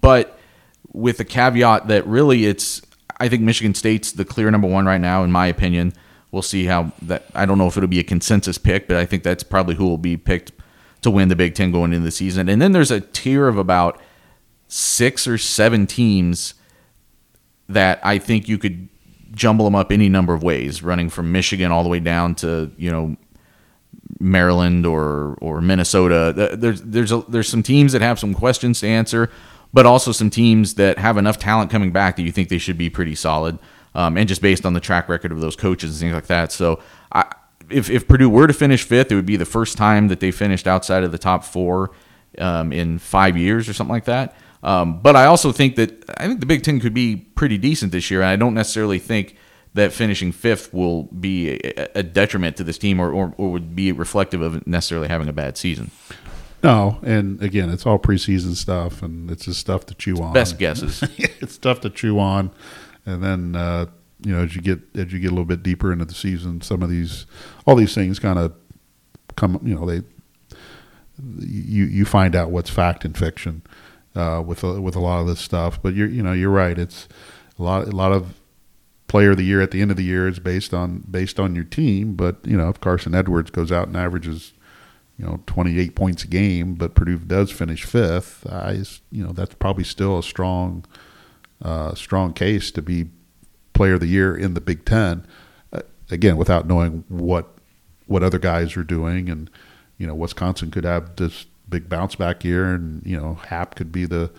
but 0.00 0.38
with 0.92 1.18
the 1.18 1.24
caveat 1.24 1.86
that 1.88 2.06
really 2.06 2.46
it's 2.46 2.82
I 3.20 3.28
think 3.28 3.42
Michigan 3.42 3.74
State's 3.74 4.12
the 4.12 4.24
clear 4.24 4.50
number 4.50 4.68
one 4.68 4.86
right 4.86 5.00
now 5.00 5.22
in 5.22 5.30
my 5.30 5.46
opinion. 5.46 5.92
We'll 6.30 6.42
see 6.42 6.66
how 6.66 6.92
that. 7.02 7.24
I 7.34 7.46
don't 7.46 7.56
know 7.56 7.68
if 7.68 7.76
it'll 7.76 7.88
be 7.88 8.00
a 8.00 8.04
consensus 8.04 8.58
pick, 8.58 8.86
but 8.86 8.98
I 8.98 9.06
think 9.06 9.22
that's 9.22 9.42
probably 9.42 9.76
who 9.76 9.86
will 9.86 9.98
be 9.98 10.16
picked 10.18 10.52
to 11.02 11.10
win 11.10 11.28
the 11.28 11.36
Big 11.36 11.54
Ten 11.54 11.70
going 11.70 11.92
into 11.92 12.04
the 12.04 12.10
season. 12.10 12.48
And 12.48 12.60
then 12.60 12.72
there's 12.72 12.90
a 12.90 13.00
tier 13.00 13.48
of 13.48 13.56
about 13.56 14.00
six 14.66 15.26
or 15.26 15.38
seven 15.38 15.86
teams 15.86 16.54
that 17.68 18.00
I 18.02 18.18
think 18.18 18.48
you 18.48 18.58
could 18.58 18.88
jumble 19.32 19.64
them 19.64 19.74
up 19.74 19.92
any 19.92 20.08
number 20.08 20.34
of 20.34 20.42
ways, 20.42 20.82
running 20.82 21.10
from 21.10 21.32
Michigan 21.32 21.70
all 21.70 21.82
the 21.82 21.88
way 21.88 22.00
down 22.00 22.34
to 22.36 22.70
you 22.76 22.90
know 22.90 23.16
Maryland 24.20 24.86
or 24.86 25.36
or 25.40 25.60
Minnesota. 25.60 26.56
There's 26.56 26.82
there's 26.82 27.12
a, 27.12 27.22
there's 27.28 27.48
some 27.48 27.62
teams 27.62 27.92
that 27.92 28.02
have 28.02 28.18
some 28.18 28.34
questions 28.34 28.80
to 28.80 28.88
answer, 28.88 29.30
but 29.72 29.86
also 29.86 30.12
some 30.12 30.30
teams 30.30 30.74
that 30.74 30.98
have 30.98 31.16
enough 31.16 31.38
talent 31.38 31.70
coming 31.70 31.92
back 31.92 32.16
that 32.16 32.22
you 32.22 32.32
think 32.32 32.48
they 32.48 32.58
should 32.58 32.78
be 32.78 32.90
pretty 32.90 33.14
solid, 33.14 33.58
um, 33.94 34.16
and 34.16 34.28
just 34.28 34.42
based 34.42 34.64
on 34.64 34.72
the 34.72 34.80
track 34.80 35.08
record 35.08 35.32
of 35.32 35.40
those 35.40 35.56
coaches 35.56 35.90
and 35.90 36.00
things 36.00 36.14
like 36.14 36.26
that. 36.26 36.52
So 36.52 36.80
I. 37.12 37.24
If, 37.70 37.90
if 37.90 38.08
Purdue 38.08 38.30
were 38.30 38.46
to 38.46 38.52
finish 38.52 38.82
fifth, 38.82 39.12
it 39.12 39.14
would 39.14 39.26
be 39.26 39.36
the 39.36 39.44
first 39.44 39.76
time 39.76 40.08
that 40.08 40.20
they 40.20 40.30
finished 40.30 40.66
outside 40.66 41.04
of 41.04 41.12
the 41.12 41.18
top 41.18 41.44
four 41.44 41.90
um, 42.38 42.72
in 42.72 42.98
five 42.98 43.36
years 43.36 43.68
or 43.68 43.72
something 43.72 43.92
like 43.92 44.04
that. 44.04 44.36
Um, 44.62 45.00
but 45.00 45.16
I 45.16 45.26
also 45.26 45.52
think 45.52 45.76
that 45.76 46.04
I 46.18 46.26
think 46.26 46.40
the 46.40 46.46
Big 46.46 46.62
Ten 46.62 46.80
could 46.80 46.94
be 46.94 47.16
pretty 47.16 47.58
decent 47.58 47.92
this 47.92 48.10
year, 48.10 48.22
and 48.22 48.30
I 48.30 48.36
don't 48.36 48.54
necessarily 48.54 48.98
think 48.98 49.36
that 49.74 49.92
finishing 49.92 50.32
fifth 50.32 50.72
will 50.74 51.04
be 51.04 51.60
a, 51.64 51.88
a 51.96 52.02
detriment 52.02 52.56
to 52.56 52.64
this 52.64 52.78
team 52.78 52.98
or, 52.98 53.12
or, 53.12 53.34
or 53.36 53.52
would 53.52 53.76
be 53.76 53.92
reflective 53.92 54.40
of 54.40 54.66
necessarily 54.66 55.08
having 55.08 55.28
a 55.28 55.32
bad 55.32 55.56
season. 55.56 55.90
No, 56.62 56.98
and 57.04 57.40
again, 57.40 57.70
it's 57.70 57.86
all 57.86 57.98
preseason 57.98 58.56
stuff, 58.56 59.02
and 59.02 59.30
it's 59.30 59.44
just 59.44 59.60
stuff 59.60 59.86
to 59.86 59.94
chew 59.94 60.16
on. 60.16 60.32
Best 60.32 60.58
guesses. 60.58 61.04
it's 61.16 61.54
stuff 61.54 61.80
to 61.82 61.90
chew 61.90 62.18
on. 62.18 62.50
and 63.06 63.22
then 63.22 63.54
uh, 63.54 63.86
you 64.24 64.34
know 64.34 64.42
as 64.42 64.56
you 64.56 64.62
get 64.62 64.80
as 64.94 65.12
you 65.12 65.18
get 65.20 65.28
a 65.28 65.30
little 65.30 65.44
bit 65.44 65.62
deeper 65.62 65.92
into 65.92 66.04
the 66.04 66.14
season, 66.14 66.60
some 66.60 66.82
of 66.82 66.90
these 66.90 67.26
all 67.66 67.76
these 67.76 67.94
things 67.94 68.18
kind 68.18 68.38
of 68.38 68.52
come. 69.36 69.60
You 69.62 69.74
know 69.74 69.86
they 69.86 70.02
you 71.38 71.84
you 71.84 72.04
find 72.04 72.34
out 72.34 72.50
what's 72.50 72.70
fact 72.70 73.04
and 73.04 73.16
fiction 73.16 73.62
uh, 74.14 74.42
with 74.44 74.62
a, 74.62 74.80
with 74.80 74.96
a 74.96 75.00
lot 75.00 75.20
of 75.20 75.26
this 75.26 75.40
stuff. 75.40 75.80
But 75.82 75.94
you're 75.94 76.08
you 76.08 76.22
know 76.22 76.32
you're 76.32 76.50
right. 76.50 76.78
It's 76.78 77.08
a 77.58 77.62
lot 77.62 77.86
a 77.86 77.92
lot 77.92 78.12
of 78.12 78.34
player 79.06 79.30
of 79.30 79.38
the 79.38 79.44
year 79.44 79.62
at 79.62 79.70
the 79.70 79.80
end 79.80 79.90
of 79.90 79.96
the 79.96 80.04
year 80.04 80.28
is 80.28 80.38
based 80.38 80.74
on 80.74 81.04
based 81.10 81.38
on 81.38 81.54
your 81.54 81.64
team. 81.64 82.14
But 82.14 82.38
you 82.44 82.56
know 82.56 82.68
if 82.68 82.80
Carson 82.80 83.14
Edwards 83.14 83.50
goes 83.50 83.72
out 83.72 83.88
and 83.88 83.96
averages 83.96 84.52
you 85.18 85.26
know 85.26 85.40
28 85.46 85.94
points 85.94 86.24
a 86.24 86.28
game, 86.28 86.74
but 86.74 86.94
Purdue 86.94 87.18
does 87.18 87.50
finish 87.50 87.84
fifth, 87.84 88.46
I 88.46 88.82
you 89.10 89.24
know 89.24 89.32
that's 89.32 89.54
probably 89.54 89.84
still 89.84 90.18
a 90.18 90.22
strong 90.22 90.84
uh, 91.62 91.94
strong 91.94 92.32
case 92.32 92.70
to 92.72 92.82
be 92.82 93.06
player 93.78 93.94
of 93.94 94.00
the 94.00 94.06
year 94.06 94.36
in 94.36 94.54
the 94.54 94.60
Big 94.60 94.84
Ten. 94.84 95.26
Uh, 95.72 95.80
again, 96.10 96.36
without 96.36 96.66
knowing 96.66 97.04
what 97.08 97.48
what 98.06 98.22
other 98.22 98.38
guys 98.38 98.76
are 98.76 98.84
doing 98.84 99.28
and 99.28 99.50
you 99.98 100.06
know, 100.06 100.14
Wisconsin 100.14 100.70
could 100.70 100.84
have 100.84 101.16
this 101.16 101.46
big 101.68 101.88
bounce 101.88 102.14
back 102.14 102.44
year, 102.44 102.72
and 102.72 103.04
you 103.04 103.18
know, 103.20 103.34
Happ 103.34 103.74
could 103.74 103.92
be 103.92 104.06
the 104.06 104.30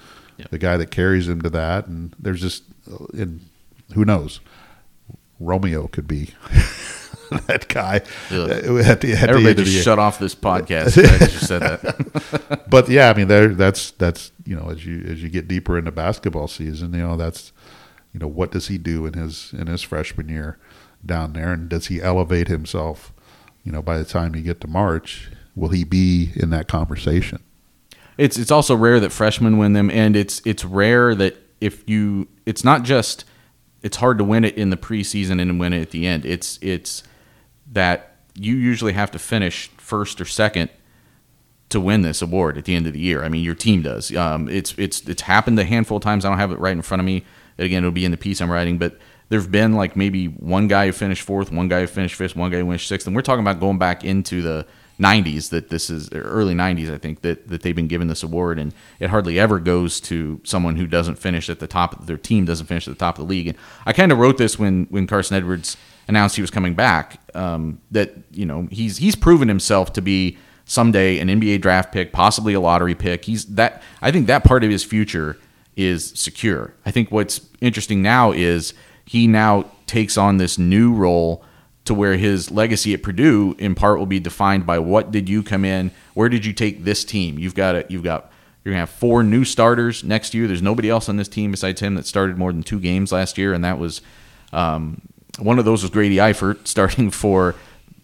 the 0.52 0.58
guy 0.58 0.78
that 0.78 0.90
carries 0.90 1.28
him 1.28 1.42
to 1.42 1.50
that. 1.50 1.86
And 1.86 2.16
there's 2.18 2.40
just, 2.40 2.64
uh, 2.90 3.06
and 3.14 3.46
who 3.94 4.06
knows, 4.06 4.40
Romeo 5.38 5.88
could 5.88 6.08
be 6.08 6.34
that 7.48 7.66
guy. 7.68 8.02
Uh, 8.32 8.78
at 8.78 9.02
the, 9.02 9.14
at 9.14 9.30
Everybody 9.30 9.66
just 9.66 9.84
shut 9.84 10.00
off 10.00 10.18
this 10.18 10.34
podcast. 10.34 10.98
I 11.22 11.26
just 11.26 11.48
said 11.48 11.62
that. 11.62 12.70
but 12.70 12.88
yeah, 12.88 13.10
I 13.10 13.14
mean, 13.14 13.28
there 13.28 13.50
that's 13.50 13.92
that's 13.92 14.32
you 14.46 14.56
know, 14.56 14.70
as 14.70 14.86
you 14.86 15.04
as 15.06 15.22
you 15.22 15.30
get 15.30 15.50
deeper 15.50 15.78
into 15.78 15.92
basketball 15.92 16.48
season, 16.48 16.94
you 16.94 17.02
know, 17.02 17.18
that's 17.18 17.52
you 18.14 18.20
know, 18.20 18.28
what 18.28 18.51
does 18.51 18.68
he 18.68 18.78
do 18.78 19.05
in 19.05 19.14
his 19.14 19.53
in 19.53 19.68
his 19.68 19.82
freshman 19.82 20.30
year 20.30 20.57
down 21.05 21.34
there, 21.34 21.51
and 21.53 21.70
does 21.70 21.88
he 21.88 22.01
elevate 22.01 22.47
himself? 22.47 23.14
You 23.64 23.72
know, 23.72 23.82
by 23.82 23.97
the 23.97 24.05
time 24.05 24.36
you 24.36 24.41
get 24.41 24.62
to 24.62 24.68
March, 24.68 25.30
will 25.55 25.70
he 25.70 25.84
be 25.84 26.32
in 26.36 26.49
that 26.49 26.68
conversation? 26.68 27.43
It's 28.18 28.38
it's 28.38 28.51
also 28.51 28.76
rare 28.76 28.99
that 28.99 29.12
freshmen 29.12 29.57
win 29.57 29.74
them, 29.74 29.89
and 29.91 30.16
it's 30.16 30.41
it's 30.45 30.66
rare 30.66 31.14
that 31.16 31.38
if 31.62 31.88
you 31.89 32.28
it's 32.45 32.64
not 32.64 32.84
just 32.84 33.26
it's 33.82 33.97
hard 33.97 34.18
to 34.18 34.24
win 34.24 34.43
it 34.43 34.57
in 34.57 34.70
the 34.72 34.78
preseason 34.78 35.41
and 35.41 35.60
win 35.60 35.74
it 35.74 35.82
at 35.82 35.91
the 35.91 36.05
end. 36.05 36.26
It's 36.26 36.60
it's 36.62 37.03
that 37.72 38.16
you 38.34 38.55
usually 38.55 38.93
have 38.93 39.12
to 39.12 39.20
finish 39.20 39.70
first 39.78 40.20
or 40.20 40.26
second 40.26 40.70
to 41.70 41.80
win 41.80 42.01
this 42.01 42.22
award 42.22 42.57
at 42.57 42.66
the 42.66 42.76
end 42.76 42.88
of 42.88 42.93
the 42.93 42.99
year. 42.99 43.24
I 43.24 43.30
mean, 43.30 43.43
your 43.43 43.55
team 43.55 43.84
does. 43.84 44.16
Um, 44.16 44.49
it's 44.49 44.74
it's 44.78 45.07
it's 45.07 45.22
happened 45.22 45.60
a 45.60 45.64
handful 45.64 45.97
of 45.97 46.03
times. 46.03 46.26
I 46.26 46.30
don't 46.30 46.39
have 46.39 46.51
it 46.51 46.60
right 46.60 46.74
in 46.74 46.82
front 46.82 46.99
of 46.99 47.05
me. 47.05 47.24
Again, 47.60 47.84
it'll 47.84 47.91
be 47.91 48.05
in 48.05 48.12
the 48.12 48.18
piece 48.18 48.41
I'm 48.41 48.51
writing, 48.51 48.78
but 48.78 48.97
there've 49.30 49.51
been 49.51 49.74
like 49.74 49.95
maybe 49.95 50.26
one 50.26 50.68
guy 50.68 50.88
who 50.88 50.91
finished 50.91 51.22
fourth, 51.22 51.51
one 51.51 51.68
guy 51.68 51.82
who 51.82 51.88
finished 51.88 52.16
fifth, 52.16 52.36
one 52.36 52.51
guy 52.51 52.57
who 52.57 52.66
finished 52.66 52.88
sixth, 52.88 53.05
and 53.05 53.16
we're 53.16 53.22
talking 53.22 53.43
about 53.43 53.60
going 53.60 53.78
back 53.78 54.03
into 54.03 54.41
the 54.41 54.66
90s 54.99 55.49
that 55.49 55.70
this 55.70 55.89
is 55.89 56.12
early 56.12 56.53
90s 56.53 56.93
I 56.93 56.97
think 56.97 57.22
that 57.22 57.47
that 57.47 57.62
they've 57.62 57.74
been 57.74 57.88
given 57.88 58.10
this 58.10 58.22
award 58.22 58.60
and 58.60 58.74
it 58.99 59.10
hardly 59.10 59.39
ever 59.39 59.57
goes 59.57 60.01
to 60.01 60.41
someone 60.43 60.76
who 60.76 60.88
doesn't 60.88 61.16
finish 61.16 61.49
at 61.49 61.60
the 61.60 61.68
top 61.68 62.05
their 62.05 62.18
team 62.18 62.43
doesn't 62.43 62.66
finish 62.66 62.86
at 62.86 62.95
the 62.95 62.99
top 62.99 63.18
of 63.18 63.26
the 63.26 63.30
league 63.30 63.47
and 63.47 63.57
I 63.86 63.93
kind 63.93 64.12
of 64.12 64.18
wrote 64.18 64.38
this 64.38 64.60
when 64.60 64.88
when 64.89 65.07
Carson 65.07 65.38
Edwards 65.38 65.78
announced 66.10 66.36
he 66.36 66.41
was 66.41 66.51
coming 66.51 66.74
back 66.74 67.22
um, 67.34 67.80
that 67.91 68.14
you 68.32 68.45
know 68.45 68.68
he's 68.72 68.97
he's 68.97 69.16
proven 69.16 69.47
himself 69.47 69.93
to 69.93 70.01
be 70.01 70.38
someday 70.66 71.20
an 71.20 71.30
NBA 71.30 71.62
draft 71.62 71.91
pick 71.91 72.12
possibly 72.12 72.53
a 72.53 72.60
lottery 72.60 72.95
pick. 72.95 73.26
He's 73.26 73.45
that 73.45 73.82
I 74.01 74.12
think 74.12 74.28
that 74.28 74.43
part 74.43 74.64
of 74.64 74.70
his 74.70 74.84
future 74.84 75.38
is 75.76 76.12
secure 76.16 76.74
I 76.86 76.92
think 76.92 77.12
what's 77.12 77.42
interesting 77.62 78.02
now 78.02 78.32
is 78.32 78.74
he 79.06 79.28
now 79.28 79.66
takes 79.88 80.18
on 80.18 80.38
this 80.38 80.58
new 80.58 80.94
role 80.94 81.44
to 81.90 81.96
where 81.96 82.18
his 82.18 82.52
legacy 82.52 82.94
at 82.94 83.02
Purdue 83.02 83.56
in 83.58 83.74
part 83.74 83.98
will 83.98 84.06
be 84.06 84.20
defined 84.20 84.64
by 84.64 84.78
what 84.78 85.10
did 85.10 85.28
you 85.28 85.42
come 85.42 85.66
in, 85.66 85.90
where 86.14 86.30
did 86.30 86.46
you 86.46 86.54
take 86.54 86.84
this 86.84 87.04
team? 87.04 87.40
You've 87.40 87.56
got 87.56 87.74
it. 87.74 87.90
You've 87.90 88.04
got 88.04 88.32
you're 88.64 88.74
gonna 88.74 88.82
have 88.82 88.92
four 88.92 89.24
new 89.24 89.44
starters 89.44 90.04
next 90.04 90.36
year. 90.36 90.46
There's 90.46 90.62
nobody 90.62 90.92
else 90.92 91.10
on 91.10 91.18
this 91.18 91.28
team 91.28 91.50
besides 91.50 91.82
him 91.82 91.96
that 91.96 92.06
started 92.06 92.38
more 92.38 92.52
than 92.52 92.62
two 92.62 92.80
games 92.80 93.12
last 93.12 93.40
year, 93.40 93.54
and 93.54 93.64
that 93.64 93.80
was 93.80 94.02
um, 94.54 95.02
one 95.40 95.58
of 95.58 95.66
those 95.66 95.82
was 95.82 95.90
Grady 95.90 96.18
Eifert 96.18 96.60
starting 96.68 97.10
for 97.10 97.56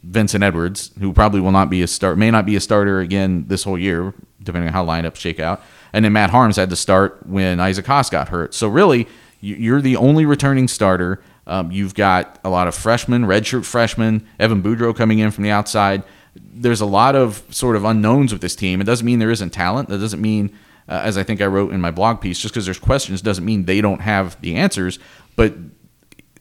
Vincent 0.02 0.44
Edwards, 0.44 0.90
who 1.00 1.14
probably 1.14 1.40
will 1.40 1.52
not 1.52 1.70
be 1.70 1.84
a 1.84 1.88
start, 1.88 2.18
may 2.18 2.32
not 2.32 2.48
be 2.48 2.56
a 2.56 2.60
starter 2.60 3.00
again 3.00 3.46
this 3.48 3.64
whole 3.64 3.78
year, 3.78 4.16
depending 4.42 4.70
on 4.70 4.74
how 4.74 4.84
lineups 4.84 5.18
shake 5.18 5.40
out. 5.40 5.62
And 5.96 6.04
then 6.04 6.12
Matt 6.12 6.30
Haarms 6.32 6.58
had 6.58 6.70
to 6.72 6.76
start 6.76 7.26
when 7.26 7.62
Isaac 7.62 7.86
Haas 7.86 8.10
got 8.10 8.28
hurt. 8.28 8.54
So 8.54 8.68
really, 8.68 9.08
you're 9.40 9.80
the 9.80 9.96
only 9.96 10.26
returning 10.26 10.68
starter. 10.68 11.24
Um, 11.48 11.72
you've 11.72 11.96
got 11.96 12.38
a 12.44 12.50
lot 12.50 12.68
of 12.68 12.76
freshmen, 12.76 13.24
redshirt 13.24 13.64
freshmen, 13.64 14.28
Evan 14.38 14.62
Boudreau 14.62 14.94
coming 14.94 15.20
in 15.20 15.32
from 15.32 15.46
the 15.46 15.52
outside. 15.52 16.04
There's 16.36 16.82
a 16.82 16.86
lot 16.86 17.16
of 17.16 17.46
sort 17.50 17.78
of 17.78 17.86
unknowns 17.86 18.34
with 18.34 18.42
this 18.42 18.58
team. 18.58 18.82
It 18.82 18.84
doesn't 18.84 19.06
mean 19.06 19.20
there 19.20 19.32
isn't 19.32 19.52
talent. 19.52 19.88
That 19.88 20.00
doesn't 20.00 20.22
mean, 20.22 20.50
uh, 20.90 21.00
as 21.02 21.18
I 21.18 21.24
think 21.24 21.40
I 21.40 21.46
wrote 21.46 21.72
in 21.72 21.80
my 21.80 21.92
blog 21.92 22.20
piece, 22.20 22.40
just 22.40 22.54
because 22.54 22.66
there's 22.66 22.78
questions 22.78 23.22
doesn't 23.22 23.46
mean 23.46 23.64
they 23.64 23.80
don't 23.80 24.02
have 24.02 24.40
the 24.42 24.58
answers. 24.58 25.00
But 25.38 25.54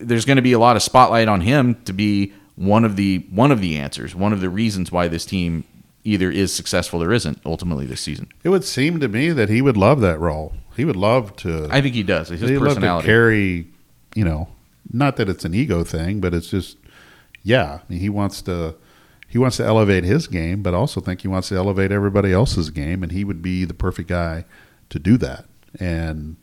there's 0.01 0.25
going 0.25 0.35
to 0.35 0.43
be 0.43 0.53
a 0.53 0.59
lot 0.59 0.75
of 0.75 0.83
spotlight 0.83 1.29
on 1.29 1.43
him 1.43 1.81
to 1.85 1.93
be 1.93 2.33
one 2.57 2.85
of 2.85 2.97
the 2.97 3.19
one 3.31 3.53
of 3.53 3.61
the 3.61 3.77
answers, 3.77 4.17
one 4.17 4.33
of 4.33 4.41
the 4.41 4.51
reasons 4.51 4.91
why 4.91 5.07
this 5.07 5.25
team 5.25 5.63
either 6.05 6.31
is 6.31 6.55
successful 6.55 7.03
or 7.03 7.13
isn't 7.13 7.41
ultimately 7.45 7.87
this 7.87 8.01
season. 8.01 8.29
It 8.45 8.51
would 8.51 8.65
seem 8.65 9.01
to 9.01 9.09
me 9.09 9.31
that 9.31 9.49
he 9.49 9.63
would 9.63 9.77
love 9.77 10.01
that 10.03 10.21
role. 10.21 10.55
He 10.77 10.85
would 10.85 10.97
love 10.97 11.35
to. 11.37 11.69
I 11.71 11.81
think 11.81 11.95
he 11.95 12.03
does. 12.03 12.31
It's 12.31 12.43
his 12.43 12.59
personality. 12.59 12.87
Love 12.87 13.03
to 13.03 13.07
carry, 13.07 13.69
you 14.15 14.25
know, 14.25 14.49
not 14.93 15.17
that 15.17 15.29
it's 15.29 15.45
an 15.45 15.55
ego 15.55 15.83
thing, 15.83 16.21
but 16.21 16.35
it's 16.35 16.49
just 16.49 16.77
yeah. 17.43 17.81
I 17.81 17.93
mean, 17.93 18.01
he 18.01 18.09
wants 18.09 18.43
to 18.43 18.77
he 19.29 19.39
wants 19.39 19.57
to 19.57 19.65
elevate 19.65 20.05
his 20.05 20.27
game, 20.27 20.63
but 20.63 20.75
also 20.75 21.01
think 21.01 21.23
he 21.23 21.29
wants 21.29 21.49
to 21.49 21.57
elevate 21.57 21.91
everybody 21.91 22.33
else's 22.33 22.71
game, 22.71 23.03
and 23.03 23.11
he 23.11 23.25
would 23.25 23.43
be 23.43 23.65
the 23.65 23.75
perfect 23.75 24.09
guy 24.09 24.45
to 24.91 24.99
do 24.99 25.17
that. 25.17 25.47
And 25.81 26.37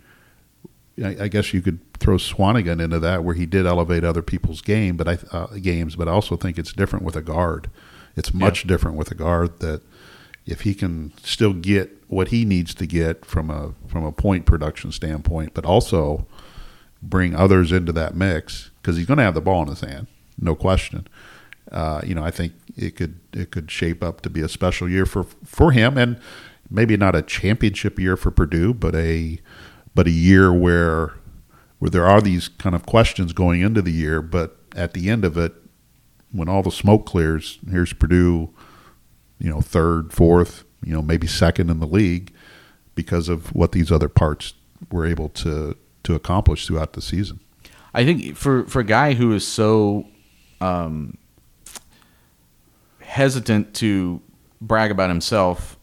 I, 1.01 1.23
I 1.23 1.27
guess 1.27 1.53
you 1.53 1.61
could 1.61 1.79
throw 1.99 2.15
Swanigan 2.15 2.81
into 2.81 2.99
that, 2.99 3.23
where 3.23 3.35
he 3.35 3.45
did 3.45 3.65
elevate 3.65 4.03
other 4.03 4.21
people's 4.21 4.61
game, 4.61 4.97
but 4.97 5.07
I 5.07 5.17
uh, 5.31 5.47
games, 5.61 5.95
but 5.95 6.07
I 6.07 6.11
also 6.11 6.35
think 6.35 6.57
it's 6.57 6.73
different 6.73 7.05
with 7.05 7.15
a 7.15 7.21
guard. 7.21 7.69
It's 8.15 8.33
much 8.33 8.63
yeah. 8.63 8.69
different 8.69 8.97
with 8.97 9.11
a 9.11 9.15
guard 9.15 9.59
that 9.59 9.81
if 10.45 10.61
he 10.61 10.73
can 10.73 11.13
still 11.23 11.53
get 11.53 12.03
what 12.07 12.29
he 12.29 12.45
needs 12.45 12.73
to 12.75 12.85
get 12.85 13.25
from 13.25 13.49
a 13.49 13.73
from 13.87 14.03
a 14.03 14.11
point 14.11 14.45
production 14.45 14.91
standpoint, 14.91 15.53
but 15.53 15.65
also 15.65 16.25
bring 17.01 17.35
others 17.35 17.71
into 17.71 17.91
that 17.93 18.15
mix 18.15 18.69
because 18.81 18.97
he's 18.97 19.05
going 19.05 19.17
to 19.17 19.23
have 19.23 19.33
the 19.33 19.41
ball 19.41 19.63
in 19.63 19.69
his 19.69 19.81
hand, 19.81 20.07
no 20.39 20.55
question. 20.55 21.07
Uh, 21.71 22.01
you 22.03 22.13
know, 22.13 22.23
I 22.23 22.31
think 22.31 22.53
it 22.75 22.95
could 22.95 23.19
it 23.33 23.51
could 23.51 23.71
shape 23.71 24.03
up 24.03 24.21
to 24.21 24.29
be 24.29 24.41
a 24.41 24.49
special 24.49 24.89
year 24.89 25.05
for 25.05 25.23
for 25.45 25.71
him, 25.71 25.97
and 25.97 26.19
maybe 26.69 26.97
not 26.97 27.15
a 27.15 27.21
championship 27.21 27.99
year 27.99 28.17
for 28.17 28.31
Purdue, 28.31 28.73
but 28.73 28.95
a 28.95 29.39
but 29.95 30.07
a 30.07 30.11
year 30.11 30.51
where 30.51 31.13
where 31.79 31.89
there 31.89 32.07
are 32.07 32.21
these 32.21 32.47
kind 32.47 32.75
of 32.75 32.85
questions 32.85 33.33
going 33.33 33.61
into 33.61 33.81
the 33.81 33.91
year, 33.91 34.21
but 34.21 34.57
at 34.75 34.93
the 34.93 35.09
end 35.09 35.25
of 35.25 35.37
it, 35.37 35.53
when 36.31 36.49
all 36.49 36.63
the 36.63 36.71
smoke 36.71 37.05
clears, 37.05 37.59
here's 37.69 37.93
Purdue, 37.93 38.53
you 39.39 39.49
know, 39.49 39.61
third, 39.61 40.13
fourth, 40.13 40.63
you 40.83 40.93
know, 40.93 41.01
maybe 41.01 41.27
second 41.27 41.69
in 41.69 41.79
the 41.79 41.87
league 41.87 42.33
because 42.95 43.29
of 43.29 43.53
what 43.55 43.71
these 43.71 43.91
other 43.91 44.09
parts 44.09 44.53
were 44.91 45.05
able 45.05 45.29
to 45.29 45.75
to 46.03 46.15
accomplish 46.15 46.65
throughout 46.65 46.93
the 46.93 47.01
season. 47.01 47.39
I 47.93 48.05
think 48.05 48.35
for 48.35 48.65
for 48.65 48.79
a 48.79 48.83
guy 48.83 49.13
who 49.13 49.33
is 49.33 49.47
so 49.47 50.07
um, 50.59 51.17
hesitant 52.99 53.73
to 53.75 54.21
brag 54.61 54.91
about 54.91 55.09
himself, 55.09 55.77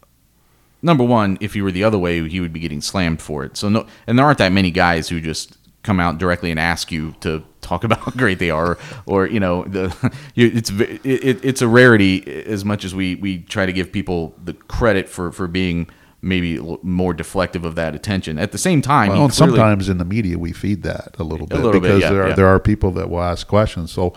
number 0.82 1.04
one, 1.04 1.38
if 1.40 1.54
he 1.54 1.62
were 1.62 1.72
the 1.72 1.84
other 1.84 1.98
way, 1.98 2.26
he 2.28 2.40
would 2.40 2.52
be 2.52 2.60
getting 2.60 2.80
slammed 2.80 3.20
for 3.20 3.44
it. 3.44 3.56
So 3.56 3.68
no, 3.68 3.86
and 4.06 4.18
there 4.18 4.26
aren't 4.26 4.38
that 4.38 4.52
many 4.52 4.70
guys 4.70 5.08
who 5.08 5.20
just 5.20 5.56
come 5.82 6.00
out 6.00 6.18
directly 6.18 6.50
and 6.50 6.58
ask 6.58 6.90
you 6.90 7.14
to 7.20 7.44
talk 7.68 7.84
about 7.88 7.98
how 7.98 8.12
great 8.12 8.38
they 8.38 8.50
are, 8.50 8.78
or, 9.06 9.26
you 9.26 9.40
know, 9.40 9.64
the, 9.64 9.94
it's 10.36 10.70
it, 10.70 11.44
it's 11.44 11.62
a 11.62 11.68
rarity 11.68 12.44
as 12.46 12.64
much 12.64 12.84
as 12.84 12.94
we 12.94 13.14
we 13.16 13.38
try 13.38 13.66
to 13.66 13.72
give 13.72 13.92
people 13.92 14.34
the 14.42 14.54
credit 14.54 15.08
for 15.08 15.32
for 15.32 15.46
being 15.46 15.88
maybe 16.20 16.58
more 16.82 17.14
deflective 17.14 17.64
of 17.64 17.74
that 17.76 17.94
attention. 17.94 18.38
At 18.38 18.52
the 18.52 18.58
same 18.58 18.82
time, 18.82 19.10
well, 19.10 19.28
clearly, 19.28 19.32
sometimes 19.32 19.88
in 19.88 19.98
the 19.98 20.04
media 20.04 20.38
we 20.38 20.52
feed 20.52 20.82
that 20.82 21.16
a 21.18 21.24
little 21.24 21.46
bit 21.46 21.58
a 21.58 21.62
little 21.62 21.80
because 21.80 22.00
bit, 22.00 22.02
yeah, 22.02 22.10
there 22.10 22.22
are 22.22 22.28
yeah. 22.28 22.34
there 22.34 22.46
are 22.46 22.60
people 22.60 22.90
that 22.92 23.10
will 23.10 23.22
ask 23.22 23.46
questions. 23.46 23.92
So, 23.92 24.14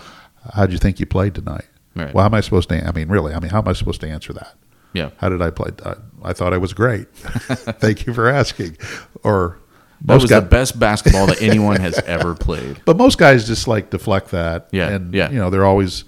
how 0.54 0.66
do 0.66 0.74
you 0.74 0.80
think 0.80 1.00
you 1.00 1.06
played 1.06 1.36
tonight? 1.36 1.66
Right. 1.96 2.14
Well, 2.14 2.24
how 2.24 2.30
am 2.30 2.34
I 2.34 2.42
supposed 2.42 2.70
to? 2.70 2.88
I 2.88 2.92
mean, 2.92 3.10
really? 3.10 3.34
I 3.34 3.40
mean, 3.40 3.52
how 3.52 3.60
am 3.60 3.68
I 3.68 3.74
supposed 3.74 4.02
to 4.02 4.10
answer 4.10 4.34
that? 4.34 4.56
Yeah. 4.94 5.12
How 5.18 5.30
did 5.30 5.42
I 5.42 5.52
play? 5.52 5.72
I, 5.86 5.96
I 6.24 6.34
thought 6.34 6.54
I 6.54 6.58
was 6.58 6.74
great. 6.74 7.08
Thank 7.16 8.06
you 8.06 8.14
for 8.14 8.28
asking. 8.28 8.78
Or 9.24 9.60
that 10.06 10.16
was 10.16 10.26
guys, 10.30 10.44
the 10.44 10.50
best 10.50 10.80
basketball 10.80 11.28
that 11.28 11.42
anyone 11.42 11.80
has 11.80 12.00
ever 12.00 12.36
played. 12.36 12.82
But 12.86 12.98
most 12.98 13.18
guys 13.18 13.48
just 13.48 13.68
like 13.68 13.90
deflect 13.90 14.32
that. 14.32 14.68
Yeah. 14.72 14.90
And 14.90 15.14
yeah. 15.14 15.30
you 15.30 15.38
know, 15.38 15.50
they're 15.50 15.66
always 15.66 16.04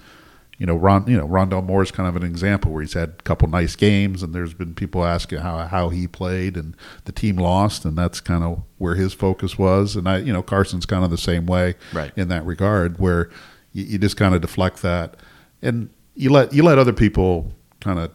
you 0.58 0.66
know, 0.66 0.76
Ron, 0.76 1.04
you 1.08 1.16
know, 1.16 1.26
Rondale 1.26 1.64
Moore 1.64 1.82
is 1.82 1.90
kind 1.90 2.08
of 2.08 2.16
an 2.16 2.22
example 2.22 2.72
where 2.72 2.82
he's 2.82 2.92
had 2.92 3.08
a 3.18 3.22
couple 3.22 3.48
nice 3.48 3.74
games, 3.74 4.22
and 4.22 4.34
there's 4.34 4.54
been 4.54 4.74
people 4.74 5.04
asking 5.04 5.40
how 5.40 5.66
how 5.66 5.88
he 5.88 6.06
played, 6.06 6.56
and 6.56 6.76
the 7.04 7.12
team 7.12 7.36
lost, 7.36 7.84
and 7.84 7.98
that's 7.98 8.20
kind 8.20 8.44
of 8.44 8.62
where 8.78 8.94
his 8.94 9.12
focus 9.12 9.58
was. 9.58 9.96
And 9.96 10.08
I, 10.08 10.18
you 10.18 10.32
know, 10.32 10.42
Carson's 10.42 10.86
kind 10.86 11.04
of 11.04 11.10
the 11.10 11.18
same 11.18 11.46
way 11.46 11.74
Right. 11.92 12.12
in 12.16 12.28
that 12.28 12.46
regard, 12.46 12.98
where 12.98 13.30
you, 13.72 13.84
you 13.84 13.98
just 13.98 14.16
kind 14.16 14.34
of 14.34 14.40
deflect 14.40 14.82
that, 14.82 15.16
and 15.60 15.90
you 16.14 16.30
let 16.30 16.52
you 16.52 16.62
let 16.62 16.78
other 16.78 16.92
people 16.92 17.52
kind 17.80 17.98
of, 17.98 18.12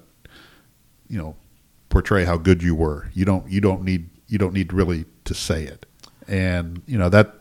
you 1.09 1.17
know, 1.17 1.36
portray 1.89 2.23
how 2.23 2.38
good 2.38 2.63
you 2.63 2.73
were. 2.73 3.09
You 3.13 3.25
don't 3.25 3.49
you 3.51 3.59
don't 3.59 3.84
need 3.84 4.09
you 4.30 4.38
don't 4.38 4.53
need 4.53 4.71
really 4.71 5.05
to 5.25 5.34
say 5.34 5.63
it, 5.63 5.86
and 6.27 6.82
you 6.86 6.97
know 6.97 7.09
that. 7.09 7.36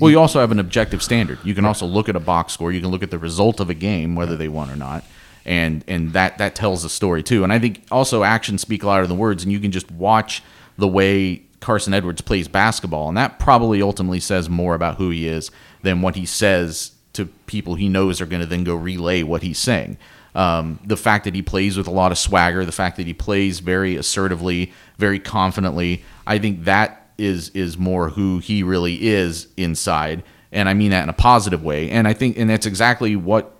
Well, 0.00 0.10
you 0.10 0.18
also 0.18 0.40
have 0.40 0.50
an 0.50 0.58
objective 0.58 1.04
standard. 1.04 1.38
You 1.44 1.54
can 1.54 1.64
also 1.64 1.86
look 1.86 2.08
at 2.08 2.16
a 2.16 2.20
box 2.20 2.52
score. 2.52 2.72
You 2.72 2.80
can 2.80 2.90
look 2.90 3.04
at 3.04 3.12
the 3.12 3.18
result 3.18 3.60
of 3.60 3.70
a 3.70 3.74
game, 3.74 4.16
whether 4.16 4.36
they 4.36 4.48
won 4.48 4.70
or 4.70 4.76
not, 4.76 5.04
and 5.44 5.84
and 5.86 6.12
that 6.14 6.38
that 6.38 6.56
tells 6.56 6.82
the 6.82 6.88
story 6.88 7.22
too. 7.22 7.44
And 7.44 7.52
I 7.52 7.58
think 7.60 7.84
also 7.90 8.24
actions 8.24 8.60
speak 8.60 8.82
louder 8.82 9.06
than 9.06 9.18
words, 9.18 9.44
and 9.44 9.52
you 9.52 9.60
can 9.60 9.70
just 9.70 9.90
watch 9.90 10.42
the 10.76 10.88
way 10.88 11.42
Carson 11.60 11.94
Edwards 11.94 12.20
plays 12.20 12.48
basketball, 12.48 13.08
and 13.08 13.16
that 13.16 13.38
probably 13.38 13.82
ultimately 13.82 14.20
says 14.20 14.48
more 14.48 14.74
about 14.74 14.96
who 14.96 15.10
he 15.10 15.28
is 15.28 15.50
than 15.82 16.02
what 16.02 16.16
he 16.16 16.26
says 16.26 16.92
to 17.12 17.26
people 17.46 17.74
he 17.74 17.88
knows 17.88 18.20
are 18.20 18.26
going 18.26 18.40
to 18.40 18.46
then 18.46 18.64
go 18.64 18.74
relay 18.74 19.22
what 19.22 19.42
he's 19.42 19.58
saying. 19.58 19.98
Um, 20.34 20.78
the 20.84 20.96
fact 20.96 21.24
that 21.24 21.34
he 21.34 21.42
plays 21.42 21.76
with 21.76 21.86
a 21.86 21.90
lot 21.90 22.12
of 22.12 22.18
swagger, 22.18 22.64
the 22.64 22.72
fact 22.72 22.96
that 22.96 23.06
he 23.06 23.14
plays 23.14 23.60
very 23.60 23.96
assertively, 23.96 24.72
very 24.96 25.18
confidently, 25.18 26.04
I 26.26 26.38
think 26.38 26.64
that 26.64 27.10
is 27.18 27.48
is 27.50 27.76
more 27.76 28.10
who 28.10 28.38
he 28.38 28.62
really 28.62 29.08
is 29.08 29.48
inside, 29.56 30.22
and 30.52 30.68
I 30.68 30.74
mean 30.74 30.90
that 30.92 31.02
in 31.02 31.08
a 31.08 31.14
positive 31.14 31.64
way. 31.64 31.90
And 31.90 32.06
I 32.06 32.12
think, 32.12 32.38
and 32.38 32.48
that's 32.48 32.66
exactly 32.66 33.16
what 33.16 33.56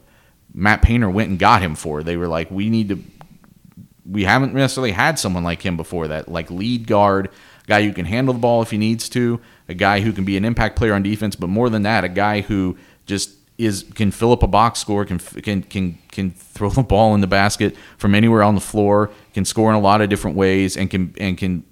Matt 0.55 0.83
Painter 0.83 1.11
went 1.11 1.31
and 1.31 1.39
got 1.39 1.63
him 1.63 1.75
for. 1.75 2.03
They 2.03 2.17
were 2.17 2.29
like, 2.29 2.51
we 2.51 2.71
need 2.71 2.89
to. 2.91 3.03
We 4.07 4.25
haven't 4.25 4.55
necessarily 4.55 4.93
had 4.93 5.19
someone 5.19 5.45
like 5.45 5.61
him 5.61 5.77
before 5.77 6.09
that, 6.09 6.29
like 6.29 6.51
lead 6.51 6.87
guard, 6.87 7.31
guy 7.67 7.85
who 7.85 7.93
can 7.93 8.07
handle 8.07 8.33
the 8.33 8.41
ball 8.41 8.63
if 8.63 8.71
he 8.71 8.79
needs 8.79 9.09
to, 9.11 9.39
a 9.69 9.75
guy 9.75 10.01
who 10.01 10.13
can 10.13 10.25
be 10.25 10.37
an 10.37 10.45
impact 10.45 10.77
player 10.77 10.95
on 10.95 11.03
defense, 11.03 11.37
but 11.37 11.49
more 11.49 11.69
than 11.69 11.83
that, 11.83 12.05
a 12.05 12.09
guy 12.09 12.41
who 12.41 12.79
just 13.05 13.31
is 13.59 13.85
can 13.95 14.13
fill 14.13 14.33
up 14.33 14.43
a 14.43 14.47
box 14.47 14.79
score, 14.79 15.05
can 15.05 15.19
can 15.19 15.63
can 15.63 15.99
can 16.13 16.31
throw 16.31 16.71
the 16.71 16.83
ball 16.83 17.15
in 17.15 17.21
the 17.21 17.27
basket 17.27 17.77
from 17.99 18.15
anywhere 18.15 18.43
on 18.43 18.55
the 18.55 18.61
floor, 18.61 19.11
can 19.35 19.45
score 19.45 19.69
in 19.69 19.77
a 19.77 19.81
lot 19.81 20.01
of 20.01 20.09
different 20.09 20.37
ways, 20.37 20.77
and 20.77 20.89
can 20.89 21.13
and 21.19 21.37
can 21.37 21.65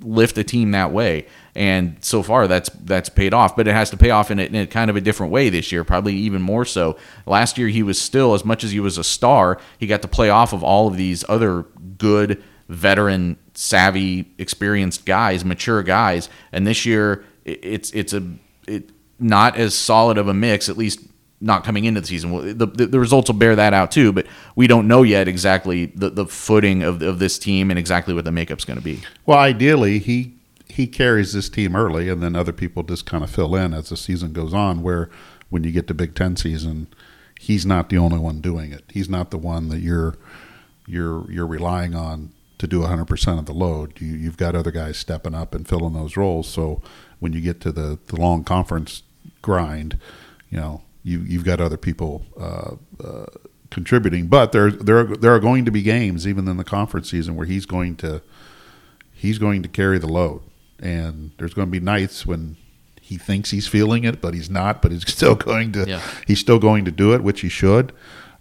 lift 0.00 0.36
a 0.38 0.44
team 0.44 0.72
that 0.72 0.90
way. 0.90 1.26
And 1.54 1.96
so 2.00 2.22
far, 2.22 2.48
that's 2.48 2.70
that's 2.70 3.10
paid 3.10 3.34
off. 3.34 3.54
But 3.56 3.68
it 3.68 3.74
has 3.74 3.90
to 3.90 3.96
pay 3.96 4.10
off 4.10 4.30
in 4.30 4.38
a, 4.38 4.44
in 4.44 4.56
a 4.56 4.66
kind 4.66 4.88
of 4.88 4.96
a 4.96 5.00
different 5.02 5.32
way 5.32 5.50
this 5.50 5.70
year, 5.70 5.84
probably 5.84 6.14
even 6.14 6.40
more 6.40 6.64
so. 6.64 6.96
Last 7.26 7.58
year, 7.58 7.68
he 7.68 7.82
was 7.82 8.00
still 8.00 8.32
as 8.34 8.44
much 8.44 8.64
as 8.64 8.72
he 8.72 8.80
was 8.80 8.96
a 8.96 9.04
star, 9.04 9.60
he 9.78 9.86
got 9.86 10.02
to 10.02 10.08
play 10.08 10.30
off 10.30 10.52
of 10.52 10.64
all 10.64 10.88
of 10.88 10.96
these 10.96 11.24
other 11.28 11.66
good 11.98 12.42
veteran, 12.68 13.36
savvy, 13.52 14.32
experienced 14.38 15.04
guys, 15.04 15.44
mature 15.44 15.82
guys. 15.82 16.30
And 16.52 16.66
this 16.66 16.86
year, 16.86 17.24
it, 17.44 17.60
it's 17.62 17.90
it's 17.90 18.14
a 18.14 18.26
it 18.66 18.90
not 19.18 19.56
as 19.56 19.74
solid 19.74 20.18
of 20.18 20.26
a 20.26 20.34
mix, 20.34 20.68
at 20.68 20.76
least 20.76 21.00
not 21.44 21.62
coming 21.62 21.84
into 21.84 22.00
the 22.00 22.06
season. 22.06 22.58
The, 22.58 22.66
the, 22.66 22.86
the 22.86 22.98
results 22.98 23.28
will 23.28 23.36
bear 23.36 23.54
that 23.54 23.74
out 23.74 23.90
too, 23.90 24.12
but 24.12 24.26
we 24.56 24.66
don't 24.66 24.88
know 24.88 25.02
yet 25.02 25.28
exactly 25.28 25.86
the, 25.86 26.08
the 26.08 26.26
footing 26.26 26.82
of, 26.82 27.02
of 27.02 27.18
this 27.18 27.38
team 27.38 27.70
and 27.70 27.78
exactly 27.78 28.14
what 28.14 28.24
the 28.24 28.32
makeup's 28.32 28.64
going 28.64 28.78
to 28.78 28.84
be. 28.84 29.00
Well, 29.26 29.38
ideally, 29.38 29.98
he 29.98 30.34
he 30.66 30.86
carries 30.86 31.34
this 31.34 31.48
team 31.48 31.76
early, 31.76 32.08
and 32.08 32.22
then 32.22 32.34
other 32.34 32.52
people 32.52 32.82
just 32.82 33.06
kind 33.06 33.22
of 33.22 33.30
fill 33.30 33.54
in 33.54 33.74
as 33.74 33.90
the 33.90 33.96
season 33.96 34.32
goes 34.32 34.54
on. 34.54 34.82
Where 34.82 35.10
when 35.50 35.64
you 35.64 35.70
get 35.70 35.86
to 35.88 35.94
Big 35.94 36.14
Ten 36.14 36.34
season, 36.36 36.88
he's 37.38 37.66
not 37.66 37.90
the 37.90 37.98
only 37.98 38.18
one 38.18 38.40
doing 38.40 38.72
it. 38.72 38.84
He's 38.88 39.08
not 39.08 39.30
the 39.30 39.38
one 39.38 39.68
that 39.68 39.80
you're 39.80 40.16
you're 40.86 41.30
you're 41.30 41.46
relying 41.46 41.94
on 41.94 42.30
to 42.56 42.66
do 42.66 42.80
100% 42.80 43.38
of 43.38 43.46
the 43.46 43.52
load. 43.52 44.00
You, 44.00 44.14
you've 44.14 44.36
got 44.36 44.54
other 44.54 44.70
guys 44.70 44.96
stepping 44.96 45.34
up 45.34 45.54
and 45.54 45.68
filling 45.68 45.92
those 45.92 46.16
roles. 46.16 46.48
So 46.48 46.80
when 47.18 47.32
you 47.32 47.40
get 47.40 47.60
to 47.62 47.72
the, 47.72 47.98
the 48.06 48.16
long 48.16 48.44
conference 48.44 49.02
grind, 49.42 49.98
you 50.48 50.58
know 50.58 50.82
you 51.04 51.20
you've 51.20 51.44
got 51.44 51.60
other 51.60 51.76
people 51.76 52.24
uh, 52.38 52.74
uh, 53.02 53.26
contributing. 53.70 54.26
But 54.26 54.50
there 54.52 54.70
there 54.70 54.98
are, 54.98 55.04
there 55.16 55.34
are 55.34 55.38
going 55.40 55.64
to 55.66 55.70
be 55.70 55.82
games 55.82 56.26
even 56.26 56.48
in 56.48 56.56
the 56.56 56.64
conference 56.64 57.10
season 57.10 57.36
where 57.36 57.46
he's 57.46 57.66
going 57.66 57.96
to 57.96 58.22
he's 59.12 59.38
going 59.38 59.62
to 59.62 59.68
carry 59.68 59.98
the 59.98 60.08
load, 60.08 60.42
and 60.80 61.30
there's 61.38 61.54
going 61.54 61.68
to 61.68 61.72
be 61.72 61.80
nights 61.80 62.26
when 62.26 62.56
he 63.00 63.18
thinks 63.18 63.50
he's 63.50 63.66
feeling 63.68 64.04
it, 64.04 64.20
but 64.22 64.32
he's 64.34 64.48
not. 64.50 64.80
But 64.82 64.90
he's 64.92 65.06
still 65.12 65.34
going 65.34 65.72
to 65.72 65.84
Yeah. 65.86 66.00
he's 66.26 66.40
still 66.40 66.58
going 66.58 66.84
to 66.86 66.90
do 66.90 67.14
it, 67.14 67.22
which 67.22 67.42
he 67.42 67.48
should. 67.48 67.92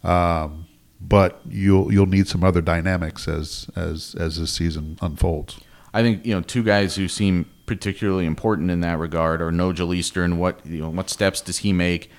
Um, 0.04 0.68
but 1.02 1.42
you'll 1.48 1.92
you'll 1.92 2.06
need 2.06 2.28
some 2.28 2.44
other 2.44 2.62
dynamics 2.62 3.28
as 3.28 3.70
as 3.76 4.16
as 4.18 4.40
this 4.40 4.52
season 4.52 4.98
unfolds. 5.02 5.60
I 5.94 6.02
think 6.02 6.26
you 6.26 6.34
know 6.34 6.42
two 6.42 6.64
guys 6.64 6.96
who 6.96 7.08
seem 7.08 7.46
particularly 7.66 8.26
important 8.26 8.72
in 8.72 8.80
that 8.82 8.98
regard 9.00 9.42
are 9.42 9.52
Nojel 9.52 9.96
Eastern. 9.96 10.38
What 10.38 10.66
you 10.66 10.80
know, 10.82 10.90
what 10.90 11.10
steps 11.10 11.42
does 11.42 11.60
he 11.60 11.74
make? 11.74 12.10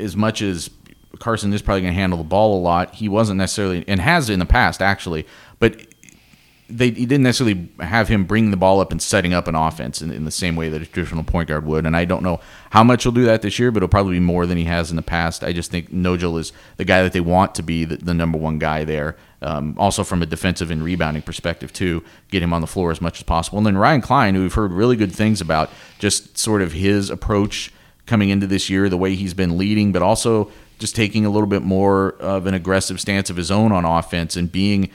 As 0.00 0.16
much 0.16 0.42
as 0.42 0.70
Carson 1.18 1.52
is 1.52 1.62
probably 1.62 1.82
going 1.82 1.94
to 1.94 2.00
handle 2.00 2.18
the 2.18 2.24
ball 2.24 2.58
a 2.58 2.60
lot, 2.60 2.94
he 2.94 3.08
wasn't 3.08 3.38
necessarily 3.38 3.84
and 3.86 4.00
has 4.00 4.30
in 4.30 4.38
the 4.38 4.46
past 4.46 4.80
actually, 4.80 5.26
but 5.58 5.86
they 6.70 6.90
he 6.90 7.06
didn't 7.06 7.22
necessarily 7.22 7.68
have 7.80 8.08
him 8.08 8.24
bringing 8.24 8.50
the 8.50 8.56
ball 8.56 8.80
up 8.80 8.92
and 8.92 9.02
setting 9.02 9.34
up 9.34 9.48
an 9.48 9.54
offense 9.54 10.00
in, 10.00 10.10
in 10.10 10.24
the 10.24 10.30
same 10.30 10.56
way 10.56 10.68
that 10.68 10.80
a 10.80 10.86
traditional 10.86 11.24
point 11.24 11.48
guard 11.48 11.66
would. 11.66 11.84
And 11.84 11.96
I 11.96 12.04
don't 12.04 12.22
know 12.22 12.40
how 12.70 12.84
much 12.84 13.02
he'll 13.02 13.12
do 13.12 13.24
that 13.24 13.42
this 13.42 13.58
year, 13.58 13.70
but 13.70 13.78
it'll 13.78 13.88
probably 13.88 14.14
be 14.14 14.20
more 14.20 14.46
than 14.46 14.56
he 14.56 14.64
has 14.64 14.90
in 14.90 14.96
the 14.96 15.02
past. 15.02 15.42
I 15.42 15.52
just 15.52 15.70
think 15.70 15.92
Nojel 15.92 16.38
is 16.38 16.52
the 16.76 16.84
guy 16.84 17.02
that 17.02 17.12
they 17.12 17.20
want 17.20 17.54
to 17.56 17.62
be 17.62 17.84
the, 17.84 17.96
the 17.96 18.14
number 18.14 18.38
one 18.38 18.58
guy 18.58 18.84
there. 18.84 19.16
Um, 19.42 19.74
also 19.78 20.04
from 20.04 20.22
a 20.22 20.26
defensive 20.26 20.70
and 20.70 20.82
rebounding 20.82 21.22
perspective 21.22 21.72
too, 21.72 22.04
get 22.30 22.42
him 22.42 22.52
on 22.52 22.60
the 22.60 22.66
floor 22.66 22.90
as 22.90 23.00
much 23.00 23.18
as 23.18 23.24
possible. 23.24 23.58
And 23.58 23.66
then 23.66 23.76
Ryan 23.76 24.00
Cline, 24.00 24.34
who 24.34 24.42
we've 24.42 24.54
heard 24.54 24.72
really 24.72 24.96
good 24.96 25.12
things 25.12 25.40
about, 25.40 25.70
just 25.98 26.38
sort 26.38 26.62
of 26.62 26.72
his 26.72 27.10
approach 27.10 27.72
coming 28.10 28.28
into 28.28 28.46
this 28.46 28.68
year, 28.68 28.90
the 28.90 28.98
way 28.98 29.14
he's 29.14 29.32
been 29.32 29.56
leading, 29.56 29.92
but 29.92 30.02
also 30.02 30.50
just 30.78 30.94
taking 30.94 31.24
a 31.24 31.30
little 31.30 31.46
bit 31.46 31.62
more 31.62 32.16
of 32.20 32.46
an 32.46 32.54
aggressive 32.54 33.00
stance 33.00 33.30
of 33.30 33.36
his 33.36 33.50
own 33.50 33.72
on 33.72 33.84
offense 33.86 34.36
and 34.36 34.52
being 34.52 34.90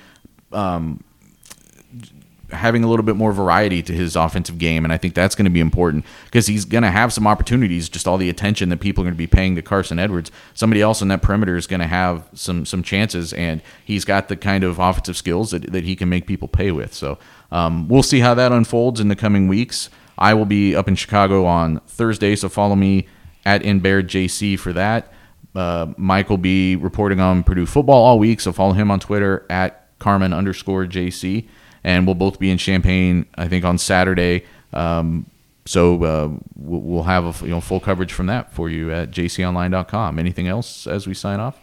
having 2.52 2.84
a 2.84 2.88
little 2.88 3.04
bit 3.04 3.16
more 3.16 3.34
variety 3.34 3.82
to 3.84 3.94
his 3.94 4.16
offensive 4.16 4.58
game, 4.58 4.84
and 4.84 4.94
I 4.94 4.98
think 4.98 5.14
that's 5.14 5.36
going 5.36 5.46
to 5.46 5.52
be 5.52 5.60
important 5.60 6.06
because 6.26 6.48
he's 6.48 6.66
going 6.66 6.84
to 6.84 6.92
have 6.92 7.12
some 7.14 7.28
opportunities. 7.28 7.90
Just 7.90 8.08
all 8.08 8.18
the 8.18 8.30
attention 8.30 8.70
that 8.70 8.78
people 8.78 9.04
are 9.04 9.06
going 9.06 9.14
to 9.14 9.18
be 9.18 9.28
paying 9.28 9.56
to 9.56 9.62
Carson 9.62 10.00
Edwards, 10.00 10.32
somebody 10.54 10.82
else 10.82 11.02
in 11.02 11.08
that 11.10 11.22
perimeter 11.22 11.58
is 11.58 11.68
going 11.68 11.80
to 11.80 11.88
have 11.88 12.28
some 12.34 12.66
some 12.66 12.84
chances, 12.84 13.34
and 13.34 13.62
he's 13.84 14.06
got 14.06 14.28
the 14.28 14.36
kind 14.36 14.64
of 14.64 14.80
offensive 14.80 15.18
skills 15.18 15.52
that, 15.52 15.72
that 15.72 15.84
he 15.84 15.96
can 15.96 16.10
make 16.10 16.26
people 16.28 16.48
pay 16.48 16.72
with. 16.72 16.94
So 16.94 17.18
um, 17.52 17.88
we'll 17.88 18.04
see 18.04 18.20
how 18.20 18.34
that 18.36 18.52
unfolds 18.52 19.00
in 19.00 19.08
the 19.08 19.16
coming 19.16 19.48
weeks. 19.48 19.90
I 20.18 20.34
will 20.34 20.46
be 20.46 20.76
up 20.76 20.88
in 20.88 20.96
Chicago 20.96 21.46
on 21.46 21.80
Thursday, 21.88 22.36
so 22.36 22.50
follow 22.50 22.76
me 22.76 23.08
at 23.46 23.62
InBairdJC 23.62 24.58
for 24.60 24.74
that. 24.74 25.12
Uh, 25.56 25.94
Mike 25.98 26.30
will 26.30 26.38
be 26.38 26.76
reporting 26.76 27.20
on 27.20 27.44
Purdue 27.44 27.66
football 27.66 28.04
all 28.04 28.20
week, 28.20 28.42
so 28.42 28.52
follow 28.52 28.74
him 28.74 28.92
on 28.92 29.00
Twitter 29.00 29.46
at 29.50 29.98
Carmin 30.00 30.36
underscore 30.36 30.86
JC. 30.86 31.48
And 31.84 32.06
we'll 32.06 32.16
both 32.16 32.40
be 32.40 32.50
in 32.50 32.58
Champaign, 32.58 33.26
I 33.36 33.48
think, 33.48 33.64
on 33.64 33.78
Saturday. 33.78 34.46
Um, 34.74 35.28
so 35.66 36.04
uh, 36.04 36.30
we'll 36.56 36.82
we'll 36.82 37.04
have 37.04 37.42
a, 37.42 37.46
you 37.46 37.52
know 37.52 37.62
full 37.62 37.80
coverage 37.80 38.12
from 38.12 38.28
that 38.28 38.54
for 38.54 38.70
you 38.70 38.92
at 38.92 39.12
jconline.com. 39.12 40.20
Anything 40.20 40.48
else 40.48 40.88
as 40.88 41.08
we 41.08 41.14
sign 41.14 41.40
off? 41.40 41.60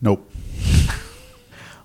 Nope. 0.00 0.30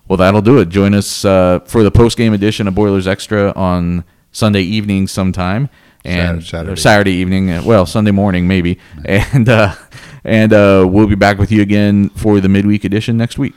Well, 0.08 0.18
that'll 0.18 0.42
do 0.42 0.58
it. 0.58 0.68
Join 0.68 0.94
us 0.94 1.24
uh, 1.24 1.60
for 1.64 1.82
the 1.82 1.90
post 1.90 2.16
game 2.16 2.32
edition 2.32 2.68
of 2.68 2.74
Boilers 2.76 3.08
Extra 3.08 3.52
on 3.56 4.04
Sunday 4.36 4.60
evening 4.60 5.06
sometime, 5.06 5.70
and 6.04 6.44
Saturday. 6.44 6.72
or 6.72 6.76
Saturday 6.76 7.12
evening. 7.12 7.50
uh, 7.50 7.62
Well, 7.64 7.86
Sunday 7.86 8.10
morning 8.10 8.46
maybe, 8.46 8.78
and 9.06 9.48
uh, 9.48 9.74
and 10.24 10.52
uh, 10.52 10.86
we'll 10.88 11.06
be 11.06 11.14
back 11.14 11.38
with 11.38 11.50
you 11.50 11.62
again 11.62 12.10
for 12.10 12.40
the 12.40 12.48
midweek 12.48 12.84
edition 12.84 13.16
next 13.16 13.38
week. 13.38 13.54